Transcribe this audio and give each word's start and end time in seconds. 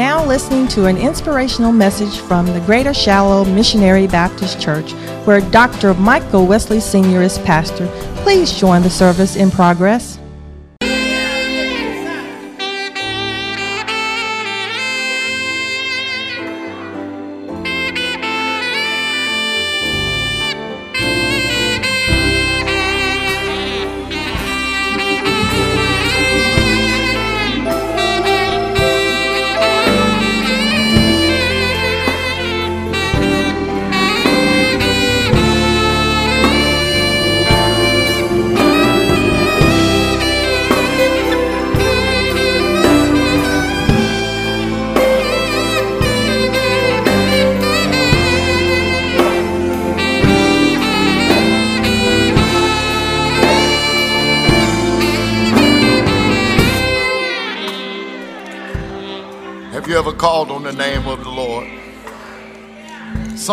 now 0.00 0.24
listening 0.24 0.66
to 0.66 0.86
an 0.86 0.96
inspirational 0.96 1.72
message 1.72 2.20
from 2.20 2.46
the 2.46 2.60
Greater 2.60 2.94
Shiloh 2.94 3.44
Missionary 3.44 4.06
Baptist 4.06 4.58
Church, 4.58 4.92
where 5.26 5.42
Dr. 5.50 5.92
Michael 5.92 6.46
Wesley 6.46 6.80
Sr. 6.80 7.20
is 7.20 7.38
pastor. 7.40 7.86
Please 8.22 8.50
join 8.50 8.80
the 8.80 8.88
service 8.88 9.36
in 9.36 9.50
progress. 9.50 10.19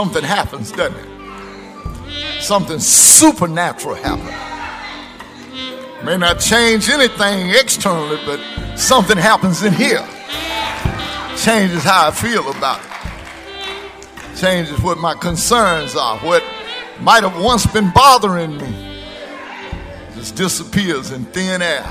Something 0.07 0.23
happens, 0.23 0.71
doesn't 0.71 0.97
it? 0.97 2.41
Something 2.41 2.79
supernatural 2.79 3.95
happens. 3.95 4.31
May 6.05 6.15
not 6.15 6.39
change 6.39 6.87
anything 6.87 7.49
externally, 7.49 8.17
but 8.25 8.39
something 8.77 9.17
happens 9.17 9.63
in 9.63 9.73
here. 9.73 10.07
Changes 11.35 11.83
how 11.83 12.07
I 12.07 12.11
feel 12.11 12.49
about 12.49 12.79
it. 12.79 14.37
Changes 14.37 14.81
what 14.81 14.97
my 14.97 15.13
concerns 15.13 15.97
are, 15.97 16.17
what 16.19 16.41
might 17.01 17.23
have 17.23 17.43
once 17.43 17.65
been 17.65 17.91
bothering 17.91 18.55
me. 18.55 19.01
Just 20.15 20.37
disappears 20.37 21.11
in 21.11 21.25
thin 21.25 21.61
air 21.61 21.83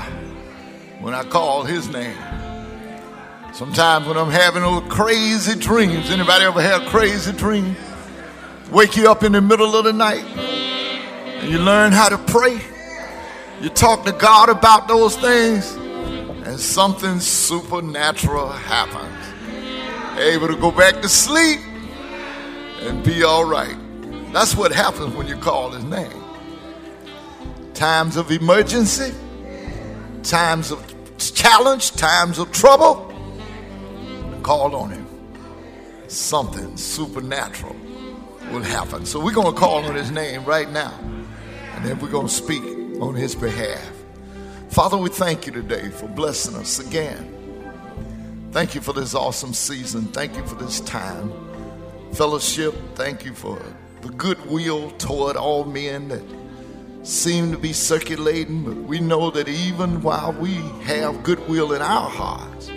when 1.01 1.13
I 1.13 1.23
call 1.23 1.65
his 1.65 1.87
name. 1.87 2.17
Sometimes 3.53 4.07
when 4.07 4.17
I'm 4.17 4.31
having 4.31 4.63
those 4.63 4.91
crazy 4.91 5.55
dreams, 5.59 6.09
anybody 6.09 6.45
ever 6.45 6.63
had 6.63 6.87
crazy 6.87 7.31
dream? 7.31 7.75
Wake 8.71 8.97
you 8.97 9.09
up 9.09 9.23
in 9.23 9.31
the 9.31 9.39
middle 9.39 9.77
of 9.77 9.85
the 9.85 9.93
night 9.93 10.25
and 10.25 11.49
you 11.49 11.57
learn 11.57 11.93
how 11.93 12.09
to 12.09 12.17
pray. 12.17 12.59
You 13.61 13.69
talk 13.69 14.03
to 14.05 14.11
God 14.11 14.49
about 14.49 14.89
those 14.89 15.15
things 15.15 15.71
and 16.45 16.59
something 16.59 17.21
supernatural 17.21 18.49
happens. 18.49 20.19
Able 20.19 20.49
to 20.49 20.57
go 20.57 20.71
back 20.71 21.01
to 21.01 21.07
sleep 21.07 21.61
and 22.81 23.03
be 23.05 23.23
all 23.23 23.45
right. 23.45 23.75
That's 24.33 24.53
what 24.53 24.73
happens 24.73 25.15
when 25.15 25.27
you 25.27 25.37
call 25.37 25.71
his 25.71 25.85
name. 25.85 26.11
Times 27.73 28.17
of 28.17 28.31
emergency, 28.31 29.13
times 30.23 30.71
of 30.71 30.83
challenge, 31.17 31.91
times 31.93 32.37
of 32.37 32.51
trouble 32.51 33.13
called 34.43 34.73
on 34.73 34.89
him, 34.89 35.07
something 36.07 36.75
supernatural 36.75 37.75
will 38.51 38.63
happen. 38.63 39.05
So 39.05 39.23
we're 39.23 39.33
going 39.33 39.53
to 39.53 39.59
call 39.59 39.85
on 39.85 39.95
his 39.95 40.11
name 40.11 40.45
right 40.45 40.69
now, 40.69 40.97
and 41.75 41.85
then 41.85 41.99
we're 41.99 42.09
going 42.09 42.27
to 42.27 42.33
speak 42.33 42.63
on 43.01 43.15
his 43.15 43.35
behalf. 43.35 43.91
Father, 44.69 44.97
we 44.97 45.09
thank 45.09 45.45
you 45.45 45.51
today 45.51 45.89
for 45.89 46.07
blessing 46.07 46.55
us 46.55 46.79
again. 46.79 47.33
Thank 48.51 48.75
you 48.75 48.81
for 48.81 48.93
this 48.93 49.13
awesome 49.13 49.53
season. 49.53 50.03
Thank 50.05 50.35
you 50.35 50.45
for 50.45 50.55
this 50.55 50.79
time. 50.81 51.31
Fellowship, 52.13 52.73
thank 52.95 53.25
you 53.25 53.33
for 53.33 53.61
the 54.01 54.09
goodwill 54.09 54.91
toward 54.91 55.35
all 55.35 55.63
men 55.63 56.07
that 56.09 56.23
seem 57.03 57.51
to 57.51 57.57
be 57.57 57.73
circulating, 57.73 58.63
but 58.63 58.75
we 58.75 58.99
know 58.99 59.31
that 59.31 59.47
even 59.47 60.01
while 60.01 60.33
we 60.33 60.55
have 60.83 61.23
goodwill 61.23 61.73
in 61.73 61.81
our 61.81 62.09
hearts, 62.09 62.67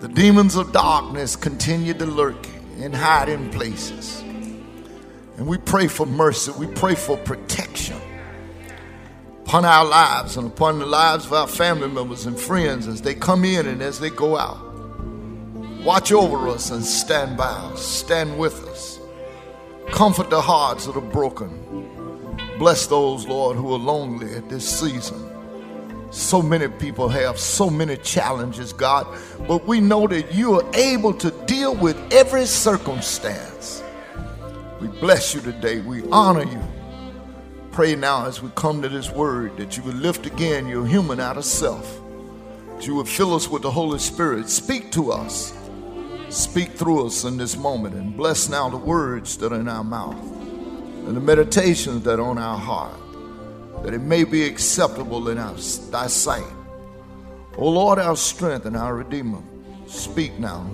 the 0.00 0.08
demons 0.08 0.56
of 0.56 0.72
darkness 0.72 1.36
continue 1.36 1.94
to 1.94 2.06
lurk 2.06 2.46
in 2.78 3.50
places. 3.50 4.24
And 5.40 5.48
we 5.48 5.56
pray 5.56 5.86
for 5.86 6.04
mercy. 6.04 6.52
We 6.52 6.66
pray 6.66 6.94
for 6.94 7.16
protection 7.16 7.96
upon 9.40 9.64
our 9.64 9.86
lives 9.86 10.36
and 10.36 10.46
upon 10.46 10.80
the 10.80 10.84
lives 10.84 11.24
of 11.24 11.32
our 11.32 11.46
family 11.46 11.88
members 11.88 12.26
and 12.26 12.38
friends 12.38 12.86
as 12.86 13.00
they 13.00 13.14
come 13.14 13.46
in 13.46 13.66
and 13.66 13.80
as 13.80 13.98
they 14.00 14.10
go 14.10 14.36
out. 14.36 14.60
Watch 15.82 16.12
over 16.12 16.46
us 16.48 16.70
and 16.70 16.84
stand 16.84 17.38
by 17.38 17.46
us. 17.46 17.80
Stand 17.82 18.38
with 18.38 18.62
us. 18.68 19.00
Comfort 19.88 20.28
the 20.28 20.42
hearts 20.42 20.84
that 20.84 20.94
are 20.94 21.00
broken. 21.00 21.48
Bless 22.58 22.86
those, 22.86 23.26
Lord, 23.26 23.56
who 23.56 23.72
are 23.72 23.78
lonely 23.78 24.34
at 24.34 24.50
this 24.50 24.68
season. 24.68 25.26
So 26.10 26.42
many 26.42 26.68
people 26.68 27.08
have 27.08 27.38
so 27.38 27.70
many 27.70 27.96
challenges, 27.96 28.74
God, 28.74 29.06
but 29.48 29.66
we 29.66 29.80
know 29.80 30.06
that 30.06 30.34
you 30.34 30.60
are 30.60 30.70
able 30.74 31.14
to 31.14 31.30
deal 31.46 31.74
with 31.74 31.96
every 32.12 32.44
circumstance. 32.44 33.82
We 34.80 34.88
bless 34.88 35.34
you 35.34 35.40
today. 35.40 35.80
We 35.80 36.02
honor 36.10 36.44
you. 36.44 36.62
Pray 37.70 37.94
now 37.94 38.26
as 38.26 38.42
we 38.42 38.50
come 38.54 38.80
to 38.82 38.88
this 38.88 39.10
word 39.10 39.56
that 39.58 39.76
you 39.76 39.82
would 39.82 39.96
lift 39.96 40.26
again 40.26 40.66
your 40.66 40.86
human 40.86 41.20
out 41.20 41.36
of 41.36 41.44
self, 41.44 42.00
that 42.74 42.86
you 42.86 42.94
would 42.94 43.08
fill 43.08 43.34
us 43.34 43.48
with 43.48 43.62
the 43.62 43.70
Holy 43.70 43.98
Spirit. 43.98 44.48
Speak 44.48 44.90
to 44.92 45.12
us, 45.12 45.52
speak 46.30 46.70
through 46.72 47.06
us 47.06 47.24
in 47.24 47.36
this 47.36 47.56
moment, 47.56 47.94
and 47.94 48.16
bless 48.16 48.48
now 48.48 48.68
the 48.68 48.76
words 48.76 49.36
that 49.36 49.52
are 49.52 49.60
in 49.60 49.68
our 49.68 49.84
mouth 49.84 50.16
and 51.06 51.16
the 51.16 51.20
meditations 51.20 52.02
that 52.04 52.18
are 52.18 52.26
on 52.26 52.38
our 52.38 52.58
heart 52.58 53.00
that 53.82 53.94
it 53.94 54.00
may 54.00 54.24
be 54.24 54.44
acceptable 54.44 55.28
in 55.28 55.38
our, 55.38 55.54
thy 55.90 56.06
sight. 56.06 56.44
O 57.56 57.68
Lord, 57.68 57.98
our 57.98 58.16
strength 58.16 58.66
and 58.66 58.76
our 58.76 58.94
Redeemer, 58.94 59.42
speak 59.86 60.38
now. 60.38 60.68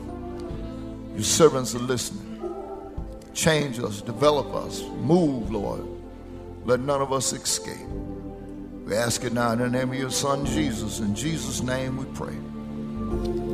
Your 1.15 1.23
servants 1.23 1.75
are 1.75 1.81
listening. 1.81 2.26
Change 3.37 3.79
us, 3.81 4.01
develop 4.01 4.55
us, 4.55 4.83
move, 5.03 5.51
Lord. 5.51 5.87
Let 6.65 6.81
none 6.81 7.03
of 7.03 7.13
us 7.13 7.35
escape. 7.35 7.87
We 8.87 8.97
ask 8.97 9.25
it 9.25 9.35
now 9.35 9.53
in 9.53 9.59
the 9.59 9.69
name 9.69 9.91
of 9.91 9.99
your 9.99 10.11
Son, 10.11 10.47
Jesus. 10.47 11.01
In 11.01 11.15
Jesus' 11.15 11.61
name 11.61 11.99
we 11.99 12.07
pray. 12.07 12.33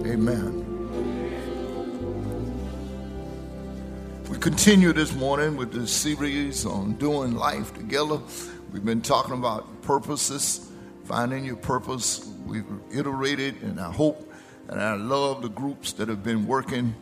Amen. 0.08 0.60
We 4.30 4.38
continue 4.38 4.92
this 4.92 5.12
morning 5.14 5.56
with 5.56 5.72
this 5.72 5.90
series 5.90 6.64
on 6.64 6.92
doing 6.92 7.34
life 7.34 7.74
together. 7.74 8.20
We've 8.72 8.84
been 8.84 9.02
talking 9.02 9.34
about 9.34 9.82
purposes, 9.82 10.70
finding 11.06 11.44
your 11.44 11.56
purpose. 11.56 12.30
We've 12.46 12.64
iterated, 12.94 13.60
and 13.62 13.80
I 13.80 13.90
hope 13.90 14.32
and 14.68 14.80
I 14.80 14.94
love 14.94 15.42
the 15.42 15.48
groups 15.48 15.92
that 15.94 16.08
have 16.08 16.22
been 16.22 16.46
working, 16.46 16.94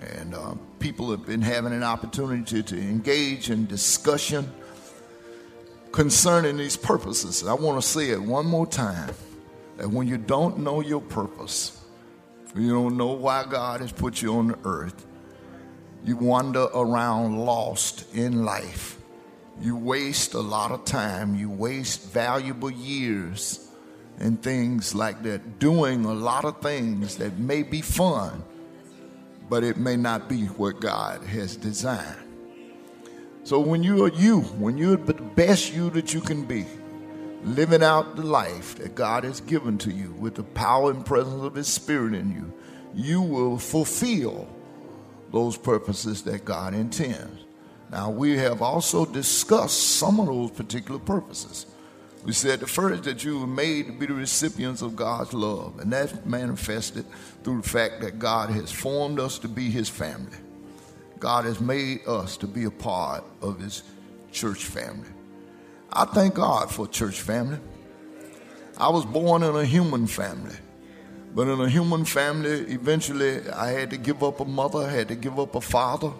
and 0.00 0.34
uh, 0.34 0.54
people 0.78 1.10
have 1.10 1.26
been 1.26 1.42
having 1.42 1.72
an 1.72 1.82
opportunity 1.82 2.62
to 2.62 2.78
engage 2.78 3.50
in 3.50 3.66
discussion 3.66 4.50
concerning 5.92 6.56
these 6.56 6.76
purposes. 6.76 7.46
I 7.46 7.54
want 7.54 7.80
to 7.80 7.86
say 7.86 8.10
it 8.10 8.22
one 8.22 8.46
more 8.46 8.66
time 8.66 9.14
that 9.76 9.88
when 9.90 10.08
you 10.08 10.18
don't 10.18 10.58
know 10.58 10.80
your 10.80 11.00
purpose, 11.00 11.82
you 12.56 12.70
don't 12.70 12.96
know 12.96 13.12
why 13.12 13.44
God 13.48 13.80
has 13.80 13.92
put 13.92 14.22
you 14.22 14.36
on 14.36 14.48
the 14.48 14.58
earth, 14.64 15.06
you 16.04 16.16
wander 16.16 16.66
around 16.74 17.38
lost 17.38 18.14
in 18.14 18.44
life 18.44 19.00
you 19.60 19.76
waste 19.76 20.34
a 20.34 20.40
lot 20.40 20.70
of 20.70 20.84
time, 20.84 21.34
you 21.34 21.50
waste 21.50 22.10
valuable 22.10 22.70
years 22.70 23.68
and 24.18 24.42
things 24.42 24.94
like 24.94 25.22
that, 25.22 25.58
doing 25.58 26.04
a 26.04 26.12
lot 26.12 26.44
of 26.44 26.60
things 26.60 27.16
that 27.16 27.38
may 27.38 27.62
be 27.62 27.82
fun, 27.82 28.42
but 29.50 29.64
it 29.64 29.76
may 29.76 29.96
not 29.96 30.28
be 30.28 30.44
what 30.46 30.80
God 30.80 31.22
has 31.24 31.56
designed. 31.56 32.16
So 33.42 33.58
when 33.58 33.82
you 33.82 34.04
are 34.04 34.12
you, 34.12 34.40
when 34.40 34.78
you're 34.78 34.96
the 34.96 35.12
best 35.12 35.74
you 35.74 35.90
that 35.90 36.14
you 36.14 36.20
can 36.20 36.44
be, 36.44 36.64
living 37.42 37.82
out 37.82 38.14
the 38.14 38.22
life 38.22 38.76
that 38.76 38.94
God 38.94 39.24
has 39.24 39.40
given 39.40 39.76
to 39.78 39.90
you 39.90 40.12
with 40.12 40.36
the 40.36 40.44
power 40.44 40.92
and 40.92 41.04
presence 41.04 41.42
of 41.42 41.56
His 41.56 41.66
Spirit 41.66 42.14
in 42.14 42.30
you, 42.30 42.52
you 42.94 43.20
will 43.20 43.58
fulfill 43.58 44.48
those 45.32 45.56
purposes 45.56 46.22
that 46.22 46.44
God 46.44 46.72
intends. 46.72 47.44
Now, 47.90 48.08
we 48.08 48.36
have 48.36 48.62
also 48.62 49.04
discussed 49.04 49.96
some 49.96 50.20
of 50.20 50.26
those 50.26 50.52
particular 50.52 51.00
purposes. 51.00 51.66
We 52.24 52.32
said 52.32 52.60
the 52.60 52.66
first 52.66 53.04
that 53.04 53.24
you 53.24 53.40
were 53.40 53.46
made 53.46 53.86
to 53.86 53.92
be 53.92 54.06
the 54.06 54.14
recipients 54.14 54.82
of 54.82 54.94
God's 54.94 55.32
love, 55.32 55.80
and 55.80 55.92
that's 55.92 56.14
manifested 56.24 57.06
through 57.42 57.62
the 57.62 57.68
fact 57.68 58.02
that 58.02 58.18
God 58.18 58.50
has 58.50 58.70
formed 58.70 59.18
us 59.18 59.38
to 59.38 59.48
be 59.48 59.70
His 59.70 59.88
family. 59.88 60.36
God 61.18 61.44
has 61.44 61.60
made 61.60 62.06
us 62.06 62.36
to 62.38 62.46
be 62.46 62.64
a 62.64 62.70
part 62.70 63.24
of 63.40 63.58
His 63.60 63.82
church 64.32 64.64
family. 64.64 65.08
I 65.92 66.04
thank 66.04 66.34
God 66.34 66.70
for 66.70 66.86
church 66.86 67.20
family. 67.20 67.58
I 68.76 68.88
was 68.90 69.04
born 69.04 69.42
in 69.42 69.56
a 69.56 69.64
human 69.64 70.06
family. 70.06 70.56
But 71.34 71.48
in 71.48 71.60
a 71.60 71.68
human 71.68 72.04
family, 72.04 72.72
eventually 72.72 73.48
I 73.50 73.70
had 73.70 73.90
to 73.90 73.96
give 73.96 74.22
up 74.22 74.40
a 74.40 74.44
mother, 74.44 74.80
I 74.80 74.90
had 74.90 75.08
to 75.08 75.14
give 75.14 75.38
up 75.38 75.54
a 75.54 75.60
father, 75.60 76.12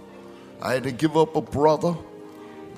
I 0.63 0.75
had 0.75 0.85
to 0.85 0.93
give 0.93 1.17
up 1.17 1.35
a 1.37 1.41
brother. 1.41 1.97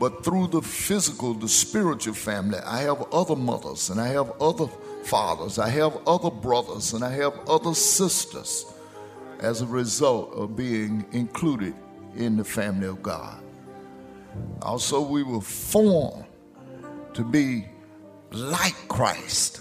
But 0.02 0.24
through 0.24 0.48
the 0.48 0.62
physical, 0.62 1.32
the 1.32 1.48
spiritual 1.48 2.14
family, 2.14 2.58
I 2.58 2.78
have 2.78 3.04
other 3.12 3.36
mothers 3.36 3.88
and 3.88 4.00
I 4.00 4.08
have 4.08 4.32
other 4.40 4.66
fathers, 5.04 5.60
I 5.60 5.68
have 5.68 5.96
other 6.08 6.28
brothers, 6.28 6.92
and 6.92 7.04
I 7.04 7.10
have 7.10 7.38
other 7.48 7.72
sisters 7.72 8.66
as 9.38 9.60
a 9.60 9.66
result 9.66 10.34
of 10.34 10.56
being 10.56 11.06
included 11.12 11.76
in 12.16 12.36
the 12.36 12.42
family 12.42 12.88
of 12.88 13.00
God. 13.00 13.44
Also, 14.60 15.00
we 15.00 15.22
were 15.22 15.40
formed 15.40 16.24
to 17.14 17.22
be 17.22 17.66
like 18.32 18.74
Christ. 18.88 19.60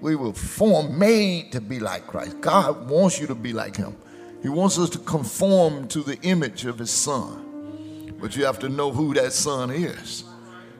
We 0.00 0.14
were 0.14 0.32
formed, 0.32 0.96
made 0.96 1.50
to 1.50 1.60
be 1.60 1.80
like 1.80 2.06
Christ. 2.06 2.40
God 2.40 2.88
wants 2.88 3.20
you 3.20 3.26
to 3.26 3.34
be 3.34 3.52
like 3.52 3.74
Him. 3.74 3.96
He 4.42 4.48
wants 4.48 4.78
us 4.78 4.90
to 4.90 4.98
conform 5.00 5.88
to 5.88 6.04
the 6.04 6.20
image 6.20 6.66
of 6.66 6.78
His 6.78 6.92
Son. 6.92 7.41
But 8.22 8.36
you 8.36 8.44
have 8.44 8.60
to 8.60 8.68
know 8.68 8.92
who 8.92 9.12
that 9.14 9.32
Son 9.32 9.72
is. 9.72 10.22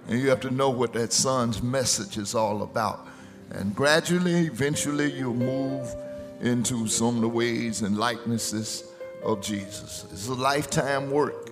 And 0.06 0.20
you 0.20 0.30
have 0.30 0.40
to 0.42 0.50
know 0.50 0.70
what 0.70 0.92
that 0.92 1.12
Son's 1.12 1.60
message 1.60 2.16
is 2.16 2.36
all 2.36 2.62
about. 2.62 3.08
And 3.50 3.74
gradually, 3.74 4.46
eventually, 4.46 5.12
you'll 5.12 5.34
move 5.34 5.92
into 6.40 6.86
some 6.86 7.16
of 7.16 7.20
the 7.20 7.28
ways 7.28 7.82
and 7.82 7.98
likenesses 7.98 8.84
of 9.24 9.42
Jesus. 9.42 10.06
It's 10.12 10.28
a 10.28 10.34
lifetime 10.34 11.10
work. 11.10 11.50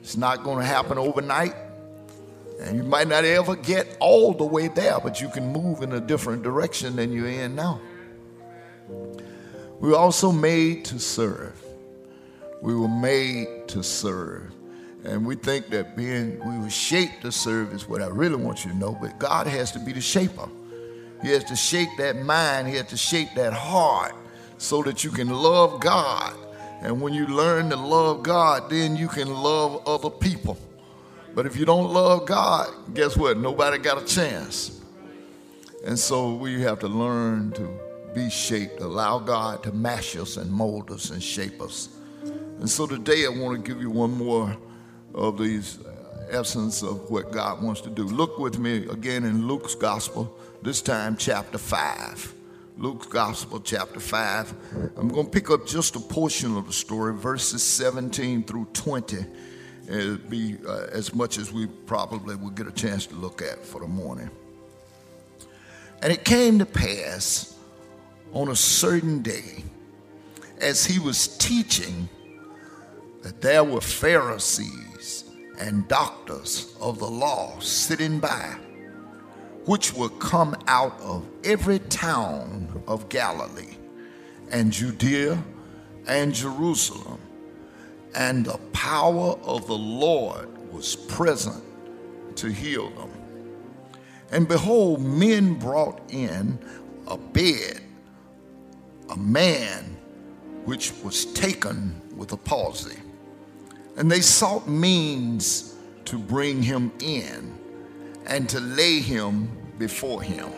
It's 0.00 0.16
not 0.16 0.44
going 0.44 0.58
to 0.58 0.64
happen 0.64 0.98
overnight. 0.98 1.56
And 2.60 2.76
you 2.76 2.84
might 2.84 3.08
not 3.08 3.24
ever 3.24 3.56
get 3.56 3.96
all 3.98 4.34
the 4.34 4.44
way 4.44 4.68
there, 4.68 5.00
but 5.00 5.20
you 5.20 5.28
can 5.28 5.52
move 5.52 5.82
in 5.82 5.92
a 5.94 6.00
different 6.00 6.44
direction 6.44 6.94
than 6.94 7.12
you're 7.12 7.28
in 7.28 7.56
now. 7.56 7.80
We 9.80 9.90
were 9.90 9.96
also 9.96 10.30
made 10.30 10.84
to 10.86 11.00
serve. 11.00 11.60
We 12.62 12.74
were 12.76 12.88
made 12.88 13.66
to 13.68 13.82
serve. 13.82 14.52
And 15.04 15.26
we 15.26 15.34
think 15.34 15.68
that 15.68 15.96
being, 15.96 16.38
we 16.38 16.58
were 16.58 16.70
shaped 16.70 17.22
to 17.22 17.32
serve 17.32 17.74
is 17.74 17.86
what 17.86 18.00
I 18.00 18.06
really 18.06 18.36
want 18.36 18.64
you 18.64 18.70
to 18.70 18.76
know, 18.76 18.96
but 19.00 19.18
God 19.18 19.46
has 19.46 19.70
to 19.72 19.78
be 19.78 19.92
the 19.92 20.00
shaper. 20.00 20.48
He 21.22 21.28
has 21.30 21.44
to 21.44 21.56
shape 21.56 21.90
that 21.98 22.16
mind, 22.16 22.68
He 22.68 22.76
has 22.76 22.86
to 22.86 22.96
shape 22.96 23.28
that 23.36 23.52
heart 23.52 24.14
so 24.56 24.82
that 24.82 25.04
you 25.04 25.10
can 25.10 25.28
love 25.28 25.80
God. 25.80 26.34
And 26.80 27.00
when 27.00 27.12
you 27.12 27.26
learn 27.26 27.70
to 27.70 27.76
love 27.76 28.22
God, 28.22 28.70
then 28.70 28.96
you 28.96 29.08
can 29.08 29.32
love 29.32 29.82
other 29.86 30.10
people. 30.10 30.58
But 31.34 31.46
if 31.46 31.56
you 31.56 31.64
don't 31.64 31.92
love 31.92 32.26
God, 32.26 32.68
guess 32.94 33.16
what? 33.16 33.38
Nobody 33.38 33.78
got 33.78 34.02
a 34.02 34.06
chance. 34.06 34.80
And 35.84 35.98
so 35.98 36.34
we 36.34 36.62
have 36.62 36.78
to 36.80 36.88
learn 36.88 37.52
to 37.52 37.68
be 38.14 38.30
shaped, 38.30 38.80
allow 38.80 39.18
God 39.18 39.62
to 39.64 39.72
mash 39.72 40.16
us 40.16 40.36
and 40.36 40.50
mold 40.50 40.90
us 40.90 41.10
and 41.10 41.22
shape 41.22 41.60
us. 41.60 41.88
And 42.22 42.70
so 42.70 42.86
today 42.86 43.26
I 43.26 43.28
want 43.28 43.62
to 43.62 43.70
give 43.70 43.82
you 43.82 43.90
one 43.90 44.12
more 44.12 44.56
of 45.14 45.38
these 45.38 45.78
uh, 45.80 46.26
essence 46.30 46.82
of 46.82 47.10
what 47.10 47.30
God 47.32 47.62
wants 47.62 47.80
to 47.82 47.90
do. 47.90 48.04
Look 48.04 48.38
with 48.38 48.58
me 48.58 48.88
again 48.88 49.24
in 49.24 49.46
Luke's 49.46 49.74
Gospel, 49.74 50.36
this 50.62 50.82
time 50.82 51.16
chapter 51.16 51.58
5. 51.58 52.34
Luke's 52.76 53.06
Gospel, 53.06 53.60
chapter 53.60 54.00
5. 54.00 54.54
I'm 54.96 55.08
going 55.08 55.26
to 55.26 55.30
pick 55.30 55.50
up 55.50 55.66
just 55.66 55.94
a 55.94 56.00
portion 56.00 56.56
of 56.56 56.66
the 56.66 56.72
story, 56.72 57.14
verses 57.14 57.62
17 57.62 58.44
through 58.44 58.66
20 58.72 59.24
It'll 59.88 60.16
be 60.16 60.56
uh, 60.66 60.86
as 60.92 61.14
much 61.14 61.38
as 61.38 61.52
we 61.52 61.66
probably 61.66 62.36
will 62.36 62.50
get 62.50 62.66
a 62.66 62.72
chance 62.72 63.06
to 63.06 63.14
look 63.14 63.42
at 63.42 63.64
for 63.64 63.80
the 63.80 63.86
morning. 63.86 64.30
And 66.02 66.12
it 66.12 66.24
came 66.24 66.58
to 66.58 66.66
pass 66.66 67.56
on 68.32 68.48
a 68.48 68.56
certain 68.56 69.22
day, 69.22 69.62
as 70.58 70.84
he 70.84 70.98
was 70.98 71.36
teaching, 71.38 72.08
that 73.22 73.40
there 73.40 73.64
were 73.64 73.80
Pharisees 73.80 74.93
and 75.58 75.86
doctors 75.88 76.74
of 76.80 76.98
the 76.98 77.08
law 77.08 77.58
sitting 77.60 78.18
by, 78.18 78.56
which 79.66 79.94
were 79.94 80.08
come 80.10 80.56
out 80.66 80.98
of 81.00 81.26
every 81.44 81.78
town 81.78 82.82
of 82.86 83.08
Galilee 83.08 83.76
and 84.50 84.72
Judea 84.72 85.42
and 86.06 86.34
Jerusalem 86.34 87.20
and 88.14 88.44
the 88.44 88.58
power 88.72 89.36
of 89.42 89.66
the 89.66 89.76
Lord 89.76 90.48
was 90.72 90.96
present 90.96 91.62
to 92.36 92.48
heal 92.48 92.90
them. 92.90 93.10
And 94.30 94.48
behold, 94.48 95.00
men 95.00 95.54
brought 95.54 96.00
in 96.08 96.58
a 97.06 97.16
bed, 97.16 97.80
a 99.10 99.16
man 99.16 99.96
which 100.64 100.92
was 101.02 101.26
taken 101.26 102.00
with 102.16 102.32
a 102.32 102.36
palsy. 102.36 102.96
And 103.96 104.10
they 104.10 104.20
sought 104.20 104.68
means 104.68 105.74
to 106.06 106.18
bring 106.18 106.62
him 106.62 106.92
in 107.00 107.58
and 108.26 108.48
to 108.48 108.60
lay 108.60 109.00
him 109.00 109.48
before 109.78 110.22
him. 110.22 110.50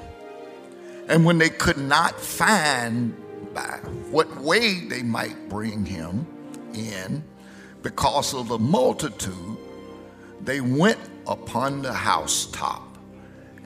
And 1.09 1.25
when 1.25 1.38
they 1.38 1.50
could 1.50 1.79
not 1.79 2.19
find 2.19 3.15
by 3.55 3.79
what 4.11 4.41
way 4.41 4.81
they 4.81 5.03
might 5.03 5.49
bring 5.49 5.85
him 5.85 6.27
in, 6.75 7.25
because 7.83 8.35
of 8.35 8.49
the 8.49 8.59
multitude, 8.59 9.56
they 10.41 10.61
went 10.61 10.99
upon 11.27 11.83
the 11.83 11.93
housetop 11.93 12.83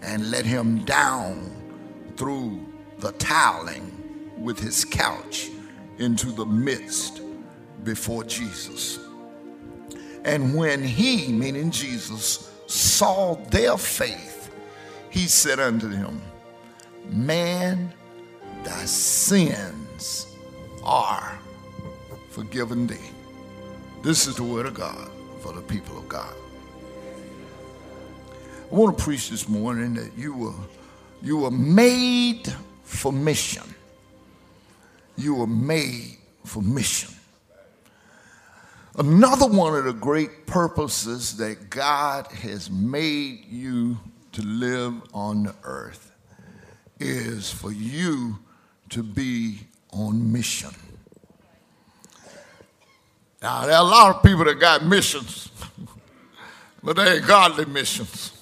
and 0.02 0.31
let 0.31 0.44
him 0.44 0.84
down 0.84 1.50
through 2.17 2.61
the 2.99 3.12
tiling 3.12 3.96
with 4.38 4.58
his 4.58 4.84
couch 4.84 5.49
into 5.99 6.32
the 6.32 6.46
midst 6.46 7.20
before 7.84 8.24
Jesus. 8.24 8.98
And 10.24 10.55
when 10.55 10.82
he, 10.84 11.32
meaning 11.32 11.70
Jesus, 11.70 12.53
saw 12.67 13.34
their 13.50 13.77
faith, 13.77 14.50
he 15.10 15.27
said 15.27 15.58
unto 15.58 15.89
them, 15.89 16.20
Man, 17.10 17.93
thy 18.62 18.84
sins 18.84 20.36
are 20.84 21.39
forgiven 22.31 22.86
thee. 22.86 22.96
This 24.03 24.27
is 24.27 24.36
the 24.36 24.44
word 24.44 24.67
of 24.67 24.74
God 24.74 25.10
for 25.41 25.53
the 25.53 25.62
people 25.62 25.98
of 25.98 26.08
God. 26.08 26.34
I 28.70 28.74
want 28.74 28.96
to 28.96 29.05
preach 29.05 29.31
this 29.31 29.48
morning 29.48 29.94
that 29.94 30.17
you 30.17 30.32
were, 30.32 30.55
you 31.22 31.39
were 31.39 31.50
made 31.50 32.46
for 32.84 33.12
mission. 33.12 33.65
You 35.17 35.34
were 35.34 35.46
made 35.46 36.19
for 36.44 36.62
mission. 36.62 37.12
Another 38.97 39.47
one 39.47 39.77
of 39.77 39.85
the 39.85 39.93
great 39.93 40.47
purposes 40.47 41.37
that 41.37 41.70
God 41.70 42.27
has 42.29 42.70
made 42.70 43.44
you 43.47 43.99
to 44.32 44.43
live 44.43 44.94
on 45.15 45.44
the 45.44 45.55
earth 45.63 46.13
is 46.99 47.51
for 47.51 47.73
you 47.73 48.39
to 48.91 49.03
be 49.03 49.61
on 49.93 50.32
mission. 50.32 50.70
Now, 53.41 53.65
there 53.65 53.77
are 53.77 53.85
a 53.85 53.89
lot 53.89 54.17
of 54.17 54.23
people 54.23 54.44
that 54.44 54.59
got 54.59 54.85
missions, 54.85 55.51
but 56.82 56.97
they 56.97 57.17
ain't 57.17 57.27
godly 57.27 57.65
missions. 57.67 58.32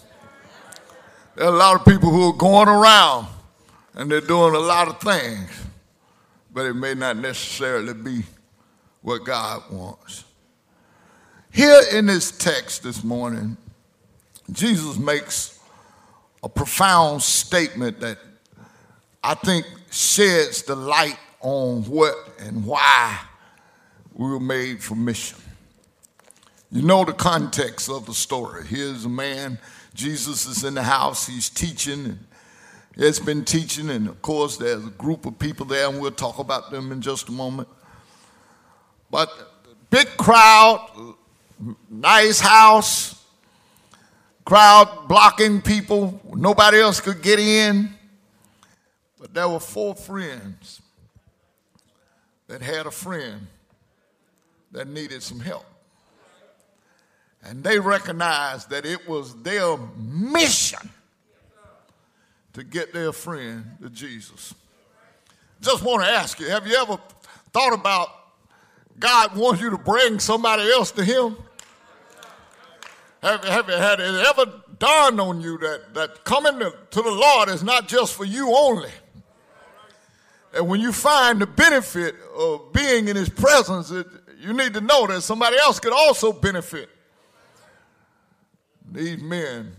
There 1.36 1.46
are 1.46 1.52
a 1.52 1.56
lot 1.56 1.76
of 1.76 1.86
people 1.86 2.10
who 2.10 2.30
are 2.30 2.36
going 2.36 2.68
around 2.68 3.28
and 3.94 4.10
they're 4.10 4.20
doing 4.20 4.54
a 4.54 4.58
lot 4.58 4.88
of 4.88 5.00
things, 5.00 5.50
but 6.52 6.64
it 6.64 6.74
may 6.74 6.94
not 6.94 7.16
necessarily 7.16 7.94
be 7.94 8.24
what 9.02 9.24
God 9.24 9.62
wants. 9.70 10.24
Here 11.52 11.80
in 11.92 12.06
this 12.06 12.30
text 12.30 12.82
this 12.82 13.02
morning, 13.02 13.56
Jesus 14.52 14.98
makes 14.98 15.58
a 16.42 16.48
profound 16.48 17.22
statement 17.22 18.00
that 18.00 18.18
I 19.24 19.34
think 19.34 19.66
sheds 19.90 20.62
the 20.62 20.76
light 20.76 21.18
on 21.40 21.82
what 21.84 22.14
and 22.38 22.64
why 22.64 23.18
we 24.14 24.30
were 24.30 24.40
made 24.40 24.82
for 24.82 24.94
mission. 24.94 25.38
You 26.70 26.82
know 26.82 27.04
the 27.04 27.14
context 27.14 27.88
of 27.88 28.04
the 28.06 28.14
story. 28.14 28.66
Here's 28.66 29.06
a 29.06 29.08
man, 29.08 29.58
Jesus 29.94 30.46
is 30.46 30.64
in 30.64 30.74
the 30.74 30.82
house, 30.82 31.26
he's 31.26 31.48
teaching, 31.48 32.18
has 32.96 33.18
been 33.18 33.44
teaching, 33.44 33.88
and 33.90 34.08
of 34.08 34.20
course, 34.20 34.58
there's 34.58 34.84
a 34.84 34.90
group 34.90 35.24
of 35.24 35.38
people 35.38 35.64
there, 35.64 35.88
and 35.88 36.00
we'll 36.00 36.10
talk 36.10 36.38
about 36.38 36.70
them 36.70 36.92
in 36.92 37.00
just 37.00 37.28
a 37.28 37.32
moment. 37.32 37.68
But 39.10 39.30
big 39.88 40.08
crowd, 40.18 41.16
nice 41.90 42.40
house, 42.40 43.24
crowd 44.44 45.08
blocking 45.08 45.60
people, 45.60 46.20
nobody 46.34 46.80
else 46.80 47.00
could 47.00 47.22
get 47.22 47.38
in. 47.38 47.90
But 49.20 49.34
there 49.34 49.48
were 49.48 49.60
four 49.60 49.94
friends 49.94 50.80
that 52.46 52.62
had 52.62 52.86
a 52.86 52.90
friend 52.90 53.46
that 54.72 54.88
needed 54.88 55.22
some 55.22 55.40
help. 55.40 55.66
And 57.42 57.62
they 57.62 57.78
recognized 57.78 58.70
that 58.70 58.84
it 58.84 59.08
was 59.08 59.34
their 59.42 59.76
mission 59.96 60.90
to 62.52 62.64
get 62.64 62.92
their 62.92 63.12
friend 63.12 63.64
to 63.82 63.90
Jesus. 63.90 64.54
Just 65.60 65.82
want 65.82 66.02
to 66.02 66.08
ask 66.08 66.40
you 66.40 66.48
have 66.48 66.66
you 66.66 66.76
ever 66.76 66.98
thought 67.52 67.72
about 67.72 68.08
God 68.98 69.36
wants 69.36 69.60
you 69.60 69.70
to 69.70 69.78
bring 69.78 70.18
somebody 70.18 70.70
else 70.70 70.90
to 70.92 71.04
Him? 71.04 71.36
Have, 73.22 73.44
have, 73.44 73.66
had 73.66 74.00
it 74.00 74.26
ever 74.26 74.62
dawned 74.78 75.20
on 75.20 75.40
you 75.40 75.58
that, 75.58 75.94
that 75.94 76.24
coming 76.24 76.58
to, 76.60 76.72
to 76.90 77.02
the 77.02 77.10
Lord 77.10 77.48
is 77.48 77.62
not 77.62 77.88
just 77.88 78.14
for 78.14 78.24
you 78.24 78.54
only? 78.56 78.90
And 80.54 80.68
when 80.68 80.80
you 80.80 80.92
find 80.92 81.40
the 81.40 81.46
benefit 81.46 82.14
of 82.36 82.72
being 82.72 83.08
in 83.08 83.16
His 83.16 83.28
presence, 83.28 83.90
it, 83.90 84.06
you 84.38 84.52
need 84.52 84.72
to 84.74 84.80
know 84.80 85.06
that 85.08 85.22
somebody 85.22 85.56
else 85.58 85.80
could 85.80 85.92
also 85.92 86.32
benefit. 86.32 86.88
These 88.90 89.20
men 89.20 89.76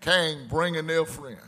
came 0.00 0.48
bringing 0.48 0.86
their 0.86 1.04
friend. 1.04 1.38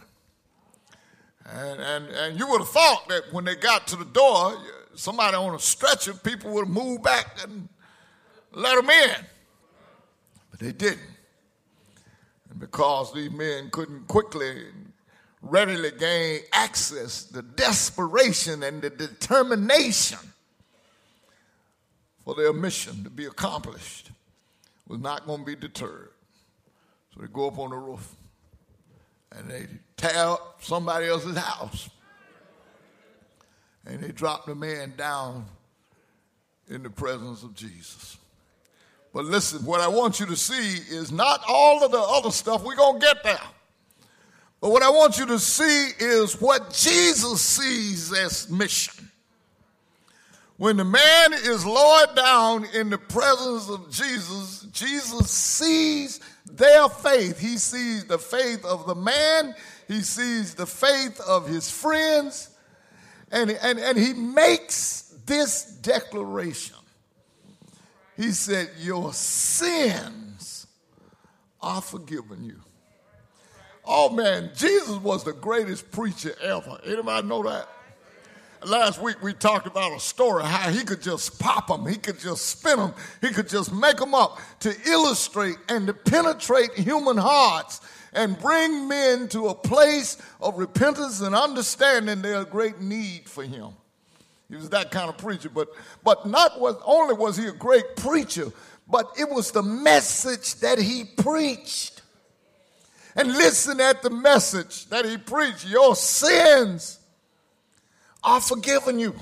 And, 1.47 1.81
and, 1.81 2.09
and 2.09 2.39
you 2.39 2.47
would 2.49 2.61
have 2.61 2.69
thought 2.69 3.09
that 3.09 3.33
when 3.33 3.45
they 3.45 3.57
got 3.57 3.87
to 3.89 3.97
the 3.97 4.05
door, 4.05 4.57
somebody 4.95 5.37
on 5.37 5.55
a 5.55 5.59
stretcher, 5.59 6.13
people 6.15 6.53
would 6.53 6.67
have 6.67 6.75
moved 6.75 7.03
back 7.03 7.39
and 7.43 7.69
let 8.53 8.77
them 8.77 8.89
in. 8.89 9.27
They 10.61 10.73
didn't. 10.73 11.01
And 12.51 12.61
because 12.61 13.13
these 13.13 13.31
men 13.31 13.71
couldn't 13.71 14.07
quickly 14.07 14.67
readily 15.43 15.91
gain 15.99 16.41
access, 16.53 17.25
the 17.25 17.43
desperation 17.43 18.63
and 18.63 18.83
the 18.83 18.91
determination 18.91 20.19
for 22.25 22.35
their 22.35 22.53
mission 22.53 23.03
to 23.05 23.11
be 23.11 23.25
accomplished 23.25 24.11
was 24.87 25.01
not 25.01 25.27
going 25.27 25.41
to 25.41 25.47
be 25.47 25.57
deterred. 25.57 26.11
So 27.15 27.21
they 27.23 27.27
go 27.29 27.49
up 27.49 27.59
on 27.59 27.71
the 27.71 27.77
roof 27.77 28.15
and 29.33 29.49
they 29.49 29.67
tear 29.97 30.27
up 30.27 30.59
somebody 30.61 31.07
else's 31.07 31.37
house. 31.37 31.89
And 33.87 34.03
they 34.03 34.13
drop 34.13 34.45
the 34.45 34.55
man 34.55 34.93
down 34.97 35.47
in 36.69 36.83
the 36.83 36.91
presence 36.91 37.43
of 37.43 37.55
Jesus. 37.55 38.19
But 39.13 39.25
listen, 39.25 39.65
what 39.65 39.81
I 39.81 39.89
want 39.89 40.21
you 40.21 40.27
to 40.27 40.37
see 40.37 40.95
is 40.95 41.11
not 41.11 41.43
all 41.49 41.85
of 41.85 41.91
the 41.91 42.01
other 42.01 42.31
stuff, 42.31 42.63
we're 42.63 42.77
going 42.77 43.01
to 43.01 43.07
get 43.07 43.23
there. 43.25 43.41
But 44.61 44.71
what 44.71 44.83
I 44.83 44.91
want 44.91 45.19
you 45.19 45.27
to 45.27 45.39
see 45.39 45.89
is 45.99 46.41
what 46.41 46.71
Jesus 46.73 47.41
sees 47.41 48.13
as 48.13 48.49
mission. 48.51 49.11
When 50.59 50.77
the 50.77 50.85
man 50.85 51.33
is 51.33 51.65
lowered 51.65 52.15
down 52.15 52.67
in 52.75 52.91
the 52.91 52.99
presence 52.99 53.71
of 53.71 53.91
Jesus, 53.91 54.67
Jesus 54.71 55.31
sees 55.31 56.21
their 56.45 56.87
faith. 56.91 57.41
He 57.41 57.57
sees 57.57 58.05
the 58.05 58.19
faith 58.19 58.65
of 58.67 58.87
the 58.87 58.95
man, 58.95 59.55
he 59.89 60.03
sees 60.03 60.55
the 60.55 60.67
faith 60.67 61.19
of 61.27 61.49
his 61.49 61.71
friends, 61.71 62.51
and, 63.33 63.51
and, 63.51 63.79
and 63.79 63.97
he 63.97 64.13
makes 64.13 65.15
this 65.25 65.65
declaration. 65.65 66.77
He 68.21 68.33
said, 68.33 68.69
Your 68.79 69.15
sins 69.15 70.67
are 71.63 71.81
forgiven 71.81 72.45
you. 72.45 72.61
Oh 73.83 74.11
man, 74.11 74.51
Jesus 74.55 74.97
was 74.99 75.25
the 75.25 75.33
greatest 75.33 75.91
preacher 75.91 76.35
ever. 76.43 76.79
Anybody 76.85 77.27
know 77.27 77.43
that? 77.45 77.67
Last 78.63 79.01
week 79.01 79.23
we 79.23 79.33
talked 79.33 79.67
about 79.67 79.97
a 79.97 80.01
story 80.01 80.45
how 80.45 80.71
he 80.71 80.85
could 80.85 81.01
just 81.01 81.41
pop 81.41 81.69
them, 81.69 81.87
he 81.87 81.97
could 81.97 82.19
just 82.19 82.45
spin 82.45 82.77
them, 82.77 82.93
he 83.23 83.31
could 83.31 83.49
just 83.49 83.73
make 83.73 83.97
them 83.97 84.15
up 84.15 84.39
to 84.61 84.77
illustrate 84.87 85.57
and 85.71 85.87
to 85.87 85.95
penetrate 85.95 86.75
human 86.75 87.17
hearts 87.17 87.81
and 88.13 88.39
bring 88.39 88.87
men 88.87 89.29
to 89.29 89.49
a 89.49 89.55
place 89.55 90.19
of 90.43 90.59
repentance 90.59 91.23
and 91.23 91.35
understanding 91.35 92.21
their 92.21 92.45
great 92.45 92.83
need 92.83 93.31
for 93.31 93.45
him. 93.45 93.71
He 94.51 94.57
was 94.57 94.71
that 94.71 94.91
kind 94.91 95.09
of 95.09 95.17
preacher, 95.17 95.49
but 95.49 95.69
but 96.03 96.27
not 96.27 96.61
was 96.61 96.77
only 96.85 97.15
was 97.15 97.37
he 97.37 97.47
a 97.47 97.53
great 97.53 97.95
preacher, 97.97 98.53
but 98.89 99.13
it 99.17 99.31
was 99.31 99.53
the 99.53 99.63
message 99.63 100.57
that 100.57 100.79
he 100.79 101.05
preached. 101.05 102.03
And 103.15 103.29
listen 103.29 103.81
at 103.81 104.03
the 104.03 104.11
message 104.11 104.87
that 104.87 105.05
he 105.05 105.17
preached. 105.17 105.67
Your 105.67 105.95
sins 105.95 106.99
are 108.23 108.41
forgiven 108.41 108.99
you. 108.99 109.15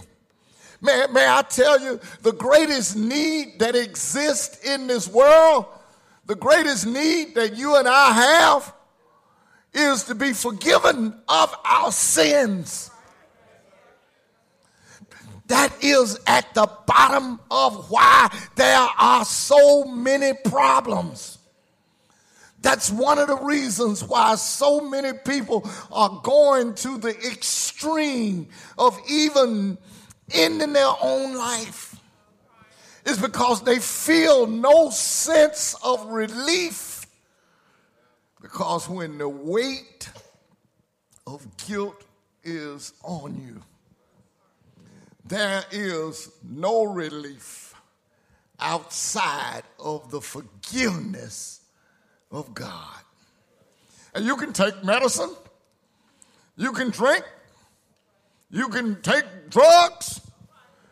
May, 0.80 1.06
may 1.12 1.26
I 1.26 1.42
tell 1.42 1.80
you, 1.80 2.00
the 2.22 2.32
greatest 2.32 2.96
need 2.96 3.58
that 3.58 3.74
exists 3.74 4.64
in 4.64 4.86
this 4.86 5.08
world, 5.08 5.66
the 6.26 6.36
greatest 6.36 6.86
need 6.86 7.34
that 7.34 7.56
you 7.56 7.76
and 7.76 7.88
I 7.88 8.12
have, 8.12 8.74
is 9.74 10.04
to 10.04 10.14
be 10.14 10.32
forgiven 10.32 11.18
of 11.28 11.54
our 11.64 11.90
sins. 11.90 12.90
That 15.48 15.72
is 15.82 16.18
at 16.26 16.52
the 16.54 16.70
bottom 16.86 17.40
of 17.50 17.90
why 17.90 18.28
there 18.54 18.86
are 18.98 19.24
so 19.24 19.84
many 19.84 20.34
problems. 20.44 21.38
That's 22.60 22.90
one 22.90 23.18
of 23.18 23.28
the 23.28 23.36
reasons 23.36 24.04
why 24.04 24.34
so 24.34 24.80
many 24.80 25.12
people 25.24 25.68
are 25.90 26.20
going 26.22 26.74
to 26.74 26.98
the 26.98 27.16
extreme 27.16 28.48
of 28.76 28.98
even 29.08 29.78
ending 30.32 30.74
their 30.74 30.92
own 31.00 31.34
life. 31.34 31.96
Is 33.06 33.18
because 33.18 33.62
they 33.62 33.78
feel 33.78 34.46
no 34.46 34.90
sense 34.90 35.74
of 35.82 36.04
relief. 36.06 37.06
Because 38.42 38.86
when 38.86 39.16
the 39.16 39.28
weight 39.28 40.10
of 41.26 41.46
guilt 41.56 42.04
is 42.44 42.92
on 43.02 43.40
you, 43.40 43.62
there 45.28 45.64
is 45.70 46.30
no 46.42 46.84
relief 46.84 47.74
outside 48.58 49.62
of 49.78 50.10
the 50.10 50.20
forgiveness 50.20 51.60
of 52.30 52.54
God. 52.54 53.00
And 54.14 54.24
you 54.24 54.36
can 54.36 54.52
take 54.52 54.82
medicine, 54.82 55.34
you 56.56 56.72
can 56.72 56.90
drink, 56.90 57.24
you 58.50 58.68
can 58.68 59.00
take 59.02 59.24
drugs, 59.50 60.20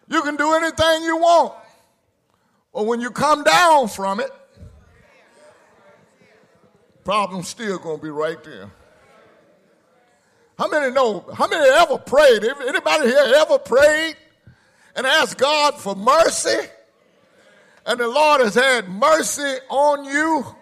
you 0.08 0.22
can 0.22 0.36
do 0.36 0.54
anything 0.54 1.02
you 1.02 1.16
want. 1.16 1.54
But 2.72 2.86
when 2.86 3.00
you 3.00 3.10
come 3.10 3.42
down 3.42 3.88
from 3.88 4.20
it, 4.20 4.30
problem's 7.04 7.48
still 7.48 7.78
going 7.78 7.98
to 7.98 8.02
be 8.02 8.10
right 8.10 8.42
there. 8.44 8.70
How 10.58 10.68
many 10.68 10.92
know? 10.92 11.20
How 11.34 11.48
many 11.48 11.68
ever 11.68 11.98
prayed? 11.98 12.44
Anybody 12.44 13.08
here 13.08 13.32
ever 13.36 13.58
prayed 13.58 14.16
and 14.96 15.06
ask 15.06 15.36
God 15.36 15.78
for 15.78 15.94
mercy? 15.94 16.68
And 17.84 18.00
the 18.00 18.08
Lord 18.08 18.40
has 18.40 18.54
had 18.54 18.88
mercy 18.88 19.58
on 19.68 20.04
you? 20.04 20.56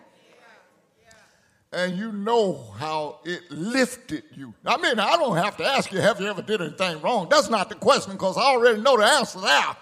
and 1.75 1.99
you 1.99 2.13
know 2.13 2.73
how 2.79 3.19
it 3.25 3.51
lifted 3.51 4.23
you. 4.37 4.55
I 4.65 4.77
mean, 4.77 4.99
I 4.99 5.17
don't 5.17 5.37
have 5.37 5.57
to 5.57 5.65
ask 5.65 5.93
you, 5.93 6.01
have 6.01 6.21
you 6.21 6.29
ever 6.29 6.41
did 6.41 6.61
anything 6.61 7.01
wrong? 7.03 7.27
That's 7.29 7.51
not 7.51 7.69
the 7.69 7.75
question 7.75 8.13
because 8.13 8.37
I 8.37 8.43
already 8.43 8.81
know 8.81 8.97
the 8.97 9.05
answer 9.05 9.41
there. 9.41 9.77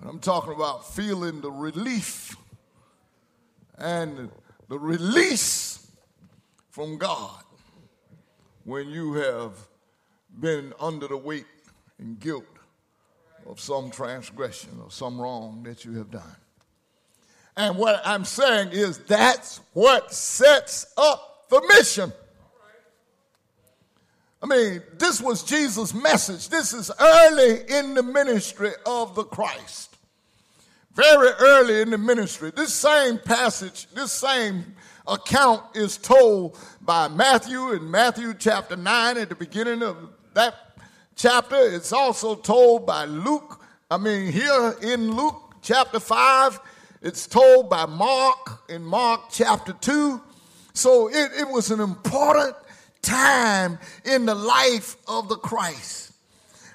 But 0.00 0.08
I'm 0.08 0.20
talking 0.20 0.52
about 0.52 0.94
feeling 0.94 1.40
the 1.40 1.50
relief 1.50 2.36
and 3.76 4.30
the 4.68 4.78
release 4.78 5.90
from 6.70 6.96
God 6.96 7.42
when 8.62 8.88
you 8.88 9.14
have 9.14 9.52
been 10.40 10.72
under 10.80 11.08
the 11.08 11.16
weight 11.16 11.46
and 11.98 12.18
guilt 12.18 12.44
of 13.46 13.60
some 13.60 13.90
transgression 13.90 14.70
or 14.82 14.90
some 14.90 15.20
wrong 15.20 15.62
that 15.64 15.84
you 15.84 15.94
have 15.98 16.10
done. 16.10 16.36
And 17.56 17.76
what 17.76 18.02
I'm 18.04 18.24
saying 18.24 18.70
is 18.72 18.98
that's 18.98 19.60
what 19.72 20.12
sets 20.12 20.92
up 20.96 21.48
the 21.50 21.62
mission. 21.76 22.12
I 24.42 24.46
mean, 24.46 24.82
this 24.98 25.22
was 25.22 25.42
Jesus' 25.42 25.94
message. 25.94 26.48
This 26.48 26.74
is 26.74 26.90
early 27.00 27.60
in 27.68 27.94
the 27.94 28.02
ministry 28.02 28.72
of 28.84 29.14
the 29.14 29.24
Christ. 29.24 29.96
Very 30.94 31.30
early 31.40 31.80
in 31.80 31.90
the 31.90 31.98
ministry. 31.98 32.52
This 32.54 32.74
same 32.74 33.18
passage, 33.18 33.86
this 33.94 34.12
same 34.12 34.74
account 35.06 35.62
is 35.74 35.96
told 35.96 36.58
by 36.82 37.08
Matthew 37.08 37.72
in 37.72 37.90
Matthew 37.90 38.34
chapter 38.34 38.76
9 38.76 39.16
at 39.16 39.28
the 39.28 39.34
beginning 39.34 39.82
of 39.82 39.96
that 40.34 40.54
chapter. 41.16 41.56
It's 41.56 41.92
also 41.92 42.34
told 42.34 42.86
by 42.86 43.04
Luke. 43.04 43.60
I 43.90 43.96
mean, 43.98 44.30
here 44.32 44.74
in 44.82 45.12
Luke 45.12 45.54
chapter 45.62 46.00
5 46.00 46.60
It's 47.02 47.26
told 47.26 47.68
by 47.68 47.86
Mark 47.86 48.70
in 48.70 48.82
Mark 48.82 49.22
chapter 49.30 49.72
2. 49.72 50.20
So 50.72 51.08
it, 51.08 51.32
it 51.38 51.48
was 51.48 51.70
an 51.70 51.80
important 51.80 52.56
time 53.02 53.78
in 54.04 54.26
the 54.26 54.34
life 54.34 54.96
of 55.06 55.28
the 55.28 55.36
Christ. 55.36 56.12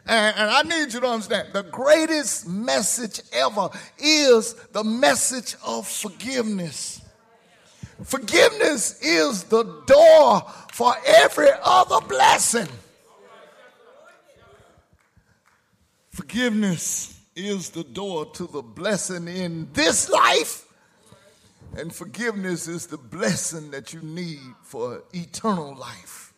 And, 0.05 0.35
and, 0.37 0.49
I 0.49 0.61
need 0.63 0.93
you 0.93 0.99
to 1.01 1.07
understand 1.07 1.49
the 1.53 1.63
greatest 1.63 2.47
message 2.47 3.21
ever 3.31 3.69
is 3.99 4.53
the 4.71 4.83
message 4.83 5.55
of 5.63 5.87
forgiveness. 5.87 7.01
Forgiveness 8.03 8.99
is 9.01 9.43
the 9.43 9.63
door 9.85 10.41
for 10.71 10.95
every 11.05 11.49
other 11.63 11.99
blessing. 12.07 12.67
Forgiveness 16.09 17.19
is 17.35 17.69
the 17.69 17.83
door 17.83 18.25
to 18.33 18.47
the 18.47 18.61
blessing 18.61 19.27
in 19.27 19.69
this 19.73 20.09
life, 20.09 20.65
and 21.77 21.93
forgiveness 21.93 22.67
is 22.67 22.87
the 22.87 22.97
blessing 22.97 23.71
that 23.71 23.93
you 23.93 24.01
need 24.01 24.39
for 24.63 25.03
eternal 25.13 25.75
life. 25.75 26.33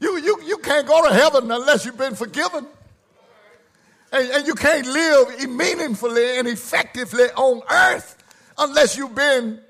You, 0.00 0.18
you, 0.18 0.42
you 0.44 0.58
can't 0.58 0.86
go 0.86 1.08
to 1.08 1.14
heaven 1.14 1.50
unless 1.50 1.84
you've 1.84 1.98
been 1.98 2.14
forgiven. 2.14 2.66
And, 4.12 4.30
and 4.30 4.46
you 4.46 4.54
can't 4.54 4.86
live 4.86 5.48
meaningfully 5.48 6.38
and 6.38 6.48
effectively 6.48 7.26
on 7.36 7.62
earth 7.70 8.16
unless 8.58 8.96
you've 8.96 9.14
been 9.14 9.60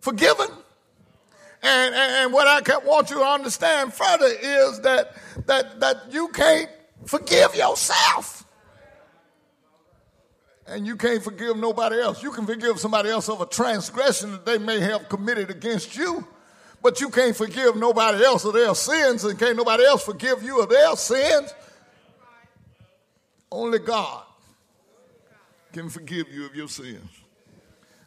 forgiven. 0.00 0.48
And, 1.62 1.94
and, 1.94 2.12
and 2.24 2.32
what 2.32 2.48
I 2.48 2.78
want 2.78 3.10
you 3.10 3.16
to 3.16 3.24
understand 3.24 3.92
further 3.92 4.26
is 4.26 4.80
that, 4.80 5.14
that, 5.46 5.78
that 5.80 5.96
you 6.10 6.28
can't 6.28 6.70
forgive 7.04 7.54
yourself. 7.54 8.44
And 10.66 10.86
you 10.86 10.96
can't 10.96 11.22
forgive 11.22 11.56
nobody 11.56 12.00
else. 12.00 12.22
You 12.22 12.30
can 12.30 12.46
forgive 12.46 12.78
somebody 12.78 13.10
else 13.10 13.28
of 13.28 13.40
a 13.40 13.46
transgression 13.46 14.32
that 14.32 14.46
they 14.46 14.58
may 14.58 14.78
have 14.78 15.08
committed 15.08 15.50
against 15.50 15.96
you, 15.96 16.26
but 16.80 17.00
you 17.00 17.10
can't 17.10 17.34
forgive 17.36 17.76
nobody 17.76 18.24
else 18.24 18.44
of 18.44 18.54
their 18.54 18.74
sins, 18.74 19.24
and 19.24 19.38
can't 19.38 19.56
nobody 19.56 19.84
else 19.84 20.04
forgive 20.04 20.42
you 20.42 20.60
of 20.60 20.68
their 20.68 20.94
sins. 20.94 21.52
Only 23.50 23.80
God 23.80 24.22
can 25.72 25.88
forgive 25.88 26.32
you 26.32 26.46
of 26.46 26.54
your 26.54 26.68
sins. 26.68 27.19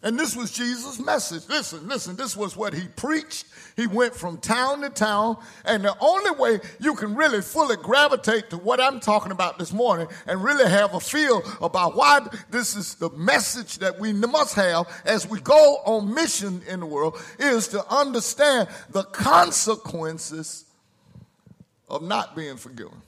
And 0.04 0.20
this 0.20 0.36
was 0.36 0.52
Jesus' 0.52 1.00
message. 1.00 1.48
Listen, 1.48 1.88
listen, 1.88 2.18
this 2.18 2.36
was 2.36 2.58
what 2.58 2.74
he 2.74 2.90
preached. 2.90 3.46
He 3.78 3.88
went 3.88 4.14
from 4.14 4.38
town 4.38 4.82
to 4.82 4.90
town. 4.90 5.38
And 5.64 5.86
the 5.86 5.96
only 6.02 6.32
way 6.32 6.60
you 6.82 6.94
can 6.96 7.16
really 7.16 7.42
fully 7.42 7.78
gravitate 7.78 8.50
to 8.50 8.58
what 8.58 8.82
I'm 8.82 9.00
talking 9.00 9.32
about 9.32 9.58
this 9.58 9.72
morning 9.72 10.08
and 10.28 10.44
really 10.44 10.70
have 10.70 10.94
a 10.94 11.00
feel 11.00 11.42
about 11.62 11.96
why 11.96 12.28
this 12.52 12.76
is 12.76 12.96
the 12.96 13.12
message 13.12 13.78
that 13.78 13.98
we 13.98 14.12
must 14.12 14.56
have 14.56 14.88
as 15.06 15.26
we 15.26 15.40
go 15.40 15.78
on 15.86 16.14
mission 16.14 16.62
in 16.68 16.82
the 16.82 16.86
world 16.86 17.18
is 17.40 17.70
to 17.70 17.88
understand 17.88 18.68
the 18.90 19.04
consequences 19.04 20.66
of 21.88 22.02
not 22.02 22.36
being 22.36 22.58
forgiven. 22.58 23.02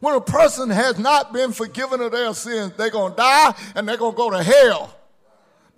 When 0.00 0.14
a 0.14 0.20
person 0.20 0.70
has 0.70 0.98
not 0.98 1.32
been 1.32 1.52
forgiven 1.52 2.00
of 2.00 2.10
their 2.10 2.34
sins, 2.34 2.72
they're 2.76 2.90
going 2.90 3.12
to 3.12 3.16
die 3.16 3.54
and 3.76 3.88
they're 3.88 3.96
going 3.96 4.12
to 4.12 4.16
go 4.16 4.30
to 4.30 4.42
hell. 4.42 4.96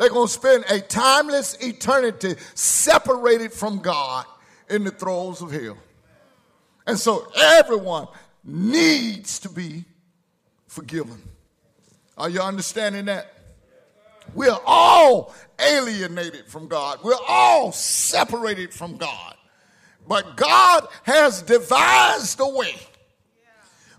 They're 0.02 0.10
going 0.10 0.26
to 0.26 0.32
spend 0.32 0.64
a 0.68 0.80
timeless 0.80 1.56
eternity 1.60 2.34
separated 2.54 3.52
from 3.52 3.78
God 3.78 4.26
in 4.68 4.82
the 4.82 4.90
throes 4.90 5.40
of 5.40 5.52
hell. 5.52 5.78
And 6.88 6.98
so 6.98 7.30
everyone 7.40 8.08
needs 8.42 9.38
to 9.38 9.48
be 9.48 9.84
forgiven. 10.66 11.22
Are 12.18 12.28
you 12.28 12.40
understanding 12.40 13.04
that? 13.04 13.32
We're 14.34 14.58
all 14.66 15.32
alienated 15.60 16.48
from 16.48 16.66
God. 16.66 16.98
We're 17.04 17.14
all 17.28 17.70
separated 17.70 18.74
from 18.74 18.96
God. 18.96 19.36
But 20.08 20.36
God 20.36 20.88
has 21.04 21.42
devised 21.42 22.40
a 22.40 22.48
way 22.48 22.74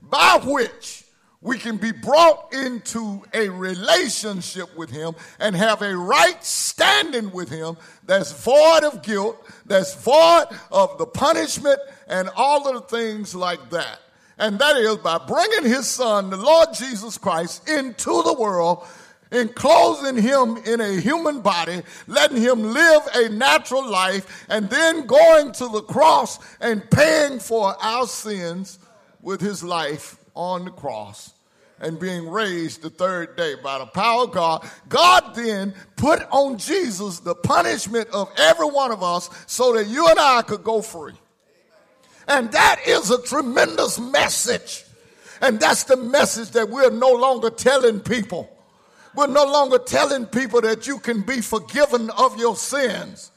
by 0.02 0.42
which 0.44 1.03
we 1.44 1.58
can 1.58 1.76
be 1.76 1.92
brought 1.92 2.54
into 2.54 3.22
a 3.34 3.50
relationship 3.50 4.76
with 4.78 4.90
Him 4.90 5.14
and 5.40 5.56
have 5.56 5.82
a 5.82 5.96
right 5.96 6.42
standing 6.44 7.32
with 7.32 7.50
Him 7.50 7.76
that's 8.06 8.32
void 8.32 8.86
of 8.86 9.04
guilt, 9.04 9.46
that's 9.66 9.94
void 9.94 10.46
of 10.72 10.98
the 10.98 11.06
punishment, 11.06 11.80
and 12.08 12.30
all 12.38 12.68
of 12.68 12.76
the 12.76 12.98
things 12.98 13.36
like 13.36 13.70
that. 13.72 14.00
And 14.38 14.58
that 14.60 14.78
is 14.78 14.98
by 14.98 15.18
bringing 15.18 15.66
His 15.66 15.86
Son, 15.86 16.30
the 16.30 16.38
Lord 16.38 16.70
Jesus 16.74 17.18
Christ, 17.18 17.68
into 17.68 18.24
the 18.24 18.36
world, 18.40 18.88
enclosing 19.30 20.16
Him 20.16 20.58
in 20.66 20.80
a 20.80 21.02
human 21.02 21.42
body, 21.42 21.82
letting 22.08 22.42
Him 22.42 22.64
live 22.64 23.02
a 23.16 23.28
natural 23.28 23.86
life, 23.86 24.46
and 24.48 24.70
then 24.70 25.06
going 25.06 25.52
to 25.54 25.68
the 25.68 25.82
cross 25.82 26.40
and 26.62 26.90
paying 26.90 27.40
for 27.40 27.76
our 27.84 28.08
sins 28.08 28.80
with 29.22 29.42
His 29.42 29.62
life 29.62 30.18
on 30.36 30.66
the 30.66 30.72
cross 30.72 31.33
and 31.80 32.00
being 32.00 32.30
raised 32.30 32.82
the 32.82 32.90
third 32.90 33.36
day 33.36 33.56
by 33.56 33.80
the 33.80 33.86
power 33.86 34.24
of 34.24 34.32
God. 34.32 34.70
God 34.88 35.36
then 35.36 35.74
put 35.96 36.22
on 36.32 36.58
Jesus 36.58 37.20
the 37.20 37.36
punishment 37.36 38.10
of 38.10 38.32
every 38.38 38.68
one 38.68 38.92
of 38.92 39.04
us 39.04 39.30
so 39.48 39.74
that 39.74 39.88
you 39.88 40.08
and 40.08 40.20
I 40.20 40.42
could 40.44 40.64
go 40.64 40.82
free. 40.82 41.14
And 42.28 42.52
that 42.54 42.80
is 42.88 43.12
a 43.12 43.22
tremendous 43.22 44.00
message. 44.00 44.86
And 45.42 45.60
that's 45.60 45.84
the 45.84 45.98
message 45.98 46.52
that 46.52 46.70
we're 46.70 46.90
no 46.90 47.12
longer 47.12 47.50
telling 47.50 48.00
people. 48.00 48.50
We're 49.14 49.28
no 49.28 49.46
longer 49.46 49.78
telling 49.78 50.26
people 50.26 50.62
that 50.62 50.88
you 50.88 51.00
can 51.00 51.22
be 51.22 51.42
forgiven 51.42 52.10
of 52.12 52.40
your 52.40 52.56
sins. 52.56 53.32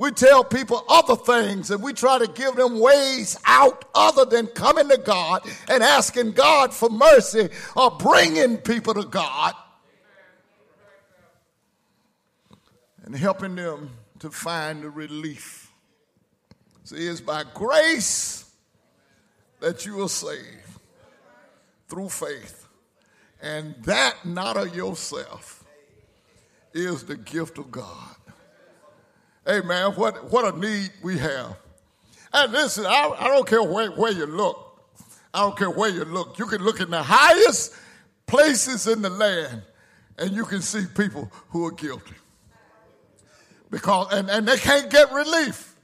We 0.00 0.12
tell 0.12 0.44
people 0.44 0.82
other 0.88 1.14
things 1.14 1.70
and 1.70 1.82
we 1.82 1.92
try 1.92 2.18
to 2.18 2.26
give 2.26 2.56
them 2.56 2.80
ways 2.80 3.38
out 3.44 3.84
other 3.94 4.24
than 4.24 4.46
coming 4.46 4.88
to 4.88 4.96
God 4.96 5.42
and 5.68 5.82
asking 5.82 6.32
God 6.32 6.72
for 6.72 6.88
mercy 6.88 7.50
or 7.76 7.90
bringing 7.90 8.56
people 8.56 8.94
to 8.94 9.04
God 9.04 9.52
and 13.04 13.14
helping 13.14 13.54
them 13.56 13.90
to 14.20 14.30
find 14.30 14.82
the 14.82 14.88
relief. 14.88 15.70
See, 16.84 17.06
it's 17.06 17.20
by 17.20 17.44
grace 17.52 18.50
that 19.60 19.84
you 19.84 20.02
are 20.02 20.08
saved 20.08 20.78
through 21.88 22.08
faith. 22.08 22.66
And 23.42 23.74
that 23.84 24.24
not 24.24 24.56
of 24.56 24.74
yourself 24.74 25.62
is 26.72 27.04
the 27.04 27.18
gift 27.18 27.58
of 27.58 27.70
God. 27.70 28.16
Man, 29.58 29.92
what, 29.92 30.30
what 30.30 30.54
a 30.54 30.58
need 30.58 30.90
we 31.02 31.18
have. 31.18 31.56
And 32.32 32.52
listen, 32.52 32.86
I, 32.86 33.12
I 33.18 33.28
don't 33.28 33.46
care 33.46 33.62
where, 33.62 33.90
where 33.90 34.12
you 34.12 34.26
look. 34.26 34.66
I 35.34 35.40
don't 35.40 35.58
care 35.58 35.70
where 35.70 35.90
you 35.90 36.04
look. 36.04 36.38
You 36.38 36.46
can 36.46 36.62
look 36.62 36.80
in 36.80 36.90
the 36.90 37.02
highest 37.02 37.74
places 38.26 38.86
in 38.86 39.02
the 39.02 39.10
land 39.10 39.62
and 40.18 40.30
you 40.30 40.44
can 40.44 40.62
see 40.62 40.84
people 40.94 41.30
who 41.48 41.66
are 41.66 41.72
guilty. 41.72 42.14
Because, 43.70 44.12
and, 44.12 44.30
and 44.30 44.46
they 44.46 44.56
can't 44.56 44.88
get 44.90 45.12
relief. 45.12 45.74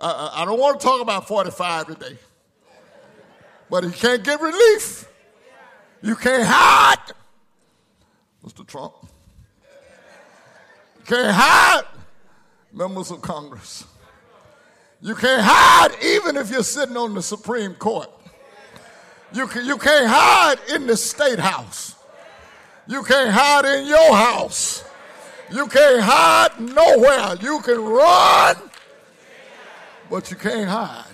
I 0.00 0.44
don't 0.44 0.58
want 0.58 0.80
to 0.80 0.86
talk 0.86 1.00
about 1.00 1.28
45 1.28 1.86
today. 1.88 2.16
But 3.68 3.84
he 3.84 3.90
can't 3.90 4.24
get 4.24 4.40
relief. 4.40 5.08
You 6.02 6.16
can't 6.16 6.44
hide. 6.44 7.12
Mr. 8.44 8.66
Trump. 8.66 8.94
You 10.98 11.04
can't 11.04 11.34
hide 11.34 11.84
members 12.72 13.10
of 13.10 13.20
Congress. 13.22 13.84
You 15.02 15.14
can't 15.14 15.42
hide 15.44 15.96
even 16.02 16.36
if 16.36 16.50
you're 16.50 16.62
sitting 16.62 16.96
on 16.96 17.14
the 17.14 17.22
Supreme 17.22 17.74
Court. 17.74 18.10
You, 19.32 19.46
can, 19.46 19.64
you 19.64 19.78
can't 19.78 20.06
hide 20.08 20.58
in 20.74 20.86
the 20.86 20.96
state 20.96 21.38
house. 21.38 21.94
You 22.86 23.02
can't 23.02 23.30
hide 23.30 23.64
in 23.64 23.86
your 23.86 24.14
house. 24.14 24.84
You 25.52 25.66
can't 25.66 26.00
hide 26.00 26.60
nowhere. 26.60 27.36
You 27.40 27.60
can 27.60 27.80
run, 27.84 28.56
but 30.10 30.30
you 30.30 30.36
can't 30.36 30.68
hide. 30.68 31.04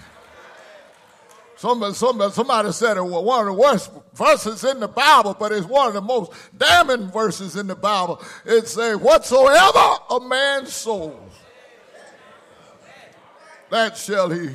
Somebody, 1.57 1.95
somebody, 1.95 2.33
somebody 2.33 2.73
said 2.73 2.99
it 2.99 3.03
was 3.03 3.25
one 3.25 3.41
of 3.41 3.47
the 3.47 3.53
worst 3.55 3.91
verses 4.13 4.63
in 4.65 4.79
the 4.79 4.89
Bible, 4.89 5.35
but 5.39 5.53
it's 5.53 5.67
one 5.67 5.89
of 5.89 5.95
the 5.95 6.03
most 6.03 6.33
damning 6.57 7.11
verses 7.11 7.57
in 7.57 7.67
the 7.67 7.75
Bible. 7.75 8.23
It 8.45 8.69
says, 8.69 8.99
Whatsoever 8.99 9.97
a 10.11 10.21
man 10.21 10.67
sows, 10.67 11.15
that 13.71 13.97
shall 13.97 14.31
he 14.31 14.51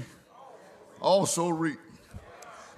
also 1.00 1.50
reap. 1.50 1.80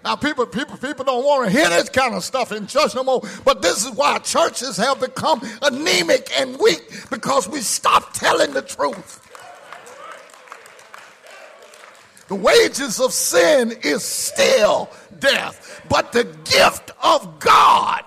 Now, 0.03 0.17
people, 0.17 0.45
people, 0.45 0.75
people 0.77 1.05
don't 1.05 1.23
want 1.23 1.45
to 1.45 1.51
hear 1.51 1.69
this 1.69 1.87
kind 1.87 2.13
of 2.13 2.25
stuff 2.25 2.51
in 2.51 2.67
church 2.67 2.93
no 2.93 3.05
more. 3.05 3.21
But 3.45 3.61
this 3.61 3.85
is 3.85 3.91
why 3.91 4.17
churches 4.19 4.75
have 4.75 4.99
become 4.99 5.41
anemic 5.61 6.29
and 6.37 6.59
weak 6.59 7.09
because 7.09 7.47
we 7.47 7.61
stopped 7.61 8.15
telling 8.15 8.51
the 8.51 8.61
truth. 8.61 9.21
The 12.27 12.35
wages 12.35 12.99
of 12.99 13.13
sin 13.13 13.73
is 13.81 14.03
still 14.03 14.89
death, 15.19 15.81
but 15.87 16.11
the 16.11 16.25
gift 16.45 16.91
of 17.01 17.39
God 17.39 18.03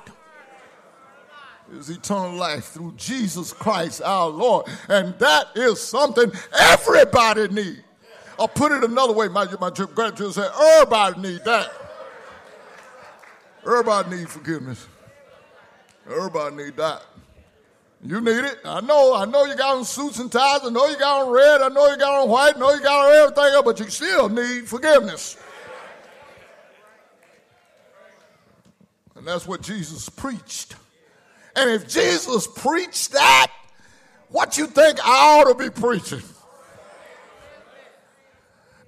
is 1.73 1.89
eternal 1.89 2.35
life 2.35 2.67
through 2.67 2.95
Jesus 2.97 3.53
Christ 3.53 4.03
our 4.03 4.29
Lord. 4.29 4.67
And 4.89 5.19
that 5.19 5.49
is 5.55 5.81
something 5.81 6.31
everybody 6.59 7.49
needs. 7.49 7.86
I'll 8.39 8.49
put 8.49 8.73
it 8.73 8.85
another 8.85 9.13
way. 9.13 9.29
My, 9.29 9.47
my 9.61 9.71
graduate 9.71 10.35
said, 10.35 10.51
everybody 10.59 11.21
need 11.21 11.45
that. 11.45 11.73
Everybody 13.65 14.17
need 14.17 14.29
forgiveness. 14.29 14.87
Everybody 16.07 16.57
need 16.57 16.77
that. 16.77 17.03
You 18.05 18.21
need 18.21 18.45
it. 18.45 18.59
I 18.65 18.81
know. 18.83 19.15
I 19.15 19.25
know 19.25 19.45
you 19.45 19.57
got 19.57 19.77
on 19.77 19.85
suits 19.85 20.19
and 20.19 20.31
ties. 20.31 20.61
I 20.63 20.71
know 20.71 20.87
you 20.87 20.99
got 20.99 21.27
on 21.27 21.33
red. 21.33 21.63
I 21.63 21.69
know 21.69 21.89
you 21.89 21.97
got 21.97 22.23
on 22.23 22.29
white. 22.29 22.57
I 22.57 22.59
know 22.59 22.73
you 22.73 22.83
got 22.83 23.07
on 23.07 23.13
everything 23.15 23.55
else, 23.55 23.65
but 23.65 23.81
you 23.81 23.91
still 23.91 24.29
need 24.29 24.69
forgiveness. 24.69 25.39
And 29.17 29.27
that's 29.27 29.47
what 29.49 29.63
Jesus 29.63 30.09
preached. 30.09 30.77
And 31.57 31.71
if 31.71 31.89
Jesus 31.89 32.47
preached 32.47 33.13
that, 33.13 33.51
what 34.29 34.59
you 34.59 34.67
think 34.67 34.99
I 35.03 35.41
ought 35.41 35.49
to 35.49 35.55
be 35.55 35.71
preaching? 35.71 36.23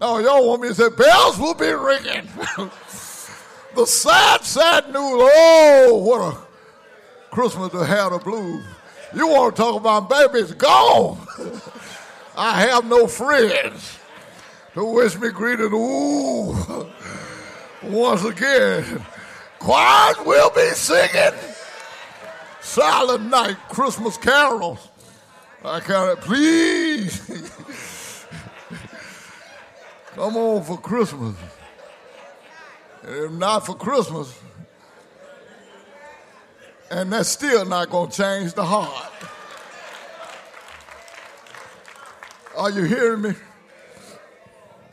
No, 0.00 0.18
y'all 0.18 0.46
want 0.46 0.62
me 0.62 0.68
to 0.68 0.74
say 0.74 0.88
bells 0.90 1.38
will 1.38 1.54
be 1.54 1.66
ringing. 1.66 2.28
the 3.74 3.84
sad, 3.84 4.44
sad 4.44 4.86
news. 4.86 4.94
Oh, 4.96 6.02
what 6.04 6.34
a 6.34 7.34
Christmas 7.34 7.72
to 7.72 7.84
have 7.84 8.12
the 8.12 8.18
blues. 8.18 8.64
You 9.14 9.26
want 9.26 9.56
to 9.56 9.62
talk 9.62 9.74
about 9.80 10.08
babies 10.08 10.52
gone. 10.52 11.18
I 12.36 12.60
have 12.60 12.84
no 12.84 13.08
friends 13.08 13.98
to 14.74 14.84
wish 14.84 15.18
me 15.18 15.30
greeting. 15.30 15.72
Ooh, 15.72 16.86
once 17.82 18.24
again, 18.24 19.04
choirs 19.58 20.16
will 20.24 20.50
be 20.50 20.68
singing 20.74 21.38
silent 22.60 23.24
night 23.24 23.56
Christmas 23.68 24.16
carols. 24.16 24.88
I 25.64 25.80
can't, 25.80 26.20
please. 26.20 27.20
Come 30.18 30.36
on 30.36 30.64
for 30.64 30.76
Christmas. 30.78 31.36
If 33.04 33.30
not 33.30 33.64
for 33.64 33.76
Christmas, 33.76 34.36
and 36.90 37.12
that's 37.12 37.28
still 37.28 37.64
not 37.64 37.88
going 37.88 38.10
to 38.10 38.16
change 38.16 38.52
the 38.52 38.64
heart. 38.64 39.12
Are 42.56 42.68
you 42.68 42.82
hearing 42.82 43.22
me? 43.22 43.30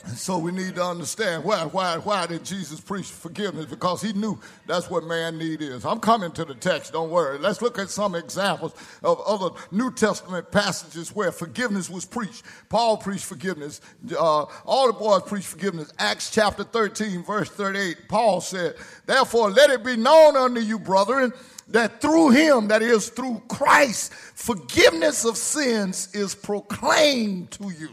And 0.05 0.17
so 0.17 0.37
we 0.37 0.51
need 0.51 0.75
to 0.75 0.83
understand 0.83 1.43
why, 1.43 1.63
why, 1.65 1.97
why 1.97 2.27
did 2.27 2.45
Jesus 2.45 2.79
preach 2.79 3.07
forgiveness? 3.07 3.65
Because 3.65 4.03
he 4.03 4.13
knew 4.13 4.39
that's 4.67 4.87
what 4.89 5.03
man 5.03 5.37
need 5.37 5.61
is. 5.61 5.83
I'm 5.83 5.99
coming 5.99 6.31
to 6.33 6.45
the 6.45 6.53
text, 6.53 6.93
don't 6.93 7.09
worry. 7.09 7.39
Let's 7.39 7.61
look 7.61 7.79
at 7.79 7.89
some 7.89 8.13
examples 8.13 8.73
of 9.03 9.19
other 9.21 9.55
New 9.71 9.91
Testament 9.91 10.51
passages 10.51 11.15
where 11.15 11.31
forgiveness 11.31 11.89
was 11.89 12.05
preached. 12.05 12.43
Paul 12.69 12.97
preached 12.97 13.25
forgiveness. 13.25 13.81
Uh, 14.11 14.45
all 14.65 14.87
the 14.87 14.93
boys 14.93 15.23
preached 15.23 15.47
forgiveness. 15.47 15.91
Acts 15.97 16.29
chapter 16.29 16.63
13, 16.63 17.23
verse 17.23 17.49
38, 17.49 18.07
Paul 18.07 18.41
said, 18.41 18.75
Therefore 19.07 19.49
let 19.49 19.71
it 19.71 19.83
be 19.83 19.97
known 19.97 20.37
unto 20.37 20.61
you, 20.61 20.77
brethren, 20.77 21.33
that 21.69 21.99
through 21.99 22.29
him, 22.29 22.67
that 22.67 22.83
is 22.83 23.09
through 23.09 23.41
Christ, 23.47 24.13
forgiveness 24.13 25.25
of 25.25 25.35
sins 25.35 26.13
is 26.13 26.35
proclaimed 26.35 27.49
to 27.51 27.71
you. 27.71 27.89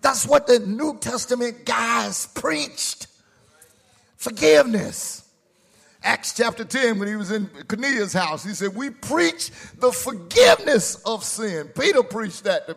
That's 0.00 0.26
what 0.26 0.46
the 0.46 0.60
New 0.60 0.98
Testament 0.98 1.64
guys 1.64 2.26
preached. 2.26 3.08
Forgiveness. 4.16 5.28
Acts 6.02 6.32
chapter 6.32 6.64
10, 6.64 6.98
when 6.98 7.08
he 7.08 7.16
was 7.16 7.32
in 7.32 7.48
Cornelius' 7.66 8.12
house, 8.12 8.44
he 8.44 8.54
said, 8.54 8.74
We 8.74 8.90
preach 8.90 9.50
the 9.78 9.90
forgiveness 9.90 10.96
of 11.04 11.24
sin. 11.24 11.68
Peter 11.68 12.02
preached 12.04 12.44
that 12.44 12.66
to, 12.68 12.76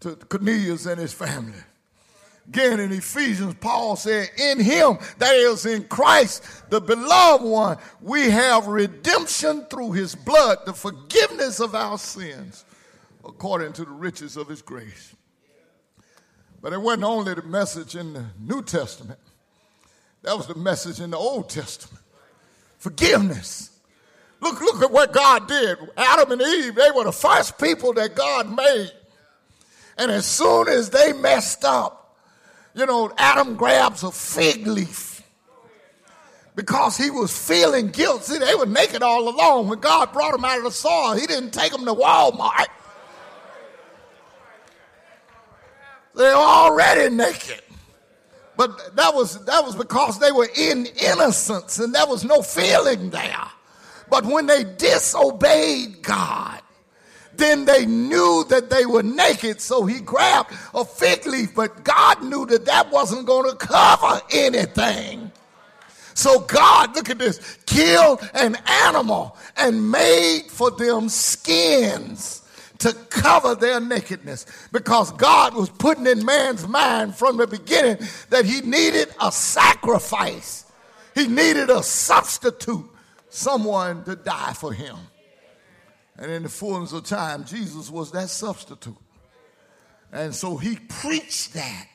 to 0.00 0.16
Cornelius 0.26 0.86
and 0.86 1.00
his 1.00 1.12
family. 1.12 1.58
Again, 2.48 2.78
in 2.78 2.92
Ephesians, 2.92 3.56
Paul 3.60 3.96
said, 3.96 4.30
In 4.38 4.60
him, 4.60 4.98
that 5.18 5.34
is 5.34 5.66
in 5.66 5.84
Christ, 5.84 6.70
the 6.70 6.80
beloved 6.80 7.44
one, 7.44 7.78
we 8.00 8.30
have 8.30 8.68
redemption 8.68 9.66
through 9.68 9.92
his 9.92 10.14
blood, 10.14 10.58
the 10.64 10.72
forgiveness 10.72 11.58
of 11.58 11.74
our 11.74 11.98
sins, 11.98 12.64
according 13.24 13.72
to 13.74 13.84
the 13.84 13.90
riches 13.90 14.36
of 14.36 14.48
his 14.48 14.62
grace. 14.62 15.15
But 16.66 16.72
it 16.72 16.80
wasn't 16.80 17.04
only 17.04 17.32
the 17.32 17.42
message 17.42 17.94
in 17.94 18.12
the 18.12 18.24
New 18.40 18.60
Testament, 18.60 19.20
that 20.22 20.36
was 20.36 20.48
the 20.48 20.56
message 20.56 20.98
in 20.98 21.10
the 21.12 21.16
Old 21.16 21.48
Testament 21.48 22.02
forgiveness. 22.78 23.70
Look, 24.40 24.60
look 24.60 24.82
at 24.82 24.90
what 24.90 25.12
God 25.12 25.46
did. 25.46 25.78
Adam 25.96 26.32
and 26.32 26.42
Eve, 26.42 26.74
they 26.74 26.90
were 26.90 27.04
the 27.04 27.12
first 27.12 27.56
people 27.60 27.92
that 27.92 28.16
God 28.16 28.50
made. 28.52 28.90
And 29.96 30.10
as 30.10 30.26
soon 30.26 30.66
as 30.66 30.90
they 30.90 31.12
messed 31.12 31.64
up, 31.64 32.18
you 32.74 32.84
know, 32.84 33.12
Adam 33.16 33.54
grabs 33.54 34.02
a 34.02 34.10
fig 34.10 34.66
leaf 34.66 35.22
because 36.56 36.96
he 36.96 37.12
was 37.12 37.30
feeling 37.30 37.90
guilt. 37.90 38.24
See, 38.24 38.38
they 38.38 38.56
were 38.56 38.66
naked 38.66 39.04
all 39.04 39.28
along. 39.28 39.68
When 39.68 39.78
God 39.78 40.12
brought 40.12 40.32
them 40.32 40.44
out 40.44 40.58
of 40.58 40.64
the 40.64 40.72
soil, 40.72 41.12
he 41.12 41.28
didn't 41.28 41.52
take 41.52 41.70
them 41.70 41.84
to 41.84 41.94
Walmart. 41.94 42.66
They're 46.16 46.34
already 46.34 47.14
naked. 47.14 47.60
But 48.56 48.96
that 48.96 49.14
was, 49.14 49.44
that 49.44 49.62
was 49.64 49.76
because 49.76 50.18
they 50.18 50.32
were 50.32 50.48
in 50.56 50.86
innocence 50.86 51.78
and 51.78 51.94
there 51.94 52.06
was 52.06 52.24
no 52.24 52.40
feeling 52.40 53.10
there. 53.10 53.44
But 54.08 54.24
when 54.24 54.46
they 54.46 54.64
disobeyed 54.64 56.02
God, 56.02 56.62
then 57.34 57.66
they 57.66 57.84
knew 57.84 58.46
that 58.48 58.70
they 58.70 58.86
were 58.86 59.02
naked, 59.02 59.60
so 59.60 59.84
he 59.84 60.00
grabbed 60.00 60.54
a 60.74 60.86
fig 60.86 61.26
leaf. 61.26 61.54
But 61.54 61.84
God 61.84 62.22
knew 62.22 62.46
that 62.46 62.64
that 62.64 62.90
wasn't 62.90 63.26
going 63.26 63.50
to 63.50 63.56
cover 63.56 64.22
anything. 64.32 65.30
So 66.14 66.40
God, 66.40 66.96
look 66.96 67.10
at 67.10 67.18
this, 67.18 67.58
killed 67.66 68.26
an 68.32 68.56
animal 68.66 69.36
and 69.54 69.90
made 69.90 70.44
for 70.48 70.70
them 70.70 71.10
skins 71.10 72.40
to 72.78 72.92
cover 73.10 73.54
their 73.54 73.80
nakedness 73.80 74.46
because 74.72 75.12
God 75.12 75.54
was 75.54 75.70
putting 75.70 76.06
in 76.06 76.24
man's 76.24 76.66
mind 76.66 77.14
from 77.14 77.36
the 77.36 77.46
beginning 77.46 77.98
that 78.30 78.44
he 78.44 78.60
needed 78.60 79.08
a 79.20 79.32
sacrifice. 79.32 80.70
He 81.14 81.26
needed 81.26 81.70
a 81.70 81.82
substitute, 81.82 82.84
someone 83.30 84.04
to 84.04 84.16
die 84.16 84.52
for 84.52 84.72
him. 84.72 84.96
And 86.18 86.30
in 86.30 86.42
the 86.42 86.48
fullness 86.48 86.92
of 86.92 87.04
time, 87.04 87.44
Jesus 87.44 87.90
was 87.90 88.12
that 88.12 88.28
substitute. 88.28 88.96
And 90.12 90.34
so 90.34 90.56
he 90.56 90.76
preached 90.76 91.54
that. 91.54 91.86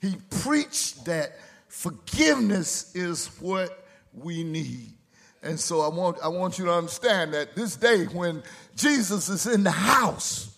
He 0.00 0.16
preached 0.42 1.04
that 1.06 1.32
forgiveness 1.68 2.94
is 2.94 3.28
what 3.40 3.86
we 4.12 4.44
need. 4.44 4.94
And 5.42 5.58
so 5.58 5.80
I 5.80 5.88
want, 5.88 6.18
I 6.22 6.28
want 6.28 6.58
you 6.58 6.64
to 6.66 6.72
understand 6.72 7.34
that 7.34 7.54
this 7.54 7.76
day 7.76 8.04
when 8.06 8.42
Jesus 8.78 9.28
is 9.28 9.46
in 9.46 9.64
the 9.64 9.72
house, 9.72 10.56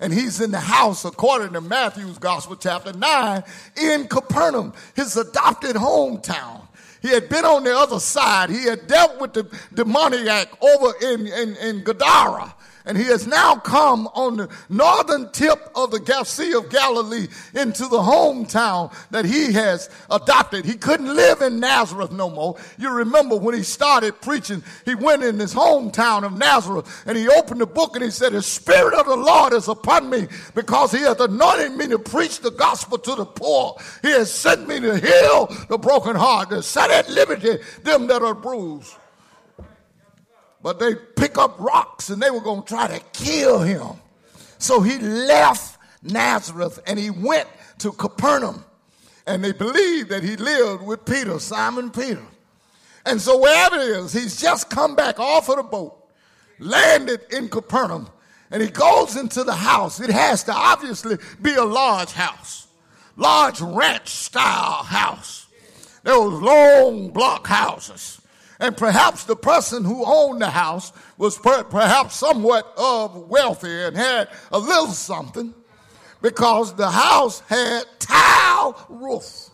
and 0.00 0.12
he's 0.12 0.40
in 0.40 0.50
the 0.50 0.60
house, 0.60 1.04
according 1.04 1.52
to 1.52 1.60
Matthew's 1.60 2.18
Gospel, 2.18 2.56
chapter 2.56 2.92
9, 2.92 3.44
in 3.80 4.08
Capernaum, 4.08 4.72
his 4.94 5.16
adopted 5.16 5.76
hometown. 5.76 6.66
He 7.00 7.08
had 7.08 7.28
been 7.28 7.44
on 7.44 7.64
the 7.64 7.76
other 7.76 8.00
side. 8.00 8.50
He 8.50 8.64
had 8.64 8.86
dealt 8.86 9.20
with 9.20 9.32
the 9.32 9.48
demoniac 9.74 10.48
over 10.62 10.92
in, 11.02 11.26
in, 11.26 11.56
in 11.56 11.84
Gadara 11.84 12.54
and 12.84 12.96
he 12.96 13.04
has 13.04 13.26
now 13.26 13.56
come 13.56 14.06
on 14.08 14.36
the 14.36 14.48
northern 14.68 15.30
tip 15.32 15.70
of 15.74 15.90
the 15.90 16.24
Sea 16.24 16.54
of 16.54 16.68
Galilee 16.70 17.28
into 17.54 17.84
the 17.84 17.98
hometown 17.98 18.92
that 19.10 19.24
he 19.24 19.52
has 19.52 19.88
adopted. 20.10 20.64
He 20.64 20.74
couldn't 20.74 21.14
live 21.14 21.42
in 21.42 21.60
Nazareth 21.60 22.12
no 22.12 22.28
more. 22.30 22.56
You 22.78 22.90
remember 22.90 23.36
when 23.36 23.54
he 23.54 23.62
started 23.62 24.20
preaching, 24.20 24.62
he 24.84 24.94
went 24.94 25.22
in 25.22 25.38
his 25.38 25.54
hometown 25.54 26.24
of 26.24 26.36
Nazareth 26.36 27.04
and 27.06 27.16
he 27.16 27.28
opened 27.28 27.60
the 27.60 27.66
book 27.66 27.94
and 27.94 28.04
he 28.04 28.10
said, 28.10 28.32
The 28.32 28.42
Spirit 28.42 28.94
of 28.94 29.06
the 29.06 29.16
Lord 29.16 29.52
is 29.52 29.68
upon 29.68 30.10
me 30.10 30.28
because 30.54 30.92
he 30.92 31.00
hath 31.00 31.20
anointed 31.20 31.72
me 31.72 31.88
to 31.88 31.98
preach 31.98 32.40
the 32.40 32.50
gospel 32.50 32.98
to 32.98 33.14
the 33.14 33.26
poor. 33.26 33.76
He 34.02 34.10
has 34.10 34.32
sent 34.32 34.68
me 34.68 34.80
to 34.80 34.98
heal 34.98 35.46
the 35.68 35.78
broken 35.78 36.16
heart, 36.16 36.50
to 36.50 36.62
set 36.62 36.90
at 36.90 37.08
liberty 37.08 37.58
them 37.82 38.06
that 38.08 38.22
are 38.22 38.34
bruised 38.34 38.96
but 40.62 40.78
they 40.78 40.94
pick 41.22 41.38
up 41.38 41.54
rocks 41.60 42.10
and 42.10 42.20
they 42.20 42.30
were 42.30 42.40
going 42.40 42.62
to 42.62 42.68
try 42.68 42.88
to 42.88 43.00
kill 43.12 43.60
him. 43.60 43.96
So 44.58 44.80
he 44.80 44.98
left 44.98 45.78
Nazareth 46.02 46.80
and 46.84 46.98
he 46.98 47.10
went 47.10 47.46
to 47.78 47.92
Capernaum. 47.92 48.64
And 49.24 49.44
they 49.44 49.52
believed 49.52 50.08
that 50.08 50.24
he 50.24 50.34
lived 50.34 50.82
with 50.82 51.04
Peter, 51.04 51.38
Simon 51.38 51.90
Peter. 51.90 52.24
And 53.06 53.20
so 53.20 53.38
wherever 53.38 53.76
it 53.76 53.82
is, 53.82 54.12
he's 54.12 54.40
just 54.40 54.68
come 54.68 54.96
back 54.96 55.20
off 55.20 55.48
of 55.48 55.58
the 55.58 55.62
boat, 55.62 55.96
landed 56.58 57.20
in 57.30 57.48
Capernaum, 57.48 58.08
and 58.50 58.60
he 58.60 58.68
goes 58.68 59.16
into 59.16 59.44
the 59.44 59.54
house. 59.54 60.00
It 60.00 60.10
has 60.10 60.42
to 60.44 60.52
obviously 60.52 61.18
be 61.40 61.54
a 61.54 61.64
large 61.64 62.10
house, 62.10 62.66
large 63.16 63.60
ranch 63.60 64.08
style 64.08 64.82
house. 64.82 65.46
Was 66.04 66.42
long 66.42 67.10
block 67.10 67.46
houses 67.46 68.21
And 68.62 68.76
perhaps 68.76 69.24
the 69.24 69.34
person 69.34 69.84
who 69.84 70.04
owned 70.06 70.40
the 70.40 70.48
house 70.48 70.92
was 71.18 71.36
per- 71.36 71.64
perhaps 71.64 72.14
somewhat 72.14 72.72
of 72.78 73.28
wealthy 73.28 73.82
and 73.82 73.96
had 73.96 74.28
a 74.52 74.58
little 74.58 74.86
something 74.86 75.52
because 76.22 76.72
the 76.76 76.88
house 76.88 77.40
had 77.48 77.82
tile 77.98 78.86
roof. 78.88 79.50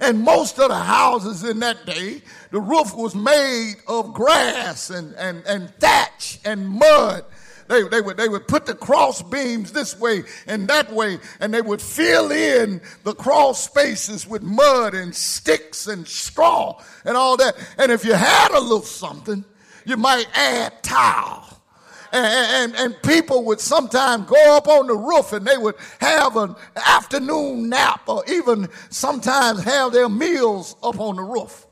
And 0.00 0.20
most 0.20 0.58
of 0.58 0.68
the 0.68 0.74
houses 0.74 1.44
in 1.44 1.60
that 1.60 1.86
day, 1.86 2.20
the 2.50 2.60
roof 2.60 2.94
was 2.94 3.14
made 3.14 3.76
of 3.86 4.12
grass 4.12 4.90
and, 4.90 5.14
and, 5.14 5.42
and 5.46 5.72
thatch 5.80 6.40
and 6.44 6.68
mud. 6.68 7.24
They, 7.68 7.82
they, 7.82 8.00
would, 8.00 8.16
they 8.16 8.28
would 8.28 8.48
put 8.48 8.66
the 8.66 8.74
cross 8.74 9.22
beams 9.22 9.72
this 9.72 9.98
way 9.98 10.24
and 10.46 10.66
that 10.68 10.90
way, 10.92 11.18
and 11.40 11.52
they 11.52 11.62
would 11.62 11.82
fill 11.82 12.32
in 12.32 12.80
the 13.04 13.14
cross 13.14 13.64
spaces 13.64 14.26
with 14.26 14.42
mud 14.42 14.94
and 14.94 15.14
sticks 15.14 15.86
and 15.86 16.08
straw 16.08 16.82
and 17.04 17.16
all 17.16 17.36
that. 17.36 17.54
And 17.76 17.92
if 17.92 18.04
you 18.04 18.14
had 18.14 18.50
a 18.52 18.60
little 18.60 18.82
something, 18.82 19.44
you 19.84 19.96
might 19.96 20.26
add 20.34 20.82
tile 20.82 21.58
and, 22.12 22.74
and, 22.74 22.76
and, 22.76 23.02
people 23.02 23.44
would 23.44 23.60
sometimes 23.60 24.26
go 24.26 24.56
up 24.56 24.68
on 24.68 24.86
the 24.86 24.96
roof 24.96 25.32
and 25.32 25.46
they 25.46 25.58
would 25.58 25.74
have 26.00 26.36
an 26.36 26.54
afternoon 26.76 27.68
nap 27.68 28.08
or 28.08 28.24
even 28.28 28.68
sometimes 28.90 29.62
have 29.64 29.92
their 29.92 30.08
meals 30.08 30.76
up 30.82 30.98
on 30.98 31.16
the 31.16 31.22
roof. 31.22 31.66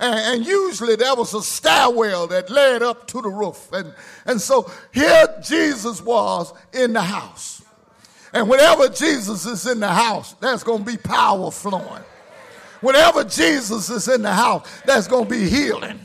And, 0.00 0.38
and 0.38 0.46
usually 0.46 0.96
there 0.96 1.14
was 1.14 1.34
a 1.34 1.42
stairwell 1.42 2.26
that 2.28 2.48
led 2.48 2.82
up 2.82 3.06
to 3.08 3.20
the 3.20 3.28
roof. 3.28 3.70
And, 3.72 3.94
and 4.24 4.40
so 4.40 4.70
here 4.92 5.26
Jesus 5.46 6.02
was 6.02 6.52
in 6.72 6.94
the 6.94 7.02
house. 7.02 7.62
And 8.32 8.48
whenever 8.48 8.88
Jesus 8.88 9.44
is 9.44 9.66
in 9.66 9.80
the 9.80 9.88
house, 9.88 10.34
there's 10.34 10.64
going 10.64 10.84
to 10.84 10.90
be 10.90 10.96
power 10.96 11.50
flowing. 11.50 12.02
Whenever 12.80 13.24
Jesus 13.24 13.90
is 13.90 14.08
in 14.08 14.22
the 14.22 14.32
house, 14.32 14.66
there's 14.86 15.06
going 15.06 15.24
to 15.24 15.30
be 15.30 15.48
healing. 15.48 16.00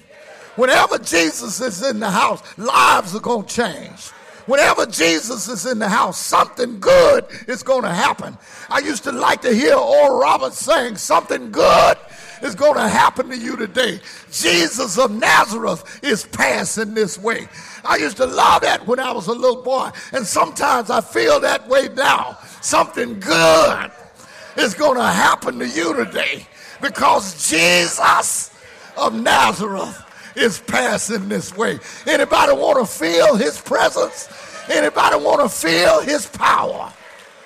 Whenever 0.58 0.98
Jesus 0.98 1.62
is 1.62 1.82
in 1.82 2.00
the 2.00 2.10
house, 2.10 2.42
lives 2.58 3.16
are 3.16 3.20
going 3.20 3.46
to 3.46 3.56
change. 3.56 4.12
Whenever 4.46 4.86
Jesus 4.86 5.48
is 5.48 5.66
in 5.66 5.80
the 5.80 5.90
house, 5.90 6.20
something 6.20 6.80
good 6.80 7.26
is 7.48 7.64
going 7.64 7.82
to 7.82 7.94
happen. 7.94 8.38
I 8.70 8.80
used 8.80 9.04
to 9.06 9.12
like 9.12 9.42
to 9.42 9.54
hear 9.54 9.74
Oral 9.76 10.20
Roberts 10.20 10.60
saying, 10.60 10.98
Something 10.98 11.52
good 11.52 11.98
is 12.44 12.54
going 12.54 12.76
to 12.76 12.88
happen 12.88 13.30
to 13.30 13.38
you 13.38 13.56
today. 13.56 14.00
Jesus 14.32 15.00
of 15.00 15.12
Nazareth 15.12 16.00
is 16.04 16.26
passing 16.26 16.94
this 16.94 17.18
way. 17.18 17.48
I 17.84 17.98
used 17.98 18.18
to 18.18 18.26
love 18.26 18.62
that 18.62 18.86
when 18.86 19.00
I 19.00 19.12
was 19.12 19.28
a 19.28 19.34
little 19.34 19.64
boy, 19.64 19.90
and 20.12 20.26
sometimes 20.26 20.90
I 20.92 21.02
feel 21.02 21.40
that 21.40 21.68
way 21.68 21.90
now. 21.96 22.38
Something 22.62 23.20
good 23.20 23.92
is 24.58 24.74
going 24.74 24.98
to 24.98 25.04
happen 25.04 25.58
to 25.60 25.68
you 25.68 25.96
today 25.96 26.46
because 26.82 27.50
Jesus 27.50 28.52
of 28.98 29.14
Nazareth 29.14 30.05
is 30.36 30.60
passing 30.60 31.30
this 31.30 31.56
way. 31.56 31.80
Anybody 32.06 32.54
want 32.54 32.80
to 32.80 32.86
feel 32.86 33.36
his 33.36 33.60
presence? 33.60 34.30
Anybody 34.70 35.16
want 35.18 35.42
to 35.42 35.50
feel 35.50 36.02
his 36.02 36.28
power? 36.28 36.92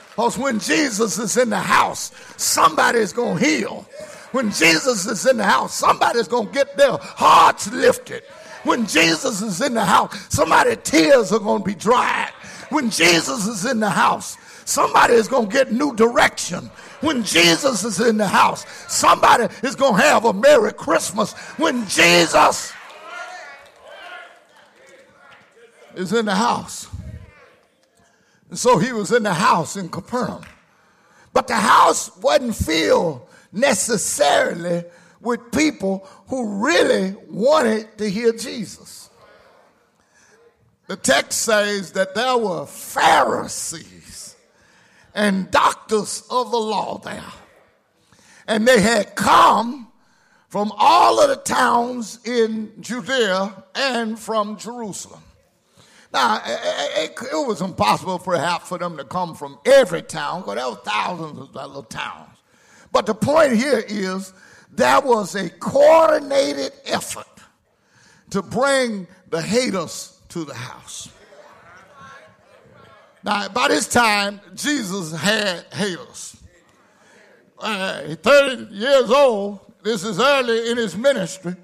Because 0.10 0.38
when 0.38 0.60
Jesus 0.60 1.18
is 1.18 1.38
in 1.38 1.50
the 1.50 1.60
house, 1.60 2.12
somebody 2.38 3.00
is 3.00 3.14
going 3.14 3.38
to 3.38 3.46
heal. 3.46 3.88
When 4.32 4.52
Jesus 4.52 5.06
is 5.06 5.26
in 5.26 5.38
the 5.38 5.46
house, 5.46 5.74
somebody's 5.74 6.28
going 6.28 6.48
to 6.48 6.54
get 6.54 6.78
their 6.78 6.98
hearts 7.00 7.72
lifted. 7.72 8.24
When 8.64 8.86
Jesus 8.86 9.42
is 9.42 9.62
in 9.62 9.74
the 9.74 9.86
house, 9.86 10.14
somebody's 10.30 10.78
tears 10.84 11.32
are 11.32 11.40
going 11.40 11.62
to 11.62 11.66
be 11.66 11.76
dried. 11.76 12.32
When 12.70 12.90
Jesus 12.90 13.48
is 13.48 13.66
in 13.66 13.80
the 13.80 13.90
house, 13.90 14.38
somebody 14.66 15.14
is 15.14 15.28
going 15.28 15.48
to 15.48 15.52
get 15.52 15.72
new 15.72 15.96
direction. 15.96 16.70
When 17.02 17.24
Jesus 17.24 17.84
is 17.84 18.00
in 18.00 18.18
the 18.18 18.28
house, 18.28 18.66
somebody 18.92 19.46
is 19.64 19.76
going 19.76 19.96
to 19.96 20.02
have 20.02 20.26
a 20.26 20.34
Merry 20.34 20.74
Christmas. 20.74 21.34
When 21.58 21.88
Jesus 21.88 22.74
is 26.00 26.14
in 26.14 26.26
the 26.26 26.36
house. 26.36 26.88
And 28.50 28.58
so 28.58 28.78
he 28.78 28.94
was 28.94 29.12
in 29.12 29.24
the 29.24 29.34
house 29.34 29.76
in 29.76 29.90
Capernaum. 29.90 30.44
But 31.34 31.48
the 31.48 31.56
house 31.56 32.16
wasn't 32.18 32.56
filled 32.56 33.28
necessarily 33.52 34.86
with 35.22 35.52
people 35.52 36.08
who 36.28 36.66
really 36.66 37.16
wanted 37.28 37.98
to 37.98 38.10
hear 38.10 38.32
Jesus. 38.32 39.10
The 40.88 40.96
text 40.96 41.42
says 41.42 41.92
that 41.92 42.16
there 42.16 42.38
were 42.38 42.66
Pharisees 42.66 44.38
and 45.14 45.52
doctors 45.52 46.24
of 46.32 46.50
the 46.50 46.58
law 46.58 46.98
there. 47.00 47.22
And 48.48 48.66
they 48.66 48.80
had 48.80 49.16
come 49.16 49.92
from 50.48 50.72
all 50.78 51.22
of 51.22 51.30
the 51.30 51.36
towns 51.36 52.20
in 52.26 52.72
Judea 52.80 53.66
and 53.76 54.18
from 54.18 54.58
Jerusalem. 54.58 55.22
Now, 56.12 56.42
it, 56.44 57.16
was 57.32 57.62
impossible 57.62 58.18
perhaps 58.18 58.68
for 58.68 58.78
them 58.78 58.98
to 58.98 59.04
come 59.04 59.36
from 59.36 59.60
every 59.66 60.02
town 60.02 60.42
because 60.42 60.56
there 60.56 60.70
were 60.70 60.76
thousands 60.78 61.40
of 61.40 61.54
little 61.54 61.84
towns. 61.84 62.38
But 62.92 63.06
the 63.06 63.14
point 63.14 63.54
here 63.54 63.84
is 63.88 64.34
that 64.74 65.06
was 65.06 65.36
a 65.36 65.50
coordinated 65.50 66.72
effort 66.86 67.28
to 68.32 68.42
bring 68.42 69.08
the 69.30 69.42
haters 69.42 70.20
to 70.30 70.46
the 70.46 70.54
house. 70.54 71.10
Now, 73.24 73.48
by 73.50 73.68
this 73.68 73.88
time, 73.88 74.40
Jesus 74.56 75.12
had 75.12 75.66
haters. 75.72 76.38
Uh, 77.58 78.16
30 78.16 78.74
years 78.74 79.12
old, 79.12 79.60
this 79.84 80.04
is 80.04 80.20
early 80.20 80.72
in 80.72 80.78
his 80.78 80.96
ministry. 80.96 81.56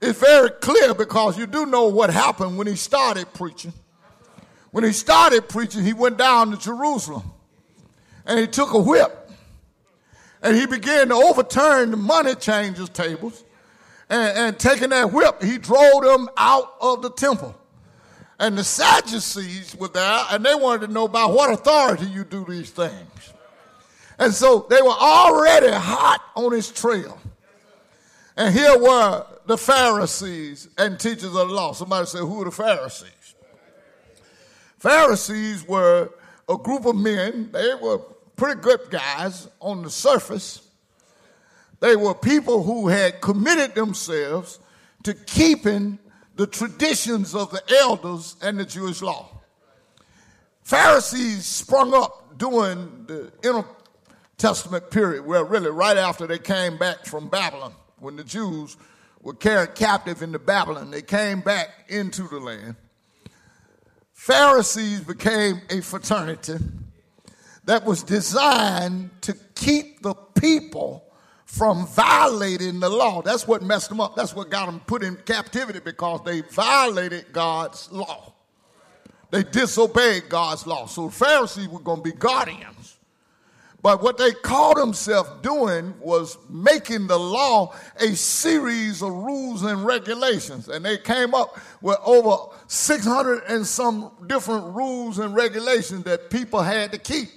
It's 0.00 0.18
very 0.18 0.50
clear 0.50 0.94
because 0.94 1.36
you 1.36 1.46
do 1.46 1.66
know 1.66 1.88
what 1.88 2.10
happened 2.10 2.56
when 2.56 2.66
he 2.66 2.76
started 2.76 3.32
preaching. 3.32 3.72
When 4.70 4.84
he 4.84 4.92
started 4.92 5.48
preaching, 5.48 5.84
he 5.84 5.92
went 5.92 6.18
down 6.18 6.50
to 6.50 6.56
Jerusalem 6.56 7.24
and 8.26 8.38
he 8.38 8.46
took 8.46 8.72
a 8.74 8.78
whip 8.78 9.30
and 10.42 10.56
he 10.56 10.66
began 10.66 11.08
to 11.08 11.14
overturn 11.14 11.90
the 11.90 11.96
money 11.96 12.34
changers' 12.34 12.90
tables. 12.90 13.44
And, 14.10 14.38
and 14.38 14.58
taking 14.58 14.90
that 14.90 15.12
whip, 15.12 15.42
he 15.42 15.58
drove 15.58 16.02
them 16.02 16.30
out 16.36 16.74
of 16.80 17.02
the 17.02 17.10
temple. 17.10 17.54
And 18.38 18.56
the 18.56 18.64
Sadducees 18.64 19.74
were 19.76 19.88
there 19.88 20.24
and 20.30 20.44
they 20.44 20.54
wanted 20.54 20.86
to 20.86 20.92
know 20.92 21.08
by 21.08 21.24
what 21.26 21.52
authority 21.52 22.06
you 22.06 22.24
do 22.24 22.44
these 22.48 22.70
things. 22.70 23.32
And 24.18 24.32
so 24.32 24.66
they 24.70 24.80
were 24.80 24.88
already 24.88 25.70
hot 25.70 26.22
on 26.36 26.52
his 26.52 26.70
trail. 26.70 27.18
And 28.36 28.54
here 28.54 28.78
were 28.78 29.26
the 29.48 29.56
Pharisees 29.56 30.68
and 30.76 31.00
teachers 31.00 31.24
of 31.24 31.32
the 31.32 31.44
law. 31.46 31.72
Somebody 31.72 32.06
say, 32.06 32.18
Who 32.18 32.42
are 32.42 32.44
the 32.44 32.50
Pharisees? 32.50 33.34
Pharisees 34.78 35.66
were 35.66 36.10
a 36.48 36.56
group 36.58 36.84
of 36.84 36.94
men. 36.94 37.48
They 37.50 37.74
were 37.80 37.98
pretty 38.36 38.60
good 38.60 38.90
guys 38.90 39.48
on 39.58 39.82
the 39.82 39.90
surface. 39.90 40.68
They 41.80 41.96
were 41.96 42.14
people 42.14 42.62
who 42.62 42.88
had 42.88 43.22
committed 43.22 43.74
themselves 43.74 44.60
to 45.04 45.14
keeping 45.14 45.98
the 46.36 46.46
traditions 46.46 47.34
of 47.34 47.50
the 47.50 47.62
elders 47.80 48.36
and 48.42 48.60
the 48.60 48.66
Jewish 48.66 49.00
law. 49.00 49.30
Pharisees 50.62 51.46
sprung 51.46 51.94
up 51.94 52.36
during 52.36 53.06
the 53.06 53.32
intertestament 53.42 54.90
period, 54.90 55.24
where 55.24 55.42
really 55.42 55.70
right 55.70 55.96
after 55.96 56.26
they 56.26 56.38
came 56.38 56.76
back 56.76 57.06
from 57.06 57.28
Babylon, 57.28 57.72
when 57.98 58.16
the 58.16 58.24
Jews 58.24 58.76
were 59.20 59.34
carried 59.34 59.74
captive 59.74 60.22
into 60.22 60.38
Babylon. 60.38 60.90
They 60.90 61.02
came 61.02 61.40
back 61.40 61.68
into 61.88 62.22
the 62.28 62.38
land. 62.38 62.76
Pharisees 64.12 65.00
became 65.00 65.60
a 65.70 65.80
fraternity 65.80 66.56
that 67.64 67.84
was 67.84 68.02
designed 68.02 69.10
to 69.22 69.36
keep 69.54 70.02
the 70.02 70.14
people 70.14 71.04
from 71.44 71.86
violating 71.86 72.80
the 72.80 72.88
law. 72.88 73.22
That's 73.22 73.48
what 73.48 73.62
messed 73.62 73.88
them 73.88 74.00
up. 74.00 74.16
That's 74.16 74.34
what 74.34 74.50
got 74.50 74.66
them 74.66 74.80
put 74.80 75.02
in 75.02 75.16
captivity 75.16 75.80
because 75.80 76.20
they 76.24 76.42
violated 76.42 77.26
God's 77.32 77.90
law. 77.90 78.34
They 79.30 79.42
disobeyed 79.42 80.28
God's 80.28 80.66
law. 80.66 80.86
So 80.86 81.06
the 81.06 81.12
Pharisees 81.12 81.68
were 81.68 81.80
going 81.80 82.02
to 82.02 82.10
be 82.10 82.12
guardians 82.12 82.77
but 83.80 84.02
what 84.02 84.18
they 84.18 84.32
called 84.32 84.76
themselves 84.76 85.30
doing 85.40 85.94
was 86.00 86.36
making 86.48 87.06
the 87.06 87.18
law 87.18 87.74
a 88.00 88.16
series 88.16 89.02
of 89.02 89.12
rules 89.12 89.62
and 89.62 89.84
regulations. 89.86 90.68
And 90.68 90.84
they 90.84 90.98
came 90.98 91.32
up 91.32 91.58
with 91.80 91.98
over 92.04 92.52
600 92.66 93.44
and 93.48 93.64
some 93.64 94.10
different 94.26 94.74
rules 94.74 95.20
and 95.20 95.32
regulations 95.34 96.02
that 96.04 96.28
people 96.28 96.60
had 96.60 96.90
to 96.90 96.98
keep. 96.98 97.28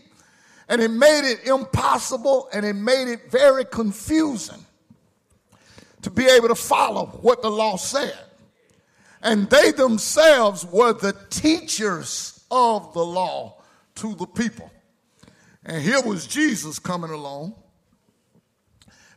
And 0.68 0.82
it 0.82 0.90
made 0.90 1.30
it 1.30 1.48
impossible 1.48 2.50
and 2.52 2.66
it 2.66 2.74
made 2.74 3.12
it 3.12 3.30
very 3.30 3.66
confusing 3.66 4.66
to 6.02 6.10
be 6.10 6.26
able 6.26 6.48
to 6.48 6.56
follow 6.56 7.06
what 7.22 7.44
the 7.44 7.52
law 7.52 7.78
said. 7.78 8.18
And 9.22 9.48
they 9.48 9.72
themselves 9.72 10.66
were 10.66 10.94
the 10.94 11.16
teachers 11.30 12.44
of 12.50 12.94
the 12.94 13.06
law 13.06 13.62
to 13.96 14.16
the 14.16 14.26
people. 14.26 14.72
And 15.66 15.82
here 15.82 16.02
was 16.02 16.28
Jesus 16.28 16.80
coming 16.80 17.12
along, 17.12 17.56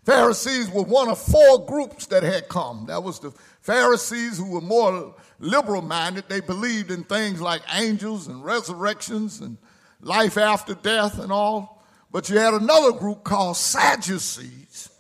Pharisees 0.05 0.69
were 0.71 0.83
one 0.83 1.09
of 1.09 1.19
four 1.19 1.65
groups 1.65 2.07
that 2.07 2.23
had 2.23 2.49
come. 2.49 2.85
That 2.89 3.03
was 3.03 3.21
the 3.21 3.33
Pharisees 3.63 4.37
who 4.37 4.51
were 4.51 4.61
more 4.61 5.15
liberal 5.39 5.81
minded. 5.81 6.25
They 6.29 6.41
believed 6.41 6.91
in 6.91 7.05
things 7.05 7.41
like 7.41 7.63
angels 7.73 8.29
and 8.29 8.45
resurrections 8.45 9.41
and 9.41 9.57
life 10.03 10.37
after 10.37 10.75
death 10.75 11.19
and 11.19 11.33
all. 11.33 11.83
But 12.13 12.29
you 12.29 12.39
had 12.39 12.53
another 12.53 12.93
group 12.93 13.25
called 13.25 13.57
Sadducees. 13.57 14.91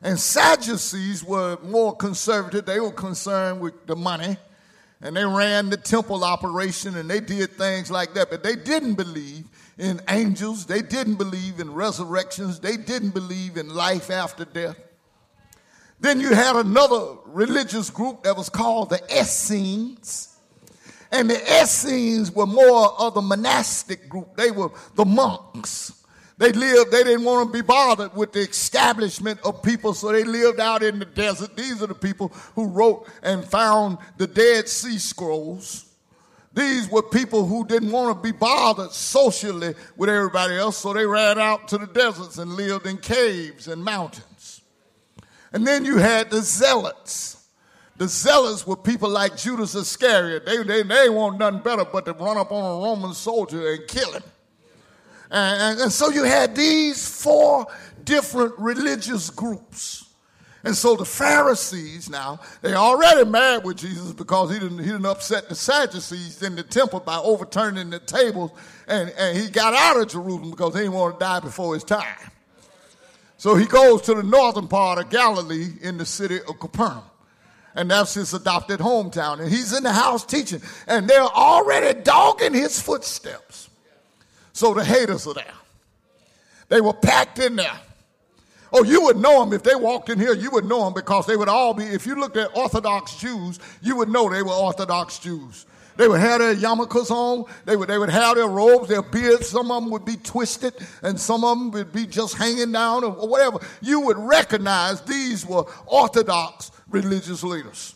And 0.00 0.18
Sadducees 0.18 1.22
were 1.22 1.58
more 1.62 1.94
conservative. 1.94 2.64
They 2.64 2.80
were 2.80 2.90
concerned 2.90 3.60
with 3.60 3.86
the 3.86 3.96
money 3.96 4.38
and 5.02 5.16
they 5.16 5.24
ran 5.24 5.68
the 5.68 5.76
temple 5.76 6.24
operation 6.24 6.96
and 6.96 7.10
they 7.10 7.20
did 7.20 7.50
things 7.52 7.90
like 7.90 8.14
that. 8.14 8.30
But 8.30 8.42
they 8.42 8.56
didn't 8.56 8.94
believe 8.94 9.44
in 9.78 10.00
angels. 10.08 10.66
They 10.66 10.82
didn't 10.82 11.16
believe 11.16 11.60
in 11.60 11.72
resurrections. 11.72 12.60
They 12.60 12.76
didn't 12.76 13.10
believe 13.10 13.56
in 13.56 13.74
life 13.74 14.10
after 14.10 14.44
death. 14.44 14.76
Then 16.00 16.20
you 16.20 16.34
had 16.34 16.56
another 16.56 17.16
religious 17.26 17.88
group 17.90 18.24
that 18.24 18.36
was 18.36 18.48
called 18.48 18.90
the 18.90 19.00
Essenes. 19.20 20.36
And 21.12 21.30
the 21.30 21.62
Essenes 21.62 22.32
were 22.32 22.46
more 22.46 23.00
of 23.00 23.14
the 23.14 23.22
monastic 23.22 24.08
group. 24.08 24.36
They 24.36 24.50
were 24.50 24.70
the 24.96 25.04
monks. 25.04 25.92
They 26.38 26.50
lived, 26.50 26.90
they 26.90 27.04
didn't 27.04 27.24
want 27.24 27.48
to 27.48 27.52
be 27.52 27.64
bothered 27.64 28.16
with 28.16 28.32
the 28.32 28.40
establishment 28.40 29.38
of 29.44 29.62
people, 29.62 29.94
so 29.94 30.10
they 30.10 30.24
lived 30.24 30.58
out 30.58 30.82
in 30.82 30.98
the 30.98 31.04
desert. 31.04 31.56
These 31.56 31.80
are 31.82 31.86
the 31.86 31.94
people 31.94 32.28
who 32.56 32.66
wrote 32.66 33.08
and 33.22 33.44
found 33.44 33.98
the 34.16 34.26
Dead 34.26 34.68
Sea 34.68 34.98
Scrolls. 34.98 35.91
These 36.54 36.90
were 36.90 37.02
people 37.02 37.46
who 37.46 37.66
didn't 37.66 37.90
want 37.90 38.16
to 38.16 38.22
be 38.22 38.36
bothered 38.36 38.92
socially 38.92 39.74
with 39.96 40.10
everybody 40.10 40.56
else, 40.56 40.76
so 40.76 40.92
they 40.92 41.06
ran 41.06 41.38
out 41.38 41.68
to 41.68 41.78
the 41.78 41.86
deserts 41.86 42.38
and 42.38 42.52
lived 42.52 42.86
in 42.86 42.98
caves 42.98 43.68
and 43.68 43.82
mountains. 43.82 44.60
And 45.52 45.66
then 45.66 45.84
you 45.84 45.96
had 45.96 46.30
the 46.30 46.42
zealots. 46.42 47.48
The 47.96 48.08
zealots 48.08 48.66
were 48.66 48.76
people 48.76 49.08
like 49.08 49.36
Judas 49.36 49.74
Iscariot. 49.74 50.44
They, 50.44 50.62
they, 50.62 50.82
they 50.82 51.08
want 51.08 51.38
nothing 51.38 51.60
better 51.60 51.84
but 51.84 52.04
to 52.06 52.12
run 52.12 52.36
up 52.36 52.52
on 52.52 52.64
a 52.64 52.82
Roman 52.84 53.14
soldier 53.14 53.72
and 53.72 53.86
kill 53.86 54.12
him. 54.12 54.22
And, 55.30 55.80
and 55.80 55.92
so 55.92 56.10
you 56.10 56.24
had 56.24 56.54
these 56.54 57.06
four 57.22 57.66
different 58.04 58.54
religious 58.58 59.30
groups. 59.30 60.01
And 60.64 60.76
so 60.76 60.94
the 60.94 61.04
Pharisees 61.04 62.08
now, 62.08 62.38
they 62.60 62.74
already 62.74 63.28
mad 63.28 63.64
with 63.64 63.78
Jesus 63.78 64.12
because 64.12 64.52
he 64.52 64.60
didn't, 64.60 64.78
he 64.78 64.86
didn't 64.86 65.06
upset 65.06 65.48
the 65.48 65.56
Sadducees 65.56 66.40
in 66.42 66.54
the 66.54 66.62
temple 66.62 67.00
by 67.00 67.16
overturning 67.16 67.90
the 67.90 67.98
tables. 67.98 68.52
And, 68.86 69.10
and 69.18 69.36
he 69.36 69.48
got 69.48 69.74
out 69.74 70.00
of 70.00 70.08
Jerusalem 70.08 70.50
because 70.50 70.74
he 70.74 70.80
didn't 70.82 70.94
want 70.94 71.18
to 71.18 71.24
die 71.24 71.40
before 71.40 71.74
his 71.74 71.82
time. 71.82 72.30
So 73.38 73.56
he 73.56 73.66
goes 73.66 74.02
to 74.02 74.14
the 74.14 74.22
northern 74.22 74.68
part 74.68 75.00
of 75.00 75.10
Galilee 75.10 75.70
in 75.80 75.98
the 75.98 76.06
city 76.06 76.38
of 76.48 76.60
Capernaum. 76.60 77.02
And 77.74 77.90
that's 77.90 78.14
his 78.14 78.32
adopted 78.32 78.78
hometown. 78.78 79.40
And 79.40 79.50
he's 79.50 79.76
in 79.76 79.82
the 79.82 79.92
house 79.92 80.24
teaching. 80.24 80.62
And 80.86 81.08
they're 81.08 81.22
already 81.22 82.00
dogging 82.02 82.54
his 82.54 82.80
footsteps. 82.80 83.68
So 84.52 84.74
the 84.74 84.84
haters 84.84 85.26
are 85.26 85.34
there. 85.34 85.54
They 86.68 86.80
were 86.80 86.92
packed 86.92 87.40
in 87.40 87.56
there. 87.56 87.80
Oh, 88.72 88.84
you 88.84 89.02
would 89.02 89.18
know 89.18 89.40
them 89.40 89.52
if 89.52 89.62
they 89.62 89.74
walked 89.74 90.08
in 90.08 90.18
here. 90.18 90.34
You 90.34 90.50
would 90.50 90.64
know 90.64 90.84
them 90.84 90.94
because 90.94 91.26
they 91.26 91.36
would 91.36 91.48
all 91.48 91.74
be, 91.74 91.84
if 91.84 92.06
you 92.06 92.14
looked 92.14 92.36
at 92.36 92.56
Orthodox 92.56 93.16
Jews, 93.16 93.58
you 93.82 93.96
would 93.96 94.08
know 94.08 94.30
they 94.30 94.42
were 94.42 94.52
Orthodox 94.52 95.18
Jews. 95.18 95.66
They 95.96 96.08
would 96.08 96.20
have 96.20 96.40
their 96.40 96.54
yarmulkes 96.54 97.10
on. 97.10 97.44
They 97.66 97.76
would, 97.76 97.88
they 97.88 97.98
would 97.98 98.08
have 98.08 98.36
their 98.36 98.48
robes, 98.48 98.88
their 98.88 99.02
beards. 99.02 99.48
Some 99.48 99.70
of 99.70 99.82
them 99.82 99.90
would 99.90 100.06
be 100.06 100.16
twisted 100.16 100.74
and 101.02 101.20
some 101.20 101.44
of 101.44 101.58
them 101.58 101.70
would 101.72 101.92
be 101.92 102.06
just 102.06 102.36
hanging 102.36 102.72
down 102.72 103.04
or 103.04 103.10
whatever. 103.10 103.58
You 103.82 104.00
would 104.00 104.18
recognize 104.18 105.02
these 105.02 105.44
were 105.44 105.64
Orthodox 105.86 106.70
religious 106.88 107.44
leaders. 107.44 107.94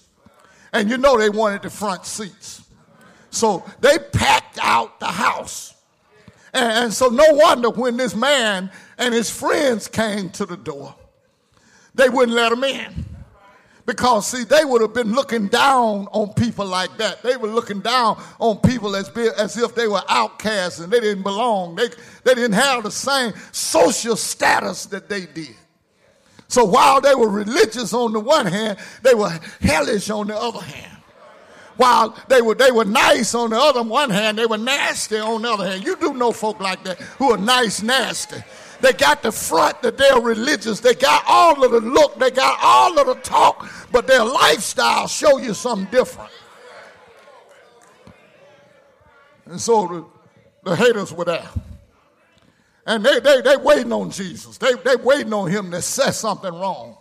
And 0.74 0.90
you 0.90 0.98
know 0.98 1.16
they 1.16 1.30
wanted 1.30 1.62
the 1.62 1.70
front 1.70 2.04
seats. 2.04 2.62
So 3.30 3.64
they 3.80 3.98
packed 3.98 4.58
out 4.60 5.00
the 5.00 5.06
house. 5.06 5.74
And, 6.52 6.92
so, 6.92 7.08
no 7.08 7.24
wonder 7.32 7.68
when 7.68 7.98
this 7.98 8.14
man 8.14 8.70
and 8.98 9.12
his 9.12 9.30
friends 9.30 9.88
came 9.88 10.30
to 10.30 10.46
the 10.46 10.56
door, 10.56 10.94
they 11.94 12.08
wouldn't 12.08 12.36
let 12.36 12.52
him 12.52 12.64
in. 12.64 13.04
Because, 13.84 14.26
see, 14.26 14.42
they 14.42 14.64
would 14.64 14.80
have 14.80 14.94
been 14.94 15.12
looking 15.12 15.46
down 15.46 16.08
on 16.10 16.34
people 16.34 16.66
like 16.66 16.96
that. 16.96 17.22
They 17.22 17.36
were 17.36 17.48
looking 17.48 17.78
down 17.78 18.20
on 18.40 18.56
people 18.58 18.96
as, 18.96 19.08
be, 19.08 19.28
as 19.38 19.56
if 19.56 19.76
they 19.76 19.86
were 19.86 20.02
outcasts 20.08 20.80
and 20.80 20.92
they 20.92 20.98
didn't 20.98 21.22
belong. 21.22 21.76
They, 21.76 21.88
they 22.24 22.34
didn't 22.34 22.54
have 22.54 22.82
the 22.82 22.90
same 22.90 23.32
social 23.52 24.16
status 24.16 24.86
that 24.86 25.08
they 25.08 25.26
did. 25.26 25.54
So 26.48 26.64
while 26.64 27.00
they 27.00 27.14
were 27.14 27.28
religious 27.28 27.94
on 27.94 28.12
the 28.12 28.18
one 28.18 28.46
hand, 28.46 28.78
they 29.02 29.14
were 29.14 29.38
hellish 29.60 30.10
on 30.10 30.26
the 30.26 30.36
other 30.36 30.60
hand 30.60 30.96
while 31.76 32.16
they 32.28 32.40
were, 32.40 32.54
they 32.54 32.70
were 32.70 32.84
nice 32.84 33.34
on 33.34 33.50
the 33.50 33.58
other 33.58 33.82
one 33.82 34.10
hand, 34.10 34.38
they 34.38 34.46
were 34.46 34.58
nasty 34.58 35.18
on 35.18 35.42
the 35.42 35.52
other 35.52 35.66
hand. 35.66 35.84
You 35.84 35.96
do 35.96 36.14
know 36.14 36.32
folk 36.32 36.60
like 36.60 36.82
that 36.84 36.98
who 37.18 37.32
are 37.32 37.38
nice, 37.38 37.82
nasty. 37.82 38.42
They 38.80 38.92
got 38.92 39.22
the 39.22 39.32
front 39.32 39.82
that 39.82 39.96
they're 39.96 40.20
religious. 40.20 40.80
They 40.80 40.94
got 40.94 41.24
all 41.26 41.64
of 41.64 41.72
the 41.72 41.80
look. 41.80 42.18
They 42.18 42.30
got 42.30 42.58
all 42.62 42.98
of 42.98 43.06
the 43.06 43.14
talk, 43.14 43.68
but 43.90 44.06
their 44.06 44.24
lifestyle 44.24 45.08
show 45.08 45.38
you 45.38 45.54
something 45.54 45.90
different. 45.90 46.30
And 49.46 49.60
so 49.60 49.86
the, 50.64 50.70
the 50.70 50.76
haters 50.76 51.12
were 51.12 51.24
there. 51.24 51.48
And 52.86 53.04
they, 53.04 53.18
they, 53.20 53.40
they 53.40 53.56
waiting 53.56 53.92
on 53.92 54.10
Jesus. 54.10 54.58
They, 54.58 54.74
they 54.84 54.96
waiting 54.96 55.32
on 55.32 55.50
him 55.50 55.70
to 55.72 55.82
say 55.82 56.10
something 56.10 56.52
wrong. 56.52 56.96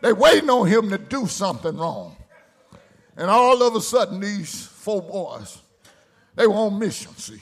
They 0.00 0.12
waiting 0.12 0.50
on 0.50 0.68
him 0.68 0.90
to 0.90 0.98
do 0.98 1.26
something 1.26 1.76
wrong. 1.76 2.16
And 3.16 3.28
all 3.28 3.62
of 3.62 3.74
a 3.74 3.80
sudden, 3.80 4.20
these 4.20 4.66
four 4.66 5.02
boys, 5.02 5.58
they 6.36 6.46
were 6.46 6.54
on 6.54 6.78
mission, 6.78 7.16
see. 7.16 7.40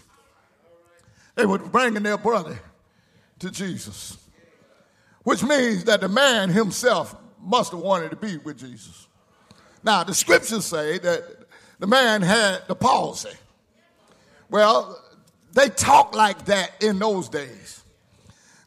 They 1.35 1.45
were 1.45 1.59
bringing 1.59 2.03
their 2.03 2.17
brother 2.17 2.59
to 3.39 3.51
Jesus, 3.51 4.17
which 5.23 5.43
means 5.43 5.85
that 5.85 6.01
the 6.01 6.09
man 6.09 6.49
himself 6.49 7.15
must 7.41 7.73
have 7.73 7.81
wanted 7.81 8.11
to 8.11 8.17
be 8.17 8.39
with 8.39 8.59
Jesus. 8.59 9.07
Now, 9.83 10.03
the 10.05 10.15
scriptures 10.15 10.65
say 10.65 10.99
that 10.99 11.23
the 11.79 11.87
man 11.87 12.23
had 12.23 12.67
the 12.67 12.75
palsy. 12.75 13.31
Well, 14.51 15.01
they 15.53 15.69
talk 15.69 16.15
like 16.15 16.47
that 16.47 16.71
in 16.83 16.99
those 16.99 17.29
days. 17.29 17.83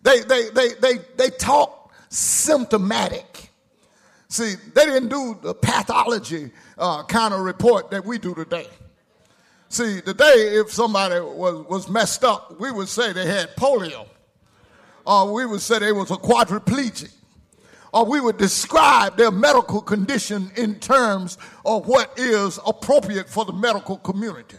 They, 0.02 0.22
they, 0.22 0.50
they, 0.50 0.70
they, 0.80 0.94
they 1.18 1.30
talk 1.30 1.92
symptomatic. 2.10 3.52
See, 4.30 4.56
they 4.74 4.86
didn't 4.86 5.10
do 5.10 5.38
the 5.42 5.54
pathology 5.54 6.52
uh, 6.78 7.04
kind 7.04 7.34
of 7.34 7.42
report 7.42 7.92
that 7.92 8.06
we 8.06 8.18
do 8.18 8.34
today. 8.36 8.68
See, 9.70 10.02
today, 10.02 10.58
if 10.60 10.72
somebody 10.72 11.20
was, 11.20 11.66
was 11.68 11.90
messed 11.90 12.24
up, 12.24 12.60
we 12.60 12.72
would 12.72 12.88
say 12.88 13.14
they 13.14 13.26
had 13.26 13.56
polio, 13.56 14.08
or 15.06 15.34
we 15.34 15.46
would 15.46 15.62
say 15.62 15.80
they 15.80 15.92
was 15.92 16.12
a 16.12 16.16
quadriplegic, 16.16 17.12
or 17.94 18.06
we 18.06 18.20
would 18.20 18.38
describe 18.38 19.18
their 19.18 19.32
medical 19.32 19.82
condition 19.82 20.52
in 20.56 20.80
terms 20.80 21.38
of 21.66 21.88
what 21.88 22.18
is 22.18 22.60
appropriate 22.66 23.30
for 23.30 23.46
the 23.46 23.54
medical 23.54 23.98
community. 23.98 24.58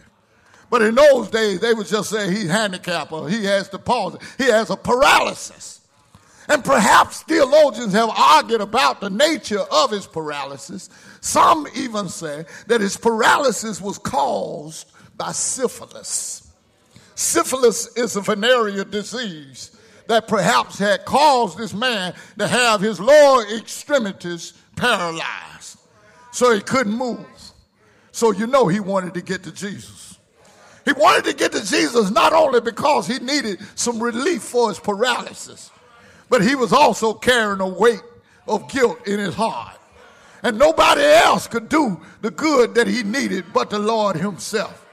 But 0.71 0.83
in 0.83 0.95
those 0.95 1.31
days, 1.31 1.61
they 1.61 1.75
would 1.75 1.87
just 1.87 2.11
say 2.11 2.31
he's 2.31 2.49
handicapped 2.49 3.11
or 3.11 3.29
he 3.29 3.45
has 3.45 3.69
the 3.69 3.79
palsy, 3.79 4.19
he 4.39 4.45
has 4.45 4.71
a 4.71 4.77
paralysis. 4.77 5.81
And 6.49 6.65
perhaps 6.65 7.23
theologians 7.23 7.93
have 7.93 8.11
argued 8.11 8.61
about 8.61 9.01
the 9.01 9.11
nature 9.11 9.61
of 9.71 9.93
his 9.93 10.07
paralysis. 10.07 10.91
Some 11.21 11.69
even 11.77 12.09
say 12.09 12.45
that 12.67 12.81
his 12.81 12.97
paralysis 12.97 13.81
was 13.81 13.99
caused 13.99 14.91
by 15.17 15.31
syphilis. 15.31 16.51
Syphilis 17.15 17.97
is 17.97 18.17
a 18.17 18.21
venereal 18.21 18.85
disease 18.85 19.77
that 20.11 20.27
perhaps 20.27 20.77
had 20.77 21.05
caused 21.05 21.57
this 21.57 21.73
man 21.73 22.13
to 22.37 22.49
have 22.49 22.81
his 22.81 22.99
lower 22.99 23.45
extremities 23.57 24.55
paralyzed. 24.75 25.79
So 26.33 26.53
he 26.53 26.61
couldn't 26.61 26.95
move. 26.95 27.25
So 28.11 28.33
you 28.33 28.49
know 28.49 28.67
he 28.67 28.81
wanted 28.81 29.15
to 29.15 29.23
get 29.23 29.45
to 29.45 29.53
Jesus. 29.53 30.19
He 30.85 30.91
wanted 30.95 31.27
to 31.27 31.37
get 31.37 31.53
to 31.53 31.65
Jesus 31.65 32.11
not 32.11 32.33
only 32.33 32.61
because 32.61 33.07
he 33.07 33.21
needed 33.21 33.61
some 33.77 34.03
relief 34.03 34.43
for 34.43 34.71
his 34.71 34.81
paralysis, 34.81 35.71
but 36.29 36.43
he 36.43 36.57
was 36.57 36.73
also 36.73 37.15
carrying 37.15 37.61
a 37.61 37.69
weight 37.69 38.03
of 38.49 38.69
guilt 38.69 39.07
in 39.07 39.21
his 39.21 39.37
heart. 39.37 39.79
And 40.43 40.59
nobody 40.59 41.05
else 41.05 41.47
could 41.47 41.69
do 41.69 42.01
the 42.21 42.33
good 42.33 42.75
that 42.75 42.89
he 42.89 43.05
needed 43.05 43.45
but 43.53 43.71
the 43.71 43.79
Lord 43.79 44.17
himself. 44.17 44.85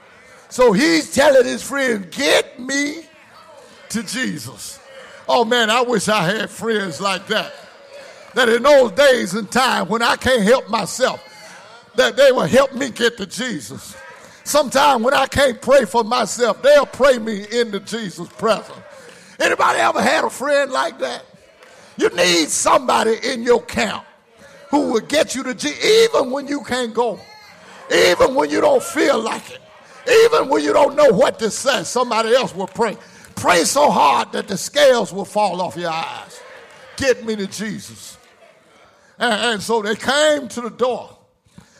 So 0.48 0.70
he's 0.70 1.12
telling 1.12 1.44
his 1.44 1.64
friend, 1.64 2.08
Get 2.08 2.60
me 2.60 3.02
to 3.88 4.04
Jesus. 4.04 4.77
Oh 5.28 5.44
man, 5.44 5.68
I 5.68 5.82
wish 5.82 6.08
I 6.08 6.22
had 6.22 6.50
friends 6.50 7.00
like 7.00 7.26
that. 7.26 7.52
That 8.34 8.48
in 8.48 8.62
those 8.62 8.92
days 8.92 9.34
and 9.34 9.50
time 9.50 9.88
when 9.88 10.02
I 10.02 10.16
can't 10.16 10.42
help 10.42 10.70
myself, 10.70 11.22
that 11.96 12.16
they 12.16 12.32
will 12.32 12.46
help 12.46 12.74
me 12.74 12.90
get 12.90 13.16
to 13.18 13.26
Jesus. 13.26 13.96
Sometime 14.44 15.02
when 15.02 15.12
I 15.12 15.26
can't 15.26 15.60
pray 15.60 15.84
for 15.84 16.02
myself, 16.02 16.62
they'll 16.62 16.86
pray 16.86 17.18
me 17.18 17.44
into 17.50 17.80
Jesus' 17.80 18.28
presence. 18.28 18.78
Anybody 19.38 19.78
ever 19.80 20.00
had 20.00 20.24
a 20.24 20.30
friend 20.30 20.72
like 20.72 20.98
that? 21.00 21.24
You 21.98 22.08
need 22.10 22.48
somebody 22.48 23.16
in 23.22 23.42
your 23.42 23.62
camp 23.62 24.04
who 24.70 24.92
will 24.92 25.00
get 25.00 25.34
you 25.34 25.42
to 25.42 25.54
Jesus, 25.54 25.84
even 25.84 26.30
when 26.30 26.46
you 26.46 26.62
can't 26.62 26.94
go, 26.94 27.20
even 27.92 28.34
when 28.34 28.50
you 28.50 28.60
don't 28.60 28.82
feel 28.82 29.20
like 29.20 29.50
it, 29.50 29.60
even 30.24 30.48
when 30.48 30.62
you 30.62 30.72
don't 30.72 30.96
know 30.96 31.10
what 31.10 31.38
to 31.40 31.50
say. 31.50 31.82
Somebody 31.84 32.34
else 32.34 32.54
will 32.54 32.66
pray. 32.68 32.96
Pray 33.40 33.62
so 33.62 33.88
hard 33.88 34.32
that 34.32 34.48
the 34.48 34.58
scales 34.58 35.12
will 35.12 35.24
fall 35.24 35.60
off 35.62 35.76
your 35.76 35.90
eyes. 35.90 36.40
Get 36.96 37.24
me 37.24 37.36
to 37.36 37.46
Jesus. 37.46 38.18
And, 39.16 39.32
and 39.32 39.62
so 39.62 39.80
they 39.80 39.94
came 39.94 40.48
to 40.48 40.60
the 40.60 40.70
door. 40.70 41.16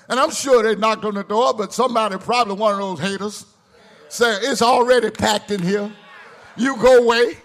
And 0.08 0.20
I'm 0.20 0.30
sure 0.30 0.62
they 0.62 0.76
knocked 0.76 1.04
on 1.04 1.14
the 1.14 1.24
door, 1.24 1.52
but 1.54 1.72
somebody, 1.72 2.16
probably 2.18 2.54
one 2.54 2.74
of 2.74 2.78
those 2.78 3.00
haters, 3.00 3.44
said, 4.08 4.38
It's 4.42 4.62
already 4.62 5.10
packed 5.10 5.50
in 5.50 5.60
here. 5.60 5.90
You 6.56 6.76
go 6.76 6.98
away. 6.98 7.38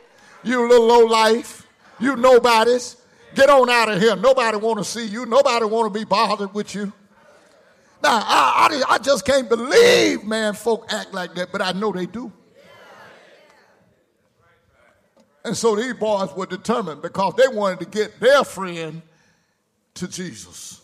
You 0.44 0.68
little 0.68 0.86
low 0.86 1.06
life. 1.06 1.66
You 2.00 2.16
nobodies. 2.16 2.98
Get 3.34 3.50
on 3.50 3.68
out 3.68 3.90
of 3.90 4.00
here. 4.00 4.16
Nobody 4.16 4.58
want 4.58 4.78
to 4.78 4.86
see 4.86 5.08
you. 5.08 5.26
Nobody 5.26 5.66
want 5.66 5.92
to 5.92 6.00
be 6.00 6.06
bothered 6.06 6.54
with 6.54 6.76
you. 6.76 6.94
Now, 8.04 8.22
I, 8.24 8.84
I, 8.88 8.94
I 8.94 8.98
just 9.00 9.26
can't 9.26 9.50
believe, 9.50 10.24
man, 10.24 10.54
folk 10.54 10.86
act 10.94 11.14
like 11.14 11.34
that, 11.34 11.52
but 11.52 11.64
I 11.64 11.72
know 11.72 11.92
they 11.92 12.06
do. 12.06 12.32
And 15.46 15.58
so 15.58 15.76
these 15.76 15.94
boys 15.94 16.34
were 16.36 16.46
determined 16.46 17.02
because 17.02 17.34
they 17.36 17.48
wanted 17.48 17.80
to 17.80 17.86
get 17.86 18.20
their 18.20 18.44
friend 18.44 19.02
to 19.96 20.08
Jesus. 20.08 20.82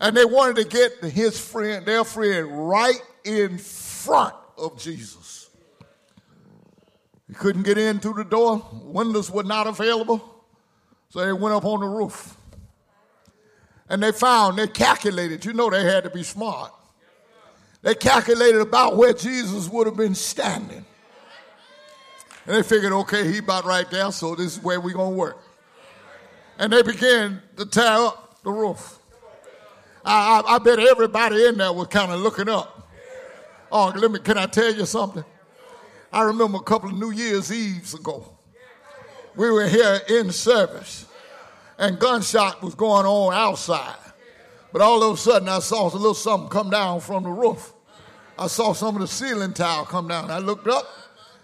And 0.00 0.16
they 0.16 0.24
wanted 0.24 0.56
to 0.56 0.64
get 0.64 1.12
his 1.12 1.40
friend, 1.40 1.84
their 1.84 2.04
friend, 2.04 2.68
right 2.68 3.00
in 3.24 3.58
front 3.58 4.34
of 4.56 4.78
Jesus. 4.78 5.48
He 7.26 7.34
couldn't 7.34 7.64
get 7.64 7.78
in 7.78 7.98
through 7.98 8.14
the 8.14 8.24
door, 8.24 8.64
windows 8.72 9.30
were 9.30 9.42
not 9.42 9.66
available, 9.66 10.44
so 11.08 11.24
they 11.24 11.32
went 11.32 11.54
up 11.54 11.64
on 11.64 11.80
the 11.80 11.86
roof. 11.86 12.36
And 13.88 14.02
they 14.02 14.12
found, 14.12 14.58
they 14.58 14.68
calculated, 14.68 15.44
you 15.44 15.52
know, 15.52 15.70
they 15.70 15.82
had 15.82 16.04
to 16.04 16.10
be 16.10 16.22
smart. 16.22 16.72
They 17.82 17.94
calculated 17.94 18.60
about 18.60 18.96
where 18.96 19.12
Jesus 19.12 19.68
would 19.68 19.86
have 19.86 19.96
been 19.96 20.14
standing. 20.14 20.84
And 22.46 22.56
they 22.56 22.62
figured, 22.62 22.92
okay, 22.92 23.30
he 23.30 23.38
about 23.38 23.64
right 23.64 23.90
there, 23.90 24.12
so 24.12 24.34
this 24.34 24.56
is 24.56 24.62
where 24.62 24.80
we're 24.80 24.94
going 24.94 25.12
to 25.12 25.16
work. 25.16 25.38
And 26.58 26.72
they 26.72 26.82
began 26.82 27.42
to 27.56 27.66
tear 27.66 27.92
up 27.92 28.42
the 28.42 28.52
roof. 28.52 28.98
I, 30.04 30.42
I, 30.46 30.54
I 30.54 30.58
bet 30.58 30.78
everybody 30.78 31.44
in 31.46 31.58
there 31.58 31.72
was 31.72 31.88
kind 31.88 32.12
of 32.12 32.20
looking 32.20 32.48
up. 32.48 32.88
Oh, 33.72 33.92
let 33.96 34.10
me, 34.10 34.20
can 34.20 34.38
I 34.38 34.46
tell 34.46 34.72
you 34.72 34.86
something? 34.86 35.24
I 36.12 36.22
remember 36.22 36.58
a 36.58 36.62
couple 36.62 36.88
of 36.88 36.96
New 36.96 37.10
Year's 37.10 37.52
Eves 37.52 37.94
ago. 37.94 38.24
We 39.34 39.50
were 39.50 39.66
here 39.66 40.00
in 40.08 40.30
service, 40.30 41.04
and 41.78 41.98
gunshot 41.98 42.62
was 42.62 42.74
going 42.74 43.04
on 43.04 43.34
outside. 43.34 43.96
But 44.72 44.82
all 44.82 45.02
of 45.02 45.14
a 45.14 45.16
sudden, 45.16 45.48
I 45.48 45.58
saw 45.58 45.88
a 45.88 45.92
little 45.92 46.14
something 46.14 46.48
come 46.48 46.70
down 46.70 47.00
from 47.00 47.24
the 47.24 47.30
roof. 47.30 47.72
I 48.38 48.46
saw 48.46 48.72
some 48.72 48.94
of 48.94 49.00
the 49.00 49.08
ceiling 49.08 49.52
tile 49.52 49.84
come 49.84 50.08
down. 50.08 50.30
I 50.30 50.38
looked 50.38 50.68
up, 50.68 50.86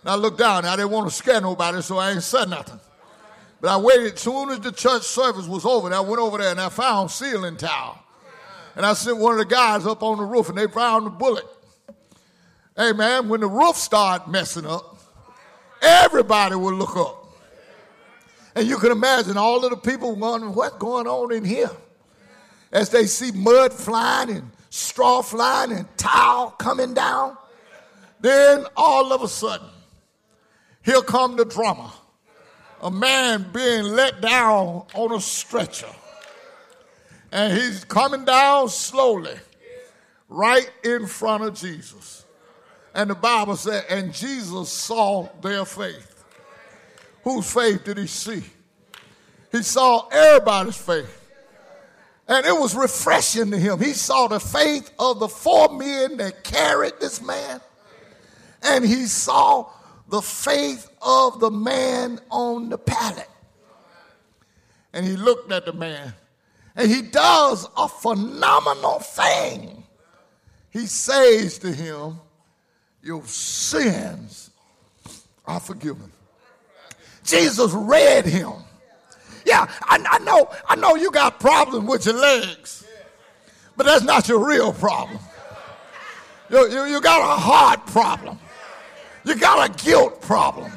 and 0.02 0.10
I 0.10 0.14
looked 0.16 0.38
down. 0.38 0.64
I 0.64 0.76
didn't 0.76 0.90
want 0.90 1.08
to 1.08 1.14
scare 1.14 1.40
nobody, 1.40 1.80
so 1.80 1.98
I 1.98 2.10
ain't 2.12 2.22
said 2.22 2.50
nothing. 2.50 2.78
But 3.60 3.70
I 3.70 3.76
waited. 3.76 4.18
Soon 4.18 4.50
as 4.50 4.60
the 4.60 4.72
church 4.72 5.02
service 5.02 5.46
was 5.46 5.64
over, 5.64 5.92
I 5.92 6.00
went 6.00 6.18
over 6.18 6.38
there 6.38 6.50
and 6.50 6.60
I 6.60 6.68
found 6.68 7.10
ceiling 7.10 7.56
tile. 7.56 8.02
And 8.74 8.84
I 8.84 8.94
sent 8.94 9.18
one 9.18 9.32
of 9.32 9.38
the 9.38 9.44
guys 9.44 9.86
up 9.86 10.02
on 10.02 10.18
the 10.18 10.24
roof, 10.24 10.48
and 10.48 10.58
they 10.58 10.66
found 10.66 11.06
the 11.06 11.10
bullet. 11.10 11.44
Hey, 12.76 12.92
man, 12.92 13.28
when 13.28 13.40
the 13.40 13.46
roof 13.46 13.76
started 13.76 14.30
messing 14.30 14.66
up, 14.66 14.98
everybody 15.80 16.56
would 16.56 16.74
look 16.74 16.96
up. 16.96 17.22
And 18.54 18.66
you 18.66 18.78
can 18.78 18.90
imagine 18.90 19.36
all 19.36 19.64
of 19.64 19.70
the 19.70 19.76
people 19.76 20.14
wondering 20.14 20.54
what's 20.54 20.76
going 20.76 21.06
on 21.06 21.32
in 21.32 21.44
here 21.44 21.70
as 22.72 22.88
they 22.88 23.06
see 23.06 23.30
mud 23.32 23.72
flying 23.72 24.30
and 24.30 24.50
straw 24.70 25.22
flying 25.22 25.72
and 25.72 25.98
towel 25.98 26.50
coming 26.52 26.94
down. 26.94 27.36
Then 28.20 28.64
all 28.76 29.12
of 29.12 29.22
a 29.22 29.28
sudden, 29.28 29.68
here 30.84 31.02
come 31.02 31.36
the 31.36 31.44
drama. 31.44 31.92
A 32.82 32.90
man 32.90 33.46
being 33.52 33.84
let 33.84 34.20
down 34.20 34.84
on 34.94 35.12
a 35.12 35.20
stretcher. 35.20 35.86
And 37.30 37.56
he's 37.56 37.84
coming 37.84 38.24
down 38.24 38.68
slowly, 38.68 39.36
right 40.28 40.70
in 40.84 41.06
front 41.06 41.44
of 41.44 41.54
Jesus. 41.54 42.24
And 42.94 43.08
the 43.08 43.14
Bible 43.14 43.56
said, 43.56 43.84
and 43.88 44.12
Jesus 44.12 44.68
saw 44.68 45.28
their 45.40 45.64
faith. 45.64 46.24
Whose 47.24 47.50
faith 47.50 47.84
did 47.84 47.98
he 47.98 48.06
see? 48.06 48.42
He 49.52 49.62
saw 49.62 50.08
everybody's 50.08 50.76
faith. 50.76 51.18
And 52.28 52.44
it 52.44 52.52
was 52.52 52.74
refreshing 52.74 53.50
to 53.50 53.58
him. 53.58 53.78
He 53.78 53.92
saw 53.92 54.26
the 54.26 54.40
faith 54.40 54.90
of 54.98 55.20
the 55.20 55.28
four 55.28 55.68
men 55.78 56.16
that 56.18 56.44
carried 56.44 56.94
this 57.00 57.22
man. 57.22 57.60
And 58.62 58.84
he 58.84 59.06
saw 59.06 59.70
the 60.08 60.22
faith 60.22 60.90
of 61.00 61.40
the 61.40 61.50
man 61.50 62.20
on 62.30 62.68
the 62.68 62.78
pallet. 62.78 63.28
And 64.92 65.06
he 65.06 65.16
looked 65.16 65.50
at 65.52 65.64
the 65.64 65.72
man. 65.72 66.14
And 66.76 66.90
he 66.90 67.02
does 67.02 67.66
a 67.76 67.88
phenomenal 67.88 68.98
thing. 68.98 69.84
He 70.70 70.86
says 70.86 71.58
to 71.58 71.72
him, 71.72 72.18
your 73.02 73.24
sins 73.24 74.50
are 75.44 75.60
forgiven. 75.60 76.10
Jesus 77.24 77.72
read 77.72 78.24
him. 78.24 78.52
Yeah, 79.44 79.66
I, 79.82 80.04
I, 80.08 80.18
know, 80.20 80.48
I 80.68 80.76
know 80.76 80.94
you 80.94 81.10
got 81.10 81.40
problems 81.40 81.88
with 81.88 82.06
your 82.06 82.14
legs, 82.14 82.86
but 83.76 83.86
that's 83.86 84.04
not 84.04 84.28
your 84.28 84.46
real 84.46 84.72
problem. 84.72 85.18
You, 86.48 86.70
you, 86.70 86.84
you 86.84 87.00
got 87.00 87.20
a 87.20 87.40
heart 87.40 87.86
problem. 87.86 88.38
You 89.24 89.36
got 89.36 89.70
a 89.70 89.84
guilt 89.84 90.20
problem. 90.20 90.72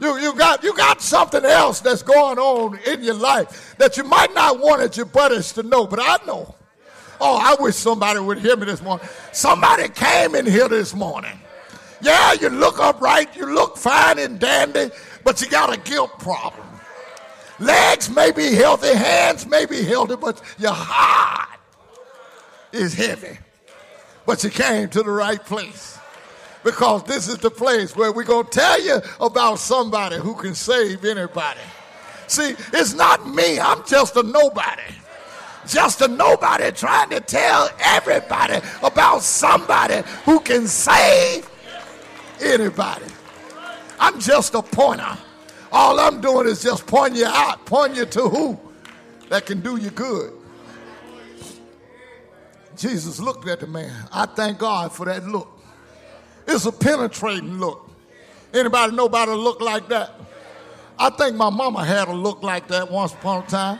You, 0.00 0.16
you, 0.18 0.34
got, 0.34 0.62
you 0.62 0.76
got 0.76 1.02
something 1.02 1.44
else 1.44 1.80
that's 1.80 2.02
going 2.02 2.38
on 2.38 2.78
in 2.86 3.02
your 3.02 3.14
life 3.14 3.74
that 3.78 3.96
you 3.96 4.04
might 4.04 4.32
not 4.32 4.60
want 4.60 4.96
your 4.96 5.06
buddies 5.06 5.52
to 5.54 5.64
know, 5.64 5.86
but 5.86 5.98
I 6.00 6.18
know. 6.24 6.54
Oh, 7.20 7.36
I 7.36 7.60
wish 7.60 7.74
somebody 7.74 8.20
would 8.20 8.38
hear 8.38 8.56
me 8.56 8.66
this 8.66 8.80
morning. 8.80 9.06
Somebody 9.32 9.88
came 9.88 10.36
in 10.36 10.46
here 10.46 10.68
this 10.68 10.94
morning. 10.94 11.36
Yeah, 12.00 12.34
you 12.34 12.48
look 12.48 12.78
upright, 12.78 13.36
you 13.36 13.52
look 13.52 13.76
fine 13.76 14.20
and 14.20 14.38
dandy, 14.38 14.90
but 15.24 15.40
you 15.40 15.48
got 15.48 15.74
a 15.74 15.80
guilt 15.80 16.16
problem. 16.20 16.66
Legs 17.58 18.08
may 18.08 18.30
be 18.30 18.54
healthy, 18.54 18.94
hands 18.94 19.46
may 19.46 19.66
be 19.66 19.82
healthy, 19.82 20.14
but 20.14 20.40
your 20.58 20.72
heart 20.72 21.58
is 22.70 22.94
heavy. 22.94 23.36
But 24.26 24.44
you 24.44 24.50
came 24.50 24.88
to 24.90 25.02
the 25.02 25.10
right 25.10 25.44
place 25.44 25.97
because 26.70 27.02
this 27.04 27.28
is 27.28 27.38
the 27.38 27.50
place 27.50 27.96
where 27.96 28.12
we're 28.12 28.24
going 28.24 28.44
to 28.44 28.50
tell 28.50 28.82
you 28.82 29.00
about 29.20 29.58
somebody 29.58 30.16
who 30.16 30.34
can 30.34 30.54
save 30.54 31.04
anybody. 31.04 31.60
See, 32.26 32.54
it's 32.72 32.94
not 32.94 33.26
me, 33.28 33.58
I'm 33.58 33.86
just 33.86 34.16
a 34.16 34.22
nobody 34.22 34.82
just 35.66 36.00
a 36.00 36.08
nobody 36.08 36.70
trying 36.72 37.10
to 37.10 37.20
tell 37.20 37.70
everybody 37.78 38.58
about 38.82 39.22
somebody 39.22 40.02
who 40.24 40.40
can 40.40 40.66
save 40.66 41.48
anybody. 42.40 43.04
I'm 44.00 44.18
just 44.18 44.54
a 44.54 44.62
pointer. 44.62 45.18
All 45.70 46.00
I'm 46.00 46.20
doing 46.20 46.46
is 46.46 46.62
just 46.62 46.86
pointing 46.86 47.20
you 47.20 47.26
out, 47.26 47.66
pointing 47.66 47.98
you 47.98 48.06
to 48.06 48.28
who 48.28 48.58
that 49.28 49.44
can 49.44 49.60
do 49.60 49.76
you 49.76 49.90
good. 49.90 50.32
Jesus 52.76 53.20
looked 53.20 53.46
at 53.48 53.60
the 53.60 53.66
man. 53.66 53.92
I 54.10 54.24
thank 54.24 54.58
God 54.58 54.92
for 54.92 55.04
that 55.06 55.26
look. 55.26 55.57
It's 56.48 56.64
a 56.64 56.72
penetrating 56.72 57.58
look. 57.60 57.90
Anybody 58.54 58.96
know 58.96 59.04
about 59.04 59.28
a 59.28 59.34
look 59.34 59.60
like 59.60 59.88
that? 59.88 60.18
I 60.98 61.10
think 61.10 61.36
my 61.36 61.50
mama 61.50 61.84
had 61.84 62.08
a 62.08 62.12
look 62.12 62.42
like 62.42 62.68
that 62.68 62.90
once 62.90 63.12
upon 63.12 63.44
a 63.44 63.46
time. 63.46 63.78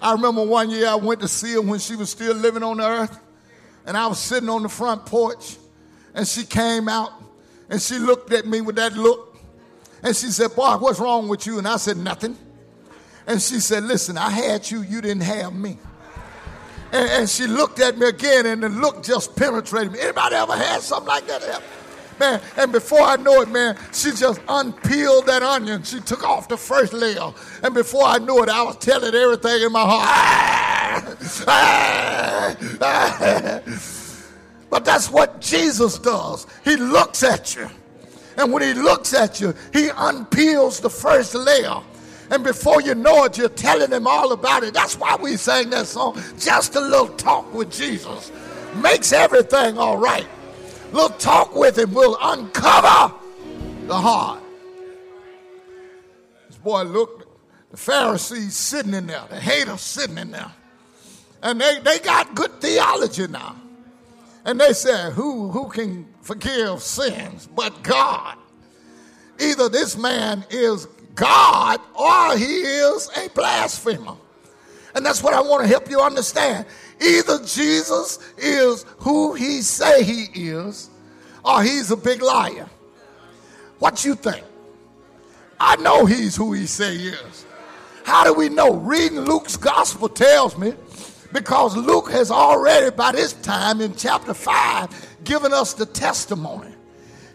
I 0.00 0.12
remember 0.12 0.44
one 0.44 0.70
year 0.70 0.86
I 0.86 0.94
went 0.94 1.20
to 1.20 1.28
see 1.28 1.54
her 1.54 1.60
when 1.60 1.80
she 1.80 1.96
was 1.96 2.08
still 2.08 2.34
living 2.34 2.62
on 2.62 2.76
the 2.76 2.86
earth, 2.86 3.18
and 3.84 3.96
I 3.96 4.06
was 4.06 4.20
sitting 4.20 4.48
on 4.48 4.62
the 4.62 4.68
front 4.68 5.04
porch, 5.04 5.56
and 6.14 6.26
she 6.26 6.44
came 6.44 6.88
out 6.88 7.12
and 7.68 7.82
she 7.82 7.98
looked 7.98 8.32
at 8.32 8.46
me 8.46 8.60
with 8.60 8.76
that 8.76 8.94
look, 8.94 9.36
and 10.02 10.14
she 10.14 10.28
said, 10.28 10.54
Boy, 10.54 10.76
what's 10.76 11.00
wrong 11.00 11.28
with 11.28 11.46
you? 11.46 11.58
And 11.58 11.66
I 11.66 11.76
said, 11.76 11.96
Nothing. 11.96 12.38
And 13.26 13.42
she 13.42 13.60
said, 13.60 13.82
Listen, 13.82 14.16
I 14.16 14.30
had 14.30 14.70
you, 14.70 14.82
you 14.82 15.00
didn't 15.00 15.22
have 15.22 15.54
me. 15.54 15.78
And, 16.92 17.08
and 17.10 17.28
she 17.28 17.46
looked 17.46 17.80
at 17.80 17.98
me 17.98 18.08
again, 18.08 18.46
and 18.46 18.62
the 18.62 18.68
look 18.68 19.02
just 19.04 19.36
penetrated 19.36 19.92
me. 19.92 20.00
Anybody 20.00 20.36
ever 20.36 20.56
had 20.56 20.80
something 20.82 21.08
like 21.08 21.26
that? 21.26 21.62
Man. 22.20 22.40
And 22.56 22.70
before 22.70 23.00
I 23.00 23.16
know 23.16 23.40
it, 23.40 23.48
man, 23.48 23.76
she 23.92 24.12
just 24.12 24.40
unpeeled 24.46 25.26
that 25.26 25.42
onion. 25.42 25.82
She 25.82 25.98
took 25.98 26.22
off 26.22 26.46
the 26.46 26.56
first 26.56 26.92
layer. 26.92 27.32
And 27.64 27.74
before 27.74 28.04
I 28.04 28.18
knew 28.18 28.40
it, 28.44 28.48
I 28.48 28.62
was 28.62 28.76
telling 28.76 29.12
everything 29.12 29.62
in 29.62 29.72
my 29.72 29.84
heart. 29.84 31.16
but 34.70 34.84
that's 34.84 35.10
what 35.10 35.40
Jesus 35.40 35.98
does. 35.98 36.46
He 36.62 36.76
looks 36.76 37.24
at 37.24 37.56
you. 37.56 37.68
And 38.36 38.52
when 38.52 38.62
he 38.62 38.74
looks 38.74 39.12
at 39.12 39.40
you, 39.40 39.54
he 39.72 39.88
unpeels 39.88 40.80
the 40.80 40.90
first 40.90 41.34
layer. 41.34 41.80
And 42.30 42.44
before 42.44 42.80
you 42.80 42.94
know 42.94 43.24
it, 43.24 43.36
you're 43.36 43.48
telling 43.48 43.90
him 43.90 44.06
all 44.06 44.30
about 44.32 44.62
it. 44.62 44.72
That's 44.72 44.96
why 44.96 45.16
we 45.16 45.36
sang 45.36 45.70
that 45.70 45.86
song. 45.86 46.22
Just 46.38 46.76
a 46.76 46.80
little 46.80 47.08
talk 47.08 47.52
with 47.52 47.72
Jesus 47.72 48.30
makes 48.76 49.12
everything 49.12 49.78
all 49.78 49.96
right. 49.96 50.26
Little 50.92 51.10
talk 51.10 51.54
with 51.54 51.78
him 51.78 51.92
We'll 51.94 52.16
uncover 52.20 53.14
the 53.86 53.96
heart. 53.96 54.42
This 56.48 56.58
boy 56.58 56.82
looked, 56.82 57.26
the 57.70 57.76
Pharisees 57.76 58.56
sitting 58.56 58.94
in 58.94 59.06
there, 59.06 59.22
the 59.28 59.40
haters 59.40 59.80
sitting 59.80 60.18
in 60.18 60.30
there. 60.32 60.52
And 61.42 61.60
they, 61.60 61.78
they 61.80 61.98
got 62.00 62.34
good 62.34 62.60
theology 62.60 63.26
now. 63.26 63.56
And 64.44 64.60
they 64.60 64.72
said, 64.72 65.12
who, 65.12 65.50
who 65.50 65.68
can 65.68 66.06
forgive 66.22 66.82
sins 66.82 67.48
but 67.54 67.82
God? 67.82 68.36
Either 69.38 69.68
this 69.68 69.96
man 69.96 70.44
is 70.50 70.86
God 71.14 71.80
or 71.94 72.36
he 72.36 72.60
is 72.60 73.10
a 73.16 73.28
blasphemer. 73.30 74.16
And 74.94 75.06
that's 75.06 75.22
what 75.22 75.34
I 75.34 75.40
want 75.40 75.62
to 75.62 75.68
help 75.68 75.88
you 75.88 76.00
understand. 76.00 76.66
Either 77.00 77.42
Jesus 77.44 78.18
is 78.36 78.84
who 78.98 79.34
he 79.34 79.62
say 79.62 80.02
he 80.02 80.24
is 80.34 80.90
or 81.44 81.62
he's 81.62 81.90
a 81.90 81.96
big 81.96 82.22
liar. 82.22 82.68
What 83.78 84.04
you 84.04 84.14
think? 84.14 84.44
I 85.58 85.76
know 85.76 86.04
he's 86.04 86.36
who 86.36 86.52
he 86.52 86.66
say 86.66 86.96
he 86.96 87.08
is. 87.08 87.46
How 88.04 88.24
do 88.24 88.34
we 88.34 88.48
know? 88.48 88.74
Reading 88.74 89.20
Luke's 89.20 89.56
gospel 89.56 90.08
tells 90.08 90.56
me 90.58 90.74
because 91.32 91.76
Luke 91.76 92.10
has 92.10 92.30
already 92.30 92.94
by 92.94 93.12
this 93.12 93.32
time 93.34 93.80
in 93.80 93.94
chapter 93.94 94.34
5 94.34 95.18
given 95.24 95.52
us 95.52 95.74
the 95.74 95.86
testimony. 95.86 96.74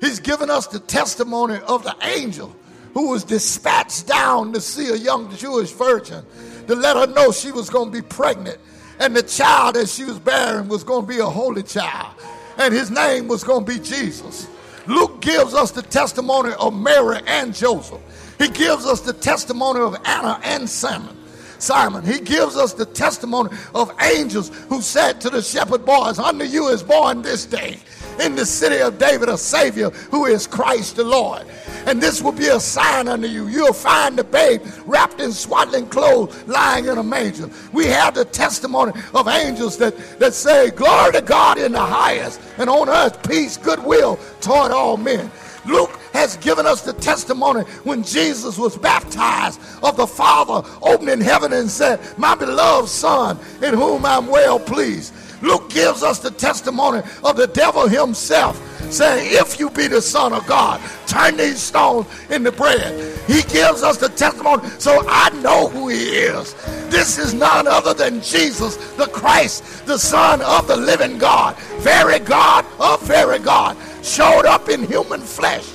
He's 0.02 0.20
given 0.20 0.50
us 0.50 0.68
the 0.68 0.80
testimony 0.80 1.58
of 1.68 1.84
the 1.84 1.96
angel 2.02 2.56
who 2.94 3.10
was 3.10 3.24
dispatched 3.24 4.08
down 4.08 4.54
to 4.54 4.62
see 4.62 4.90
a 4.90 4.96
young 4.96 5.34
Jewish 5.36 5.72
virgin 5.72 6.24
to 6.68 6.76
let 6.76 6.96
her 6.96 7.08
know 7.14 7.32
she 7.32 7.52
was 7.52 7.70
going 7.70 7.92
to 7.92 8.02
be 8.02 8.02
pregnant 8.02 8.58
and 9.00 9.16
the 9.16 9.24
child 9.24 9.76
that 9.76 9.90
she 9.90 10.06
was 10.06 10.20
bearing 10.20 10.68
was 10.68 10.84
going 10.84 11.06
to 11.06 11.08
be 11.08 11.20
a 11.20 11.26
holy 11.26 11.64
child 11.64 12.16
and 12.58 12.74
his 12.74 12.92
name 12.92 13.28
was 13.28 13.44
going 13.44 13.66
to 13.66 13.74
be 13.74 13.80
Jesus. 13.80 14.48
Luke 14.88 15.22
gives 15.22 15.54
us 15.54 15.72
the 15.72 15.82
testimony 15.82 16.54
of 16.60 16.74
Mary 16.74 17.20
and 17.28 17.54
Joseph. 17.54 18.02
He 18.38 18.48
gives 18.50 18.86
us 18.86 19.02
the 19.02 19.14
testimony 19.14 19.80
of 19.80 19.96
Anna 20.06 20.40
and 20.44 20.70
Simon. 20.70 21.18
Simon. 21.58 22.06
He 22.06 22.20
gives 22.20 22.58
us 22.58 22.74
the 22.74 22.86
testimony 22.86 23.56
of 23.74 23.92
angels 24.02 24.50
who 24.68 24.82
said 24.82 25.20
to 25.22 25.30
the 25.30 25.42
shepherd 25.42 25.86
boys, 25.86 26.20
Unto 26.20 26.46
you 26.46 26.68
is 26.68 26.84
born 26.84 27.22
this 27.22 27.46
day 27.46 27.80
in 28.20 28.36
the 28.36 28.46
city 28.46 28.82
of 28.82 29.00
David 29.00 29.30
a 29.30 29.38
Savior 29.38 29.90
who 29.90 30.26
is 30.26 30.48
Christ 30.48 30.98
the 30.98 31.04
Lord. 31.04 31.46
And 31.86 32.02
this 32.02 32.22
will 32.22 32.32
be 32.32 32.48
a 32.48 32.60
sign 32.60 33.08
unto 33.08 33.28
you. 33.28 33.48
You'll 33.48 33.74
find 33.74 34.18
the 34.18 34.24
babe 34.24 34.62
wrapped 34.86 35.22
in 35.22 35.32
swaddling 35.32 35.88
clothes 35.88 36.36
lying 36.48 36.86
in 36.86 36.98
a 36.98 37.04
manger. 37.04 37.50
We 37.74 37.86
have 37.88 38.16
the 38.16 38.26
testimony 38.26 38.94
of 39.14 39.28
angels 39.28 39.78
that, 39.78 39.96
that 40.20 40.34
say, 40.34 40.72
Glory 40.72 41.14
to 41.14 41.22
God 41.22 41.58
in 41.58 41.74
the 41.74 41.80
highest, 41.80 42.42
and 42.58 42.70
on 42.70 42.90
earth 42.90 43.28
peace, 43.28 43.58
goodwill 43.58 44.20
toward 44.42 44.72
all 44.72 44.98
men. 44.98 45.32
Luke 45.66 46.00
has 46.14 46.38
given 46.38 46.66
us 46.66 46.82
the 46.82 46.94
testimony 46.94 47.62
when 47.84 48.04
Jesus 48.04 48.58
was 48.58 48.78
baptized 48.78 49.60
of 49.84 49.98
the 49.98 50.08
Father 50.08 50.68
opening 50.82 51.22
heaven 51.22 51.54
and 51.54 51.70
said, 51.70 52.00
My 52.18 52.36
beloved 52.36 52.90
Son, 52.90 53.40
in 53.62 53.74
whom 53.74 54.06
I'm 54.06 54.28
well 54.28 54.60
pleased. 54.60 55.14
Luke 55.42 55.70
gives 55.70 56.04
us 56.04 56.20
the 56.20 56.32
testimony 56.32 57.02
of 57.24 57.36
the 57.36 57.48
devil 57.48 57.88
himself 57.88 58.75
saying, 58.92 59.30
If 59.32 59.60
you 59.60 59.70
be 59.70 59.88
the 59.88 60.02
Son 60.02 60.34
of 60.34 60.46
God, 60.48 60.82
turn 61.08 61.38
these 61.38 61.60
stones 61.60 62.08
into 62.30 62.52
bread. 62.52 63.18
He 63.28 63.42
gives 63.44 63.84
us 63.84 63.98
the 63.98 64.10
testimony, 64.10 64.70
so 64.80 65.04
I 65.08 65.30
know 65.42 65.68
who 65.68 65.90
he 65.90 65.98
is. 65.98 66.54
This 66.90 67.18
is 67.18 67.34
none 67.34 67.68
other 67.68 67.94
than 67.94 68.22
Jesus, 68.22 68.78
the 68.96 69.08
Christ, 69.08 69.86
the 69.86 69.98
Son 69.98 70.42
of 70.42 70.68
the 70.68 70.78
living 70.78 71.18
God, 71.18 71.56
very 71.80 72.20
God 72.20 72.66
of 72.80 73.02
very 73.04 73.40
God, 73.40 73.78
showed 74.04 74.46
up 74.46 74.70
in 74.70 74.86
human 74.86 75.22
flesh. 75.22 75.66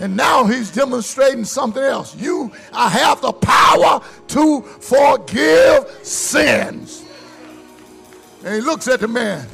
And 0.00 0.16
now 0.16 0.44
he's 0.44 0.70
demonstrating 0.70 1.44
something 1.44 1.82
else. 1.82 2.16
You 2.16 2.50
I 2.72 2.88
have 2.88 3.20
the 3.20 3.32
power 3.32 4.00
to 4.28 4.62
forgive 4.62 5.90
sins. 6.02 7.04
And 8.42 8.54
he 8.54 8.60
looks 8.62 8.88
at 8.88 9.00
the 9.00 9.08
man. 9.08 9.46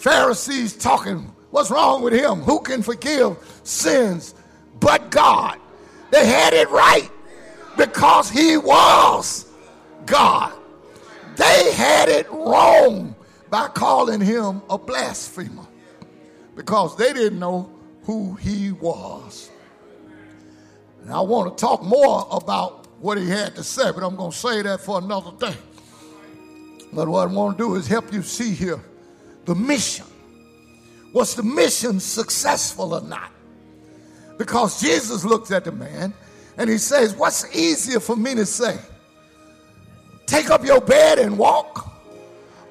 Pharisees 0.00 0.72
talking. 0.72 1.30
What's 1.50 1.70
wrong 1.70 2.00
with 2.00 2.14
him? 2.14 2.40
Who 2.40 2.60
can 2.60 2.82
forgive 2.82 3.36
sins 3.64 4.34
but 4.80 5.10
God? 5.10 5.58
They 6.10 6.26
had 6.26 6.54
it 6.54 6.70
right 6.70 7.10
because 7.76 8.30
he 8.30 8.56
was 8.56 9.46
God. 10.06 10.54
They 11.36 11.72
had 11.72 12.08
it 12.08 12.30
wrong 12.30 13.14
by 13.50 13.68
calling 13.68 14.22
him 14.22 14.62
a 14.70 14.78
blasphemer 14.78 15.66
because 16.56 16.96
they 16.96 17.12
didn't 17.12 17.38
know 17.38 17.70
who 18.04 18.36
he 18.36 18.72
was. 18.72 19.50
And 21.02 21.12
I 21.12 21.20
want 21.20 21.56
to 21.56 21.60
talk 21.60 21.82
more 21.82 22.26
about 22.30 22.86
what 23.02 23.18
he 23.18 23.28
had 23.28 23.54
to 23.56 23.62
say, 23.62 23.92
but 23.92 24.02
I'm 24.02 24.16
going 24.16 24.30
to 24.30 24.36
say 24.36 24.62
that 24.62 24.80
for 24.80 24.98
another 24.98 25.32
day. 25.32 25.56
But 26.90 27.06
what 27.06 27.28
I 27.28 27.32
want 27.32 27.58
to 27.58 27.64
do 27.64 27.74
is 27.74 27.86
help 27.86 28.14
you 28.14 28.22
see 28.22 28.54
here 28.54 28.82
the 29.44 29.54
mission. 29.54 30.06
Was 31.12 31.34
the 31.34 31.42
mission 31.42 31.98
successful 31.98 32.94
or 32.94 33.00
not? 33.00 33.32
Because 34.38 34.80
Jesus 34.80 35.24
looks 35.24 35.50
at 35.50 35.64
the 35.64 35.72
man 35.72 36.14
and 36.56 36.70
he 36.70 36.78
says, 36.78 37.14
What's 37.14 37.54
easier 37.54 38.00
for 38.00 38.16
me 38.16 38.34
to 38.36 38.46
say? 38.46 38.78
Take 40.26 40.50
up 40.50 40.64
your 40.64 40.80
bed 40.80 41.18
and 41.18 41.36
walk, 41.36 41.92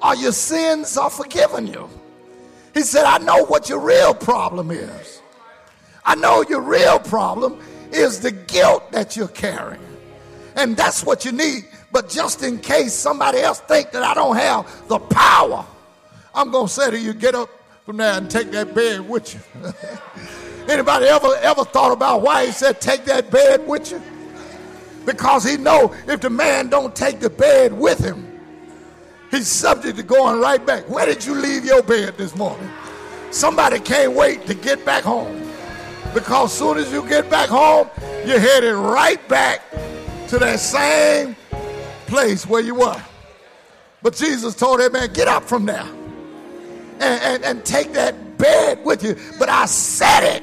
or 0.02 0.14
your 0.16 0.32
sins 0.32 0.96
are 0.96 1.10
forgiven 1.10 1.66
you. 1.66 1.88
He 2.72 2.82
said, 2.82 3.04
I 3.04 3.18
know 3.18 3.44
what 3.44 3.68
your 3.68 3.80
real 3.80 4.14
problem 4.14 4.70
is. 4.70 5.20
I 6.04 6.14
know 6.14 6.42
your 6.48 6.62
real 6.62 6.98
problem 6.98 7.60
is 7.92 8.20
the 8.20 8.30
guilt 8.30 8.90
that 8.92 9.16
you're 9.16 9.28
carrying. 9.28 9.82
And 10.56 10.76
that's 10.76 11.04
what 11.04 11.24
you 11.24 11.32
need. 11.32 11.68
But 11.92 12.08
just 12.08 12.42
in 12.42 12.58
case 12.58 12.94
somebody 12.94 13.38
else 13.38 13.60
think 13.60 13.90
that 13.92 14.02
I 14.02 14.14
don't 14.14 14.36
have 14.36 14.88
the 14.88 14.98
power, 14.98 15.66
I'm 16.34 16.50
going 16.50 16.66
to 16.66 16.72
say 16.72 16.90
to 16.90 16.98
you, 16.98 17.12
get 17.12 17.34
up 17.34 17.50
from 17.84 17.96
there 17.96 18.16
and 18.18 18.30
take 18.30 18.50
that 18.52 18.74
bed 18.74 19.08
with 19.08 19.34
you. 19.34 19.72
Anybody 20.68 21.06
ever 21.06 21.34
ever 21.40 21.64
thought 21.64 21.92
about 21.92 22.22
why 22.22 22.46
he 22.46 22.52
said 22.52 22.80
take 22.80 23.04
that 23.06 23.30
bed 23.30 23.66
with 23.66 23.90
you? 23.90 24.00
Because 25.04 25.42
he 25.42 25.56
know 25.56 25.92
if 26.06 26.20
the 26.20 26.30
man 26.30 26.68
don't 26.68 26.94
take 26.94 27.18
the 27.18 27.30
bed 27.30 27.72
with 27.72 27.98
him, 27.98 28.40
he's 29.30 29.48
subject 29.48 29.96
to 29.96 30.02
going 30.04 30.40
right 30.40 30.64
back. 30.64 30.88
Where 30.88 31.06
did 31.06 31.24
you 31.24 31.34
leave 31.34 31.64
your 31.64 31.82
bed 31.82 32.16
this 32.16 32.36
morning? 32.36 32.70
Somebody 33.32 33.80
can't 33.80 34.12
wait 34.12 34.46
to 34.46 34.54
get 34.54 34.84
back 34.84 35.02
home. 35.02 35.50
Because 36.14 36.52
soon 36.52 36.78
as 36.78 36.92
you 36.92 37.08
get 37.08 37.30
back 37.30 37.48
home, 37.48 37.88
you're 38.24 38.40
headed 38.40 38.74
right 38.74 39.26
back 39.28 39.62
to 40.28 40.38
that 40.38 40.60
same 40.60 41.34
place 42.06 42.46
where 42.46 42.60
you 42.60 42.74
were. 42.74 43.02
But 44.02 44.14
Jesus 44.14 44.54
told 44.54 44.80
that 44.80 44.92
man, 44.92 45.12
get 45.12 45.28
up 45.28 45.44
from 45.44 45.66
there 45.66 45.88
and, 47.00 47.22
and, 47.22 47.44
and 47.44 47.64
take 47.64 47.92
that 47.94 48.38
bed 48.38 48.84
with 48.84 49.02
you. 49.02 49.16
But 49.38 49.48
I 49.48 49.66
said 49.66 50.36
it, 50.36 50.42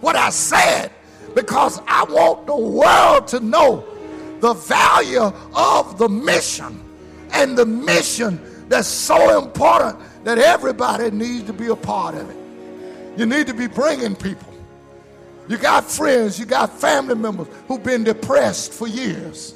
what 0.00 0.16
I 0.16 0.30
said, 0.30 0.92
because 1.34 1.80
I 1.86 2.04
want 2.04 2.46
the 2.46 2.56
world 2.56 3.26
to 3.28 3.40
know 3.40 3.84
the 4.40 4.54
value 4.54 5.32
of 5.54 5.98
the 5.98 6.08
mission 6.08 6.82
and 7.32 7.56
the 7.56 7.66
mission 7.66 8.40
that's 8.68 8.88
so 8.88 9.38
important 9.42 9.98
that 10.24 10.38
everybody 10.38 11.10
needs 11.10 11.44
to 11.44 11.52
be 11.52 11.68
a 11.68 11.76
part 11.76 12.14
of 12.14 12.28
it. 12.30 12.36
You 13.18 13.26
need 13.26 13.46
to 13.48 13.54
be 13.54 13.66
bringing 13.66 14.14
people. 14.14 14.52
You 15.48 15.56
got 15.56 15.84
friends, 15.84 16.38
you 16.38 16.46
got 16.46 16.78
family 16.78 17.16
members 17.16 17.48
who've 17.66 17.82
been 17.82 18.04
depressed 18.04 18.72
for 18.72 18.86
years. 18.86 19.54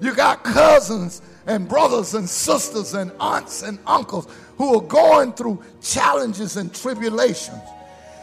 You 0.00 0.14
got 0.14 0.42
cousins 0.42 1.22
and 1.46 1.68
brothers 1.68 2.14
and 2.14 2.28
sisters 2.28 2.94
and 2.94 3.12
aunts 3.20 3.62
and 3.62 3.78
uncles 3.86 4.26
who 4.60 4.76
are 4.76 4.82
going 4.82 5.32
through 5.32 5.58
challenges 5.80 6.58
and 6.58 6.74
tribulations. 6.74 7.62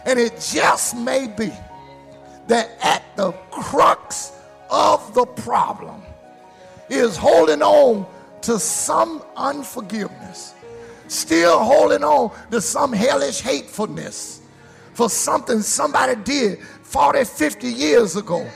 And 0.05 0.19
it 0.19 0.33
just 0.53 0.95
may 0.95 1.27
be 1.27 1.51
that 2.45 2.77
at 2.79 3.17
the 3.17 3.31
crux 3.49 4.33
of 4.69 5.15
the 5.15 5.25
problem 5.25 5.99
is 6.91 7.17
holding 7.17 7.63
on 7.63 8.05
to 8.41 8.59
some 8.59 9.23
unforgiveness, 9.35 10.53
still 11.07 11.57
holding 11.57 12.03
on 12.03 12.31
to 12.51 12.61
some 12.61 12.93
hellish 12.93 13.41
hatefulness 13.41 14.41
for 14.93 15.09
something 15.09 15.61
somebody 15.61 16.21
did 16.21 16.59
40, 16.83 17.23
50 17.23 17.67
years 17.67 18.15
ago 18.15 18.47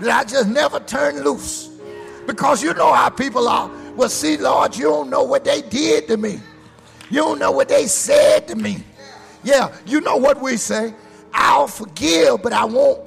that 0.00 0.10
I 0.10 0.24
just 0.24 0.48
never 0.48 0.80
turned 0.80 1.20
loose. 1.20 1.70
Because 2.26 2.64
you 2.64 2.74
know 2.74 2.92
how 2.92 3.10
people 3.10 3.46
are. 3.46 3.70
Well, 3.94 4.08
see, 4.08 4.36
Lord, 4.38 4.76
you 4.76 4.86
don't 4.86 5.08
know 5.08 5.22
what 5.22 5.44
they 5.44 5.62
did 5.62 6.08
to 6.08 6.16
me. 6.16 6.40
You 7.10 7.20
don't 7.20 7.38
know 7.38 7.50
what 7.50 7.68
they 7.68 7.86
said 7.86 8.48
to 8.48 8.56
me. 8.56 8.82
Yeah, 9.42 9.74
you 9.86 10.00
know 10.00 10.16
what 10.16 10.40
we 10.40 10.56
say. 10.56 10.94
I'll 11.32 11.68
forgive, 11.68 12.42
but 12.42 12.52
I 12.52 12.64
won't 12.64 13.00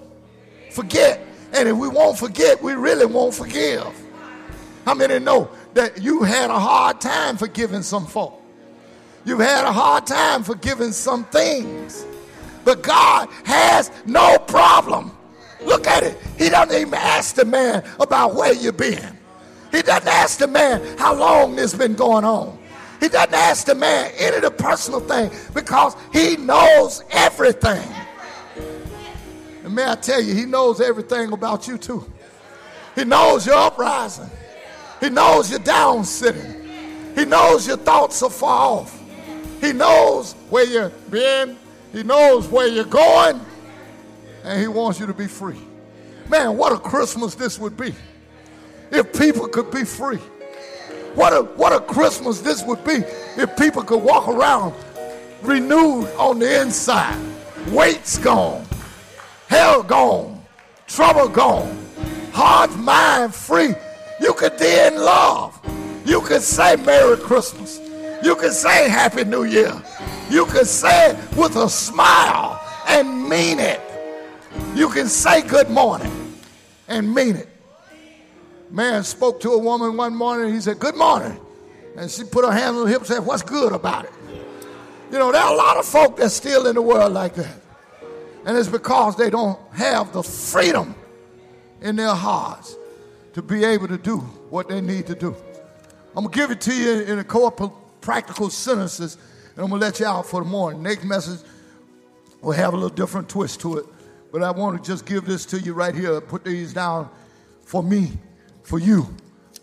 forget. 0.72 1.26
And 1.54 1.68
if 1.68 1.76
we 1.76 1.88
won't 1.88 2.18
forget, 2.18 2.62
we 2.62 2.74
really 2.74 3.06
won't 3.06 3.34
forgive. 3.34 3.88
How 4.86 4.94
many 4.94 5.20
know 5.20 5.50
that 5.74 6.02
you 6.02 6.24
had 6.24 6.50
a 6.50 6.60
hard 6.60 7.02
time 7.02 7.38
forgiving 7.38 7.84
some 7.84 8.08
folk? 8.08 8.42
You've 9.26 9.40
had 9.40 9.66
a 9.66 9.72
hard 9.72 10.08
time 10.08 10.44
forgiving 10.44 10.92
some 10.92 11.26
things. 11.26 12.06
But 12.64 12.82
God 12.82 13.30
has 13.46 13.92
no 14.06 14.38
problem. 14.40 15.12
Look 15.64 15.88
at 15.88 16.04
it. 16.04 16.18
He 16.38 16.50
doesn't 16.50 16.76
even 16.76 16.94
ask 16.94 17.36
the 17.36 17.46
man 17.46 17.84
about 18.00 18.36
where 18.36 18.54
you've 18.54 18.78
been. 18.78 19.18
He 19.72 19.82
doesn't 19.82 20.08
ask 20.08 20.40
the 20.40 20.48
man 20.48 20.98
how 20.98 21.14
long 21.14 21.56
this 21.56 21.74
been 21.74 21.94
going 21.94 22.26
on. 22.26 22.58
He 23.02 23.10
doesn't 23.10 23.34
ask 23.34 23.66
the 23.66 23.74
man 23.74 24.12
any 24.16 24.38
of 24.38 24.44
the 24.44 24.52
personal 24.52 25.00
thing 25.00 25.32
because 25.56 25.96
he 26.14 26.38
knows 26.38 27.04
everything. 27.10 27.92
And 29.64 29.76
may 29.76 29.90
I 29.90 29.96
tell 29.96 30.22
you, 30.22 30.36
he 30.36 30.46
knows 30.46 30.80
everything 30.80 31.34
about 31.34 31.68
you 31.68 31.80
too. 31.80 32.06
He 32.94 33.04
knows 33.04 33.48
your 33.48 33.56
uprising. 33.56 34.30
He 35.00 35.10
knows 35.10 35.50
your 35.50 35.60
down 35.60 36.04
sitting. 36.04 36.70
He 37.16 37.26
knows 37.26 37.68
your 37.68 37.78
thoughts 37.78 38.22
are 38.22 38.30
far 38.30 38.82
off. 38.82 39.02
He 39.60 39.74
knows 39.74 40.34
where 40.52 40.66
you've 40.66 41.10
been. 41.10 41.58
He 41.92 42.04
knows 42.04 42.48
where 42.48 42.68
you're 42.68 42.86
going. 42.86 43.42
And 44.44 44.62
he 44.62 44.68
wants 44.68 45.00
you 45.00 45.08
to 45.08 45.14
be 45.14 45.28
free. 45.28 45.60
Man, 46.30 46.56
what 46.56 46.72
a 46.72 46.78
Christmas 46.78 47.34
this 47.34 47.58
would 47.58 47.76
be 47.76 47.96
if 48.92 49.12
people 49.18 49.48
could 49.48 49.72
be 49.72 49.86
free. 49.86 50.20
What 51.16 51.34
a, 51.34 51.42
what 51.42 51.74
a 51.74 51.80
Christmas 51.80 52.40
this 52.40 52.64
would 52.64 52.84
be 52.86 53.04
if 53.38 53.56
people 53.58 53.84
could 53.84 54.02
walk 54.02 54.28
around 54.28 54.74
renewed 55.42 56.08
on 56.18 56.40
the 56.40 56.62
inside. 56.62 57.20
Weight's 57.68 58.18
gone, 58.18 58.66
hell 59.48 59.84
gone, 59.84 60.44
trouble 60.88 61.28
gone, 61.28 61.78
heart, 62.32 62.76
mind 62.78 63.36
free. 63.36 63.76
You 64.20 64.34
could 64.34 64.58
be 64.58 64.72
in 64.88 64.96
love. 64.96 65.60
You 66.06 66.22
could 66.22 66.42
say 66.42 66.76
Merry 66.78 67.18
Christmas. 67.18 67.80
You 68.24 68.36
could 68.36 68.54
say 68.54 68.90
Happy 68.90 69.24
New 69.24 69.44
Year. 69.44 69.82
You 70.30 70.46
could 70.46 70.68
say 70.68 71.12
it 71.12 71.38
with 71.38 71.56
a 71.56 71.70
smile 71.70 72.62
and 72.88 73.28
mean 73.28 73.60
it. 73.60 73.82
You 74.76 74.90
can 74.90 75.08
say 75.08 75.42
good 75.42 75.70
morning 75.70 76.36
and 76.88 77.14
mean 77.14 77.36
it. 77.36 77.51
Man 78.72 79.04
spoke 79.04 79.42
to 79.42 79.52
a 79.52 79.58
woman 79.58 79.98
one 79.98 80.16
morning. 80.16 80.54
He 80.54 80.62
said, 80.62 80.80
Good 80.80 80.96
morning. 80.96 81.40
And 81.98 82.10
she 82.10 82.24
put 82.24 82.46
her 82.46 82.52
hand 82.52 82.78
on 82.78 82.86
the 82.86 82.90
hip 82.90 83.00
and 83.00 83.08
said, 83.08 83.20
What's 83.20 83.44
good 83.44 83.74
about 83.74 84.06
it? 84.06 84.12
You 85.12 85.20
know, 85.20 85.32
there 85.32 85.42
are 85.42 85.54
a 85.54 85.58
lot 85.58 85.78
of 85.78 85.86
folk 85.86 86.16
that's 86.16 86.34
still 86.34 86.68
in 86.68 86.76
the 86.76 86.82
world 86.82 87.12
like 87.12 87.36
that. 87.36 87.62
And 88.46 88.58
it's 88.58 88.70
because 88.70 89.18
they 89.18 89.30
don't 89.30 89.60
have 89.74 90.14
the 90.14 90.24
freedom 90.24 90.96
in 91.82 91.98
their 91.98 92.16
hearts 92.16 92.78
to 93.34 93.42
be 93.42 93.66
able 93.66 93.90
to 93.90 93.98
do 93.98 94.20
what 94.50 94.70
they 94.70 94.80
need 94.80 95.06
to 95.08 95.16
do. 95.16 95.36
I'm 96.16 96.24
going 96.24 96.32
to 96.32 96.40
give 96.40 96.52
it 96.52 96.62
to 96.62 96.74
you 96.74 97.02
in 97.02 97.20
a 97.20 97.24
couple 97.24 97.70
practical 98.00 98.50
sentences, 98.50 99.18
and 99.56 99.64
I'm 99.64 99.70
going 99.70 99.82
to 99.82 99.86
let 99.86 100.00
you 100.00 100.06
out 100.06 100.26
for 100.26 100.42
the 100.42 100.50
morning. 100.50 100.82
Next 100.82 101.04
message 101.04 101.40
will 102.42 102.52
have 102.54 102.74
a 102.74 102.78
little 102.78 102.90
different 102.90 103.30
twist 103.30 103.60
to 103.62 103.78
it. 103.78 103.86
But 104.32 104.44
I 104.44 104.52
want 104.52 104.82
to 104.82 104.90
just 104.90 105.06
give 105.06 105.26
this 105.26 105.46
to 105.48 105.60
you 105.60 105.74
right 105.74 105.94
here. 105.94 106.22
Put 106.22 106.46
these 106.46 106.74
down 106.74 107.10
for 107.66 107.84
me, 107.84 108.14
for 108.64 108.80
you, 108.80 109.08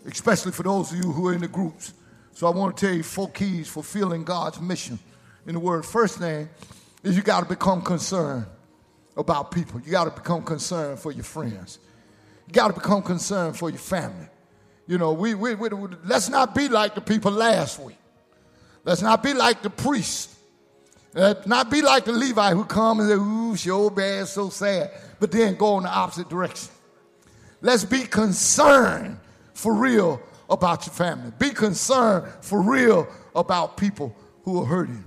especially 0.05 0.51
for 0.51 0.63
those 0.63 0.91
of 0.91 0.97
you 0.97 1.11
who 1.11 1.27
are 1.27 1.33
in 1.33 1.41
the 1.41 1.47
groups. 1.47 1.93
So 2.33 2.47
I 2.47 2.51
want 2.51 2.77
to 2.77 2.85
tell 2.85 2.95
you 2.95 3.03
four 3.03 3.29
keys 3.29 3.67
fulfilling 3.67 4.23
God's 4.23 4.61
mission 4.61 4.99
in 5.45 5.53
the 5.53 5.59
word. 5.59 5.85
First 5.85 6.19
thing 6.19 6.49
is 7.03 7.15
you 7.15 7.21
got 7.21 7.41
to 7.41 7.49
become 7.49 7.81
concerned 7.81 8.45
about 9.17 9.51
people. 9.51 9.81
You 9.81 9.91
got 9.91 10.05
to 10.05 10.11
become 10.11 10.43
concerned 10.43 10.99
for 10.99 11.11
your 11.11 11.23
friends. 11.23 11.79
You 12.47 12.53
got 12.53 12.69
to 12.69 12.73
become 12.73 13.01
concerned 13.01 13.57
for 13.57 13.69
your 13.69 13.79
family. 13.79 14.27
You 14.87 14.97
know, 14.97 15.13
we, 15.13 15.35
we, 15.35 15.55
we, 15.55 15.69
let's 16.05 16.29
not 16.29 16.55
be 16.55 16.67
like 16.67 16.95
the 16.95 17.01
people 17.01 17.31
last 17.31 17.79
week. 17.79 17.97
Let's 18.85 19.01
not 19.01 19.21
be 19.21 19.33
like 19.33 19.61
the 19.61 19.69
priest. 19.69 20.35
Let's 21.13 21.45
not 21.45 21.69
be 21.69 21.81
like 21.81 22.05
the 22.05 22.11
Levite 22.11 22.53
who 22.53 22.65
come 22.65 22.99
and 22.99 23.09
say, 23.09 23.15
ooh, 23.15 23.55
so 23.55 23.89
bad, 23.89 24.27
so 24.27 24.49
sad, 24.49 24.91
but 25.19 25.31
then 25.31 25.55
go 25.55 25.77
in 25.77 25.83
the 25.83 25.89
opposite 25.89 26.29
direction. 26.29 26.69
Let's 27.61 27.85
be 27.85 28.03
concerned 28.03 29.19
for 29.53 29.73
real 29.73 30.21
about 30.49 30.85
your 30.85 30.93
family. 30.93 31.31
Be 31.37 31.51
concerned 31.51 32.31
for 32.41 32.61
real 32.61 33.07
about 33.35 33.77
people 33.77 34.15
who 34.43 34.61
are 34.61 34.65
hurting. 34.65 35.03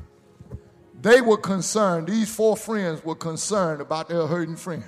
They 1.01 1.21
were 1.21 1.37
concerned, 1.37 2.07
these 2.07 2.33
four 2.33 2.57
friends 2.57 3.05
were 3.05 3.17
concerned 3.17 3.81
about 3.81 4.09
their 4.09 4.27
hurting 4.27 4.57
friend. 4.57 4.85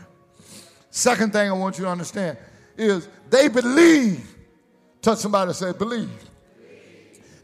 Second 0.91 1.33
thing 1.33 1.51
I 1.51 1.53
want 1.53 1.77
you 1.79 1.85
to 1.85 1.91
understand 1.91 2.39
is 2.77 3.09
they 3.31 3.49
believe. 3.49 4.31
Touch 5.03 5.19
somebody 5.19 5.49
and 5.49 5.57
say, 5.57 5.73
believe 5.73 6.09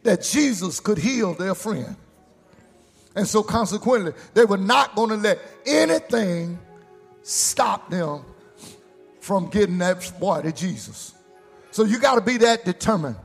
that 0.03 0.23
Jesus 0.23 0.81
could 0.81 0.99
heal 0.99 1.35
their 1.35 1.55
friend. 1.55 1.97
And 3.17 3.27
so, 3.27 3.43
consequently, 3.43 4.13
they 4.35 4.45
were 4.45 4.57
not 4.57 4.95
going 4.95 5.11
to 5.11 5.17
let 5.17 5.41
anything 5.67 6.59
stop 7.23 7.91
them 7.91 8.25
from 9.21 9.49
getting 9.49 9.79
that 9.79 10.13
boy 10.19 10.43
to 10.43 10.53
Jesus. 10.53 11.15
So, 11.71 11.85
you 11.85 11.99
got 11.99 12.17
to 12.17 12.21
be 12.21 12.39
that 12.39 12.65
determined. 12.65 13.17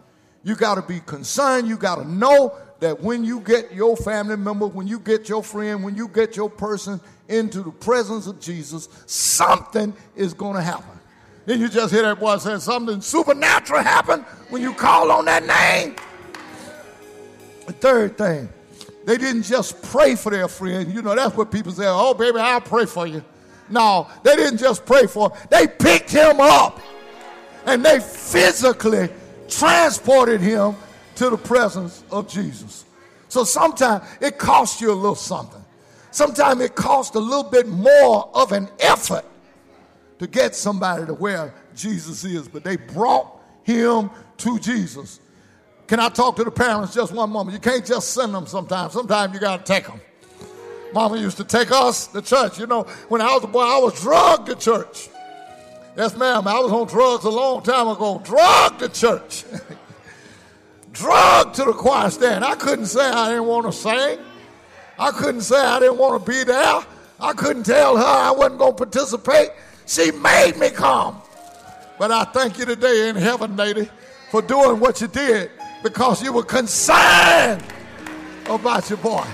You 0.44 0.56
got 0.56 0.76
to 0.76 0.82
be 0.82 1.00
concerned. 1.00 1.68
You 1.68 1.78
got 1.78 1.96
to 1.96 2.08
know 2.08 2.56
that 2.80 3.02
when 3.02 3.24
you 3.24 3.40
get 3.40 3.74
your 3.74 3.98
family 3.98 4.38
member, 4.38 4.68
when 4.68 4.88
you 4.88 5.00
get 5.00 5.28
your 5.28 5.42
friend, 5.42 5.84
when 5.84 5.96
you 5.96 6.08
get 6.08 6.36
your 6.36 6.50
person 6.50 7.02
into 7.28 7.64
the 7.64 7.72
presence 7.72 8.28
of 8.28 8.40
Jesus, 8.40 8.90
something 9.08 9.94
is 10.16 10.34
going 10.34 10.56
to 10.56 10.62
happen. 10.62 11.00
Then 11.46 11.60
you 11.60 11.70
just 11.70 11.94
hear 11.94 12.04
that 12.04 12.20
boy 12.20 12.38
say 12.38 12.58
something 12.60 13.02
supernatural 13.02 13.82
happen 13.82 14.22
when 14.50 14.62
you 14.62 14.74
call 14.74 15.12
on 15.12 15.26
that 15.26 15.46
name. 15.46 15.96
The 17.68 17.74
third 17.74 18.18
thing, 18.18 18.50
they 19.06 19.18
didn't 19.18 19.44
just 19.44 19.82
pray 19.84 20.16
for 20.16 20.32
their 20.32 20.48
friend. 20.48 20.94
You 20.94 21.02
know, 21.02 21.16
that's 21.16 21.36
what 21.36 21.52
people 21.52 21.72
say, 21.72 21.86
oh, 21.88 22.14
baby, 22.14 22.40
I'll 22.40 22.62
pray 22.62 22.86
for 22.86 23.08
you. 23.08 23.24
No, 23.70 24.08
they 24.24 24.36
didn't 24.36 24.60
just 24.60 24.86
pray 24.86 25.08
for 25.08 25.30
him. 25.30 25.48
They 25.50 25.68
picked 25.68 26.12
him 26.12 26.40
up 26.40 26.80
and 27.66 27.84
they 27.84 28.00
physically 28.00 29.10
transported 29.50 30.42
him 30.42 30.76
to 31.16 31.30
the 31.30 31.38
presence 31.38 32.04
of 32.12 32.28
Jesus. 32.28 32.86
So 33.28 33.44
sometimes 33.44 34.06
it 34.22 34.38
costs 34.38 34.82
you 34.82 34.92
a 34.92 34.94
little 34.94 35.16
something. 35.16 35.64
Sometimes 36.12 36.62
it 36.62 36.76
costs 36.76 37.16
a 37.16 37.20
little 37.20 37.44
bit 37.44 37.68
more 37.68 38.30
of 38.34 38.52
an 38.52 38.70
effort 38.80 39.26
to 40.20 40.28
get 40.28 40.56
somebody 40.56 41.06
to 41.06 41.14
where 41.14 41.54
Jesus 41.76 42.24
is. 42.24 42.48
But 42.48 42.64
they 42.64 42.78
brought 42.78 43.42
him 43.64 44.10
to 44.38 44.60
Jesus. 44.60 45.20
Can 45.88 46.00
I 46.00 46.10
talk 46.10 46.36
to 46.38 46.44
the 46.44 46.52
parents 46.52 46.94
just 46.94 47.12
one 47.12 47.30
moment? 47.30 47.54
You 47.54 47.60
can't 47.60 47.86
just 47.86 48.14
send 48.14 48.34
them 48.34 48.48
sometimes. 48.48 48.94
Sometimes 48.94 49.34
you 49.34 49.40
got 49.40 49.66
to 49.66 49.74
take 49.74 49.88
them. 49.88 50.00
Mama 50.96 51.18
used 51.18 51.36
to 51.36 51.44
take 51.44 51.72
us 51.72 52.08
to 52.08 52.22
church. 52.22 52.58
You 52.58 52.68
know, 52.68 52.84
when 53.10 53.20
I 53.20 53.34
was 53.34 53.44
a 53.44 53.48
boy, 53.48 53.60
I 53.60 53.78
was 53.80 54.02
drugged 54.02 54.46
to 54.46 54.56
church. 54.56 55.10
Yes, 55.98 56.16
ma'am. 56.16 56.48
I 56.48 56.58
was 56.60 56.72
on 56.72 56.88
drugs 56.88 57.26
a 57.26 57.30
long 57.30 57.64
time 57.64 57.90
ago. 57.90 58.22
Drugged 58.24 58.80
to 58.80 58.88
church. 58.88 59.44
drugged 60.94 61.56
to 61.56 61.66
the 61.66 61.74
choir 61.74 62.10
stand. 62.10 62.46
I 62.46 62.56
couldn't 62.56 62.86
say 62.86 63.04
I 63.04 63.28
didn't 63.28 63.46
want 63.46 63.66
to 63.66 63.74
sing. 63.74 64.20
I 64.98 65.12
couldn't 65.12 65.42
say 65.42 65.58
I 65.58 65.80
didn't 65.80 65.98
want 65.98 66.26
to 66.26 66.32
be 66.32 66.46
there. 66.46 66.82
I 67.20 67.34
couldn't 67.34 67.64
tell 67.64 67.98
her 67.98 68.04
I 68.04 68.32
wasn't 68.32 68.60
going 68.60 68.72
to 68.72 68.78
participate. 68.78 69.50
She 69.86 70.12
made 70.12 70.54
me 70.56 70.70
come. 70.70 71.22
But 72.00 72.12
I 72.12 72.24
thank 72.24 72.58
you 72.58 72.64
today 72.64 73.10
in 73.10 73.18
heaven, 73.18 73.58
lady, 73.58 73.90
for 74.32 74.42
doing 74.42 74.80
what 74.80 75.02
you 75.02 75.08
did 75.08 75.52
because 75.84 76.24
you 76.24 76.32
were 76.32 76.44
concerned 76.44 77.66
about 78.48 78.90
your 78.90 79.00
boy. 79.00 79.26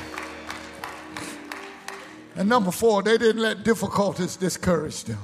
And 2.36 2.47
number 2.47 2.71
four, 2.71 3.03
they 3.03 3.17
didn't 3.17 3.41
let 3.41 3.63
difficulties 3.63 4.36
discourage 4.36 5.03
them. 5.03 5.19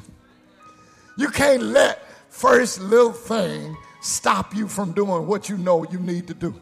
You 1.18 1.30
can't 1.30 1.64
let 1.64 2.03
first 2.30 2.80
little 2.80 3.14
thing 3.14 3.76
stop 4.01 4.55
you 4.55 4.68
from 4.68 4.91
doing 4.91 5.26
what 5.26 5.49
you 5.49 5.58
know 5.58 5.86
you 5.89 5.99
need 5.99 6.28
to 6.28 6.34
do. 6.34 6.53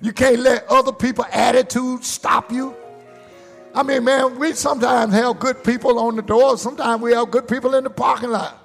You 0.00 0.12
can't 0.12 0.40
let 0.40 0.66
other 0.68 0.92
people's 0.92 1.28
attitudes 1.32 2.06
stop 2.06 2.52
you. 2.52 2.74
I 3.74 3.82
mean, 3.82 4.04
man, 4.04 4.38
we 4.38 4.52
sometimes 4.52 5.12
have 5.14 5.38
good 5.38 5.64
people 5.64 5.98
on 5.98 6.16
the 6.16 6.22
door. 6.22 6.56
Sometimes 6.56 7.02
we 7.02 7.12
have 7.12 7.30
good 7.30 7.48
people 7.48 7.74
in 7.74 7.84
the 7.84 7.90
parking 7.90 8.30
lot. 8.30 8.60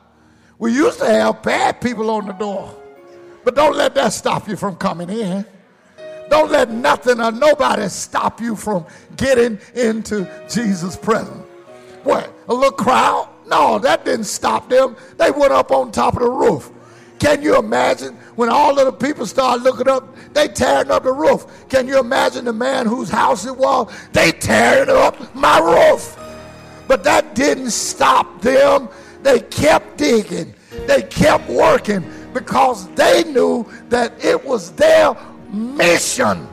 We 0.59 0.73
used 0.73 0.99
to 0.99 1.05
have 1.05 1.41
bad 1.41 1.81
people 1.81 2.09
on 2.11 2.27
the 2.27 2.33
door. 2.33 2.75
But 3.43 3.55
don't 3.55 3.75
let 3.75 3.95
that 3.95 4.13
stop 4.13 4.47
you 4.47 4.55
from 4.55 4.75
coming 4.75 5.09
in. 5.09 5.45
Don't 6.29 6.51
let 6.51 6.69
nothing 6.69 7.19
or 7.19 7.31
nobody 7.31 7.87
stop 7.89 8.39
you 8.39 8.55
from 8.55 8.85
getting 9.17 9.59
into 9.75 10.29
Jesus' 10.49 10.95
presence. 10.95 11.45
What? 12.03 12.33
A 12.47 12.53
little 12.53 12.71
crowd? 12.71 13.29
No, 13.47 13.79
that 13.79 14.05
didn't 14.05 14.25
stop 14.25 14.69
them. 14.69 14.95
They 15.17 15.31
went 15.31 15.51
up 15.51 15.71
on 15.71 15.91
top 15.91 16.13
of 16.15 16.21
the 16.21 16.29
roof. 16.29 16.71
Can 17.17 17.41
you 17.41 17.57
imagine 17.57 18.15
when 18.35 18.47
all 18.47 18.79
of 18.79 18.85
the 18.85 18.93
people 18.93 19.25
start 19.25 19.61
looking 19.61 19.89
up, 19.89 20.15
they 20.33 20.47
tearing 20.47 20.89
up 20.89 21.03
the 21.03 21.11
roof. 21.11 21.45
Can 21.67 21.87
you 21.87 21.99
imagine 21.99 22.45
the 22.45 22.53
man 22.53 22.85
whose 22.85 23.09
house 23.09 23.45
it 23.45 23.57
was? 23.57 23.93
They 24.13 24.31
tearing 24.31 24.89
up 24.89 25.35
my 25.35 25.59
roof. 25.59 26.17
But 26.87 27.03
that 27.03 27.35
didn't 27.35 27.71
stop 27.71 28.41
them. 28.41 28.87
They 29.21 29.41
kept 29.41 29.97
digging 29.97 30.55
They 30.87 31.01
kept 31.03 31.49
working 31.49 32.09
because 32.33 32.87
they 32.95 33.23
knew 33.25 33.65
that 33.89 34.13
it 34.23 34.41
was 34.43 34.71
their 34.71 35.15
mission 35.51 36.47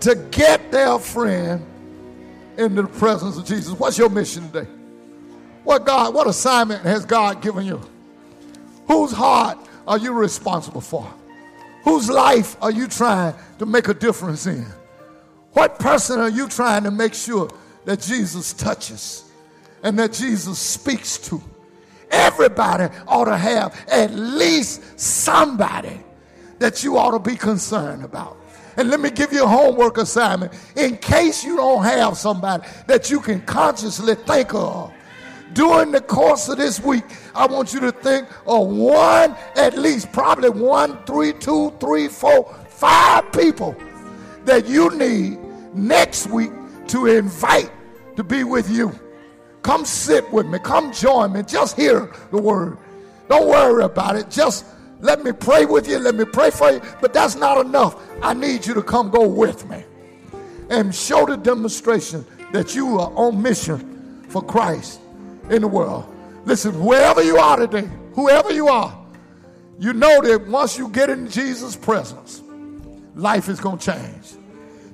to 0.00 0.14
get 0.30 0.70
their 0.70 0.98
friend 0.98 1.64
into 2.56 2.82
the 2.82 2.88
presence 2.88 3.36
of 3.36 3.44
Jesus. 3.44 3.72
What's 3.72 3.98
your 3.98 4.10
mission 4.10 4.50
today? 4.50 4.68
What 5.64 5.84
God, 5.84 6.14
what 6.14 6.26
assignment 6.26 6.82
has 6.82 7.04
God 7.04 7.42
given 7.42 7.64
you? 7.66 7.80
Whose 8.86 9.12
heart 9.12 9.58
are 9.86 9.98
you 9.98 10.12
responsible 10.12 10.80
for? 10.80 11.12
Whose 11.84 12.08
life 12.08 12.56
are 12.62 12.70
you 12.70 12.86
trying 12.86 13.34
to 13.58 13.66
make 13.66 13.88
a 13.88 13.94
difference 13.94 14.46
in? 14.46 14.66
What 15.52 15.78
person 15.78 16.20
are 16.20 16.28
you 16.28 16.48
trying 16.48 16.84
to 16.84 16.90
make 16.90 17.14
sure 17.14 17.50
that 17.84 18.00
Jesus 18.00 18.52
touches 18.52 19.30
and 19.82 19.98
that 19.98 20.12
Jesus 20.12 20.58
speaks 20.58 21.18
to? 21.18 21.42
Everybody 22.10 22.92
ought 23.06 23.26
to 23.26 23.36
have 23.36 23.84
at 23.88 24.12
least 24.12 24.98
somebody 24.98 26.00
that 26.58 26.82
you 26.82 26.96
ought 26.96 27.12
to 27.12 27.18
be 27.18 27.36
concerned 27.36 28.04
about. 28.04 28.36
And 28.76 28.90
let 28.90 29.00
me 29.00 29.10
give 29.10 29.32
you 29.32 29.44
a 29.44 29.48
homework 29.48 29.98
assignment 29.98 30.52
in 30.76 30.96
case 30.98 31.44
you 31.44 31.56
don't 31.56 31.82
have 31.82 32.16
somebody 32.16 32.66
that 32.86 33.10
you 33.10 33.20
can 33.20 33.40
consciously 33.42 34.14
think 34.14 34.54
of. 34.54 34.92
During 35.52 35.90
the 35.92 36.00
course 36.00 36.48
of 36.48 36.58
this 36.58 36.78
week, 36.78 37.04
I 37.34 37.46
want 37.46 37.72
you 37.72 37.80
to 37.80 37.90
think 37.90 38.28
of 38.46 38.68
one, 38.68 39.34
at 39.56 39.76
least, 39.76 40.12
probably 40.12 40.50
one, 40.50 41.02
three, 41.04 41.32
two, 41.32 41.72
three, 41.80 42.06
four, 42.06 42.54
five 42.68 43.32
people 43.32 43.74
that 44.44 44.68
you 44.68 44.96
need 44.96 45.38
next 45.74 46.28
week 46.28 46.52
to 46.88 47.06
invite 47.06 47.72
to 48.16 48.22
be 48.22 48.44
with 48.44 48.70
you. 48.70 48.96
Come 49.62 49.84
sit 49.84 50.30
with 50.32 50.46
me. 50.46 50.58
Come 50.58 50.92
join 50.92 51.32
me. 51.32 51.42
Just 51.42 51.76
hear 51.76 52.12
the 52.30 52.40
word. 52.40 52.78
Don't 53.28 53.48
worry 53.48 53.84
about 53.84 54.16
it. 54.16 54.30
Just 54.30 54.64
let 55.00 55.22
me 55.22 55.32
pray 55.32 55.64
with 55.64 55.88
you. 55.88 55.98
Let 55.98 56.14
me 56.14 56.24
pray 56.24 56.50
for 56.50 56.70
you. 56.70 56.80
But 57.00 57.12
that's 57.12 57.36
not 57.36 57.64
enough. 57.64 57.96
I 58.22 58.34
need 58.34 58.66
you 58.66 58.74
to 58.74 58.82
come 58.82 59.10
go 59.10 59.26
with 59.26 59.68
me 59.68 59.84
and 60.70 60.94
show 60.94 61.24
the 61.24 61.36
demonstration 61.36 62.26
that 62.52 62.74
you 62.74 62.98
are 62.98 63.12
on 63.14 63.40
mission 63.40 64.24
for 64.28 64.42
Christ 64.42 65.00
in 65.50 65.62
the 65.62 65.68
world. 65.68 66.12
Listen, 66.44 66.84
wherever 66.84 67.22
you 67.22 67.36
are 67.36 67.56
today, 67.56 67.88
whoever 68.14 68.52
you 68.52 68.68
are, 68.68 68.96
you 69.78 69.92
know 69.92 70.20
that 70.22 70.46
once 70.48 70.76
you 70.76 70.88
get 70.88 71.10
in 71.10 71.30
Jesus' 71.30 71.76
presence, 71.76 72.42
life 73.14 73.48
is 73.48 73.60
going 73.60 73.78
to 73.78 73.92
change. 73.92 74.34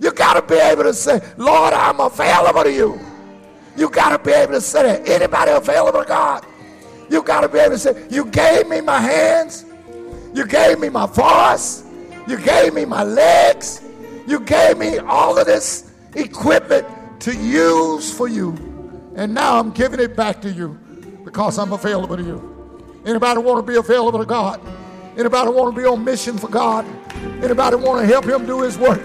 You 0.01 0.13
got 0.13 0.35
to 0.35 0.43
be 0.43 0.61
able 0.61 0.83
to 0.83 0.93
say, 0.93 1.21
Lord, 1.39 1.73
I'm 1.73 2.01
available 2.01 2.65
to 2.65 2.73
you. 2.73 3.01
You 3.77 3.89
got 3.89 4.11
to 4.11 4.23
be 4.23 4.33
able 4.33 4.53
to 4.53 4.61
say 4.61 4.83
that. 4.83 5.09
Anybody 5.09 5.53
available 5.53 6.03
to 6.03 6.09
God? 6.09 6.45
You 7.11 7.23
got 7.23 7.41
to 7.41 7.49
be 7.49 7.59
able 7.59 7.73
to 7.73 7.79
say, 7.79 8.07
You 8.11 8.27
gave 8.27 8.69
me 8.69 8.81
my 8.81 9.01
hands. 9.01 9.65
You 10.35 10.47
gave 10.47 10.81
me 10.81 10.89
my 10.89 11.07
voice. 11.07 11.85
You 12.27 12.39
gave 12.39 12.75
me 12.75 12.85
my 12.85 13.05
legs. 13.05 13.81
You 14.27 14.41
gave 14.41 14.79
me 14.79 14.99
all 14.99 15.39
of 15.39 15.47
this 15.47 15.93
equipment 16.15 16.87
to 17.21 17.35
use 17.35 18.13
for 18.13 18.29
you. 18.29 18.51
And 19.15 19.33
now 19.33 19.59
I'm 19.59 19.71
giving 19.71 20.01
it 20.01 20.17
back 20.17 20.43
to 20.43 20.51
you 20.51 20.79
because 21.25 21.59
I'm 21.59 21.73
available 21.73 22.17
to 22.17 22.23
you. 22.23 23.03
Anybody 23.07 23.41
want 23.41 23.65
to 23.65 23.73
be 23.73 23.79
available 23.79 24.19
to 24.19 24.25
God? 24.25 24.61
Anybody 25.17 25.51
want 25.51 25.75
to 25.75 25.81
be 25.81 25.87
on 25.87 26.03
mission 26.03 26.37
for 26.37 26.49
God? 26.49 26.85
Anybody 27.43 27.77
want 27.77 28.01
to 28.01 28.07
help 28.07 28.25
him 28.25 28.45
do 28.45 28.63
his 28.63 28.77
work? 28.77 29.03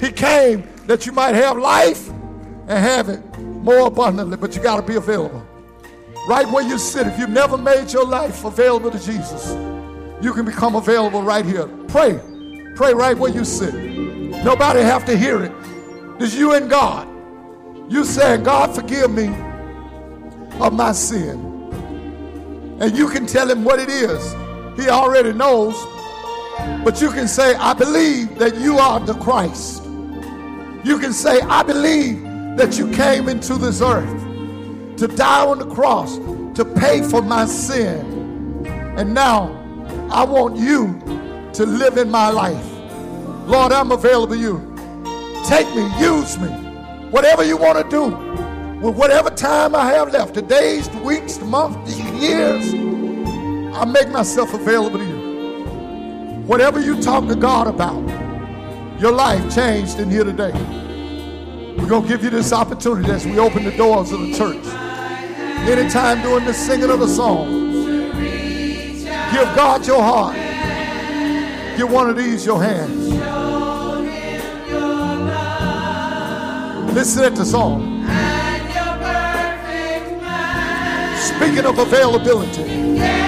He 0.00 0.10
came 0.10 0.68
that 0.86 1.06
you 1.06 1.12
might 1.12 1.34
have 1.36 1.58
life 1.58 2.08
and 2.08 2.70
have 2.70 3.08
it 3.08 3.38
more 3.38 3.86
abundantly, 3.86 4.36
but 4.36 4.56
you 4.56 4.62
got 4.62 4.76
to 4.76 4.82
be 4.82 4.96
available. 4.96 5.46
Right 6.26 6.48
where 6.48 6.66
you 6.66 6.78
sit, 6.78 7.06
if 7.06 7.18
you've 7.18 7.30
never 7.30 7.56
made 7.56 7.92
your 7.92 8.04
life 8.04 8.44
available 8.44 8.90
to 8.90 8.98
Jesus, 8.98 9.52
you 10.22 10.32
can 10.32 10.44
become 10.44 10.74
available 10.74 11.22
right 11.22 11.44
here. 11.44 11.66
Pray. 11.88 12.20
Pray 12.76 12.94
right 12.94 13.16
where 13.16 13.30
you 13.30 13.44
sit. 13.44 13.74
Nobody 13.74 14.80
have 14.80 15.04
to 15.06 15.16
hear 15.16 15.42
it. 15.42 15.52
It's 16.18 16.34
you 16.34 16.52
and 16.52 16.68
God. 16.68 17.08
You 17.90 18.04
saying, 18.04 18.42
God, 18.42 18.74
forgive 18.74 19.10
me 19.10 19.28
of 20.60 20.72
my 20.72 20.92
sin. 20.92 21.46
And 22.80 22.96
you 22.96 23.08
can 23.08 23.26
tell 23.26 23.50
him 23.50 23.64
what 23.64 23.78
it 23.78 23.88
is. 23.88 24.32
He 24.78 24.88
already 24.88 25.32
knows. 25.32 25.74
But 26.84 27.00
you 27.00 27.10
can 27.10 27.28
say, 27.28 27.54
I 27.54 27.74
believe 27.74 28.38
that 28.38 28.56
you 28.56 28.78
are 28.78 29.00
the 29.00 29.14
Christ. 29.14 29.82
You 30.84 30.98
can 30.98 31.12
say, 31.12 31.40
I 31.40 31.62
believe 31.62 32.22
that 32.56 32.78
you 32.78 32.90
came 32.92 33.28
into 33.28 33.56
this 33.56 33.80
earth 33.80 34.08
to 34.98 35.06
die 35.06 35.44
on 35.44 35.58
the 35.58 35.66
cross 35.66 36.16
to 36.56 36.64
pay 36.64 37.02
for 37.02 37.22
my 37.22 37.46
sin. 37.46 38.66
And 38.96 39.14
now 39.14 39.59
I 40.12 40.24
want 40.24 40.56
you 40.56 41.00
to 41.52 41.64
live 41.64 41.96
in 41.96 42.10
my 42.10 42.30
life. 42.30 42.66
Lord, 43.46 43.70
I'm 43.70 43.92
available 43.92 44.34
to 44.34 44.40
you. 44.40 44.58
Take 45.46 45.72
me, 45.72 45.88
use 46.00 46.36
me. 46.36 46.48
Whatever 47.10 47.44
you 47.44 47.56
want 47.56 47.78
to 47.78 47.88
do, 47.88 48.06
with 48.84 48.96
whatever 48.96 49.30
time 49.30 49.76
I 49.76 49.86
have 49.92 50.12
left, 50.12 50.34
the 50.34 50.42
days, 50.42 50.88
the 50.88 50.98
weeks, 50.98 51.36
the 51.36 51.44
months, 51.44 51.96
the 51.96 52.02
years, 52.18 52.74
I 53.72 53.84
make 53.84 54.08
myself 54.10 54.52
available 54.52 54.98
to 54.98 55.04
you. 55.04 56.42
Whatever 56.44 56.80
you 56.80 57.00
talk 57.00 57.28
to 57.28 57.36
God 57.36 57.68
about, 57.68 58.00
your 59.00 59.12
life 59.12 59.54
changed 59.54 60.00
in 60.00 60.10
here 60.10 60.24
today. 60.24 60.52
We're 61.78 61.88
going 61.88 62.02
to 62.02 62.08
give 62.08 62.24
you 62.24 62.30
this 62.30 62.52
opportunity 62.52 63.12
as 63.12 63.24
we 63.24 63.38
open 63.38 63.62
the 63.62 63.76
doors 63.76 64.10
of 64.10 64.20
the 64.20 64.34
church. 64.36 64.66
Anytime 65.68 66.20
during 66.22 66.46
the 66.46 66.54
singing 66.54 66.90
of 66.90 66.98
the 66.98 67.06
song, 67.06 67.69
Give 69.32 69.54
God 69.54 69.86
your 69.86 70.02
heart. 70.02 70.36
Give 71.76 71.90
one 71.90 72.10
of 72.10 72.16
these 72.16 72.44
your 72.44 72.62
hands. 72.62 73.08
Listen 76.94 77.24
at 77.24 77.36
the 77.36 77.44
song. 77.44 78.04
Speaking 81.16 81.64
of 81.64 81.78
availability. 81.78 83.19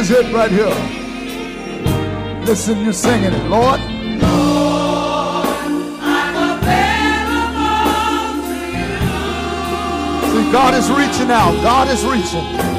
Is 0.00 0.10
it 0.10 0.32
right 0.32 0.50
here. 0.50 0.74
Listen, 2.46 2.80
you're 2.82 2.92
singing 2.92 3.34
it. 3.34 3.44
Lord, 3.48 3.80
See, 10.30 10.52
God 10.52 10.72
is 10.74 10.90
reaching 10.90 11.30
out. 11.30 11.52
God 11.62 11.88
is 11.88 12.02
reaching. 12.06 12.69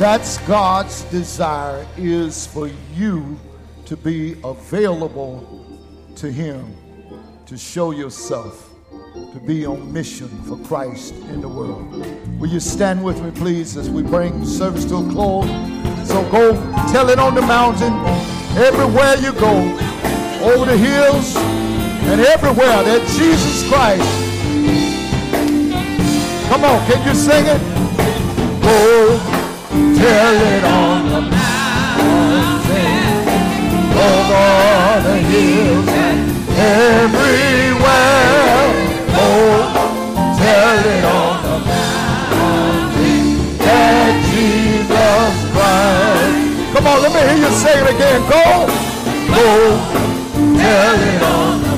That's 0.00 0.38
God's 0.48 1.02
desire 1.10 1.86
is 1.98 2.46
for 2.46 2.70
you 2.94 3.38
to 3.84 3.98
be 3.98 4.34
available 4.42 5.78
to 6.16 6.32
Him, 6.32 6.74
to 7.44 7.58
show 7.58 7.90
yourself, 7.90 8.70
to 8.90 9.40
be 9.46 9.66
on 9.66 9.92
mission 9.92 10.28
for 10.44 10.56
Christ 10.66 11.12
in 11.28 11.42
the 11.42 11.48
world. 11.48 11.92
Will 12.40 12.48
you 12.48 12.60
stand 12.60 13.04
with 13.04 13.22
me, 13.22 13.30
please, 13.30 13.76
as 13.76 13.90
we 13.90 14.02
bring 14.02 14.42
service 14.42 14.86
to 14.86 14.96
a 14.96 15.10
close? 15.10 15.46
So 16.08 16.26
go 16.30 16.54
tell 16.90 17.10
it 17.10 17.18
on 17.18 17.34
the 17.34 17.42
mountain, 17.42 17.92
everywhere 18.56 19.16
you 19.16 19.34
go, 19.34 19.54
over 20.50 20.64
the 20.64 20.78
hills, 20.78 21.36
and 21.36 22.22
everywhere 22.22 22.84
that 22.84 23.06
Jesus 23.18 23.68
Christ. 23.68 24.08
Come 26.48 26.64
on, 26.64 26.90
can 26.90 27.06
you 27.06 27.14
sing 27.14 27.44
it? 27.44 27.60
Go 28.62 29.39
tell 29.70 30.34
it 30.34 30.64
on 30.64 31.06
the 31.06 31.20
mountain, 31.20 32.70
over 33.94 35.00
the 35.06 35.16
hills 35.30 35.88
and 35.88 36.30
everywhere. 36.58 37.80
Oh, 39.14 39.70
tell 40.38 40.78
it 40.96 41.04
on 41.04 41.42
the 41.44 41.58
mountain 41.70 43.24
that 43.58 44.12
Jesus 44.30 45.34
Christ. 45.52 46.74
Come 46.74 46.86
on, 46.86 46.96
let 47.02 47.10
me 47.14 47.20
hear 47.20 47.38
you 47.38 47.52
say 47.56 47.74
it 47.80 47.88
again. 47.94 48.20
Go, 48.28 48.66
go, 49.30 49.46
tell 50.58 51.00
it 51.00 51.22
on 51.22 51.62
the. 51.62 51.70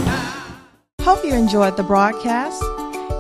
Hope 1.03 1.25
you 1.25 1.35
enjoyed 1.35 1.77
the 1.77 1.83
broadcast. 1.83 2.63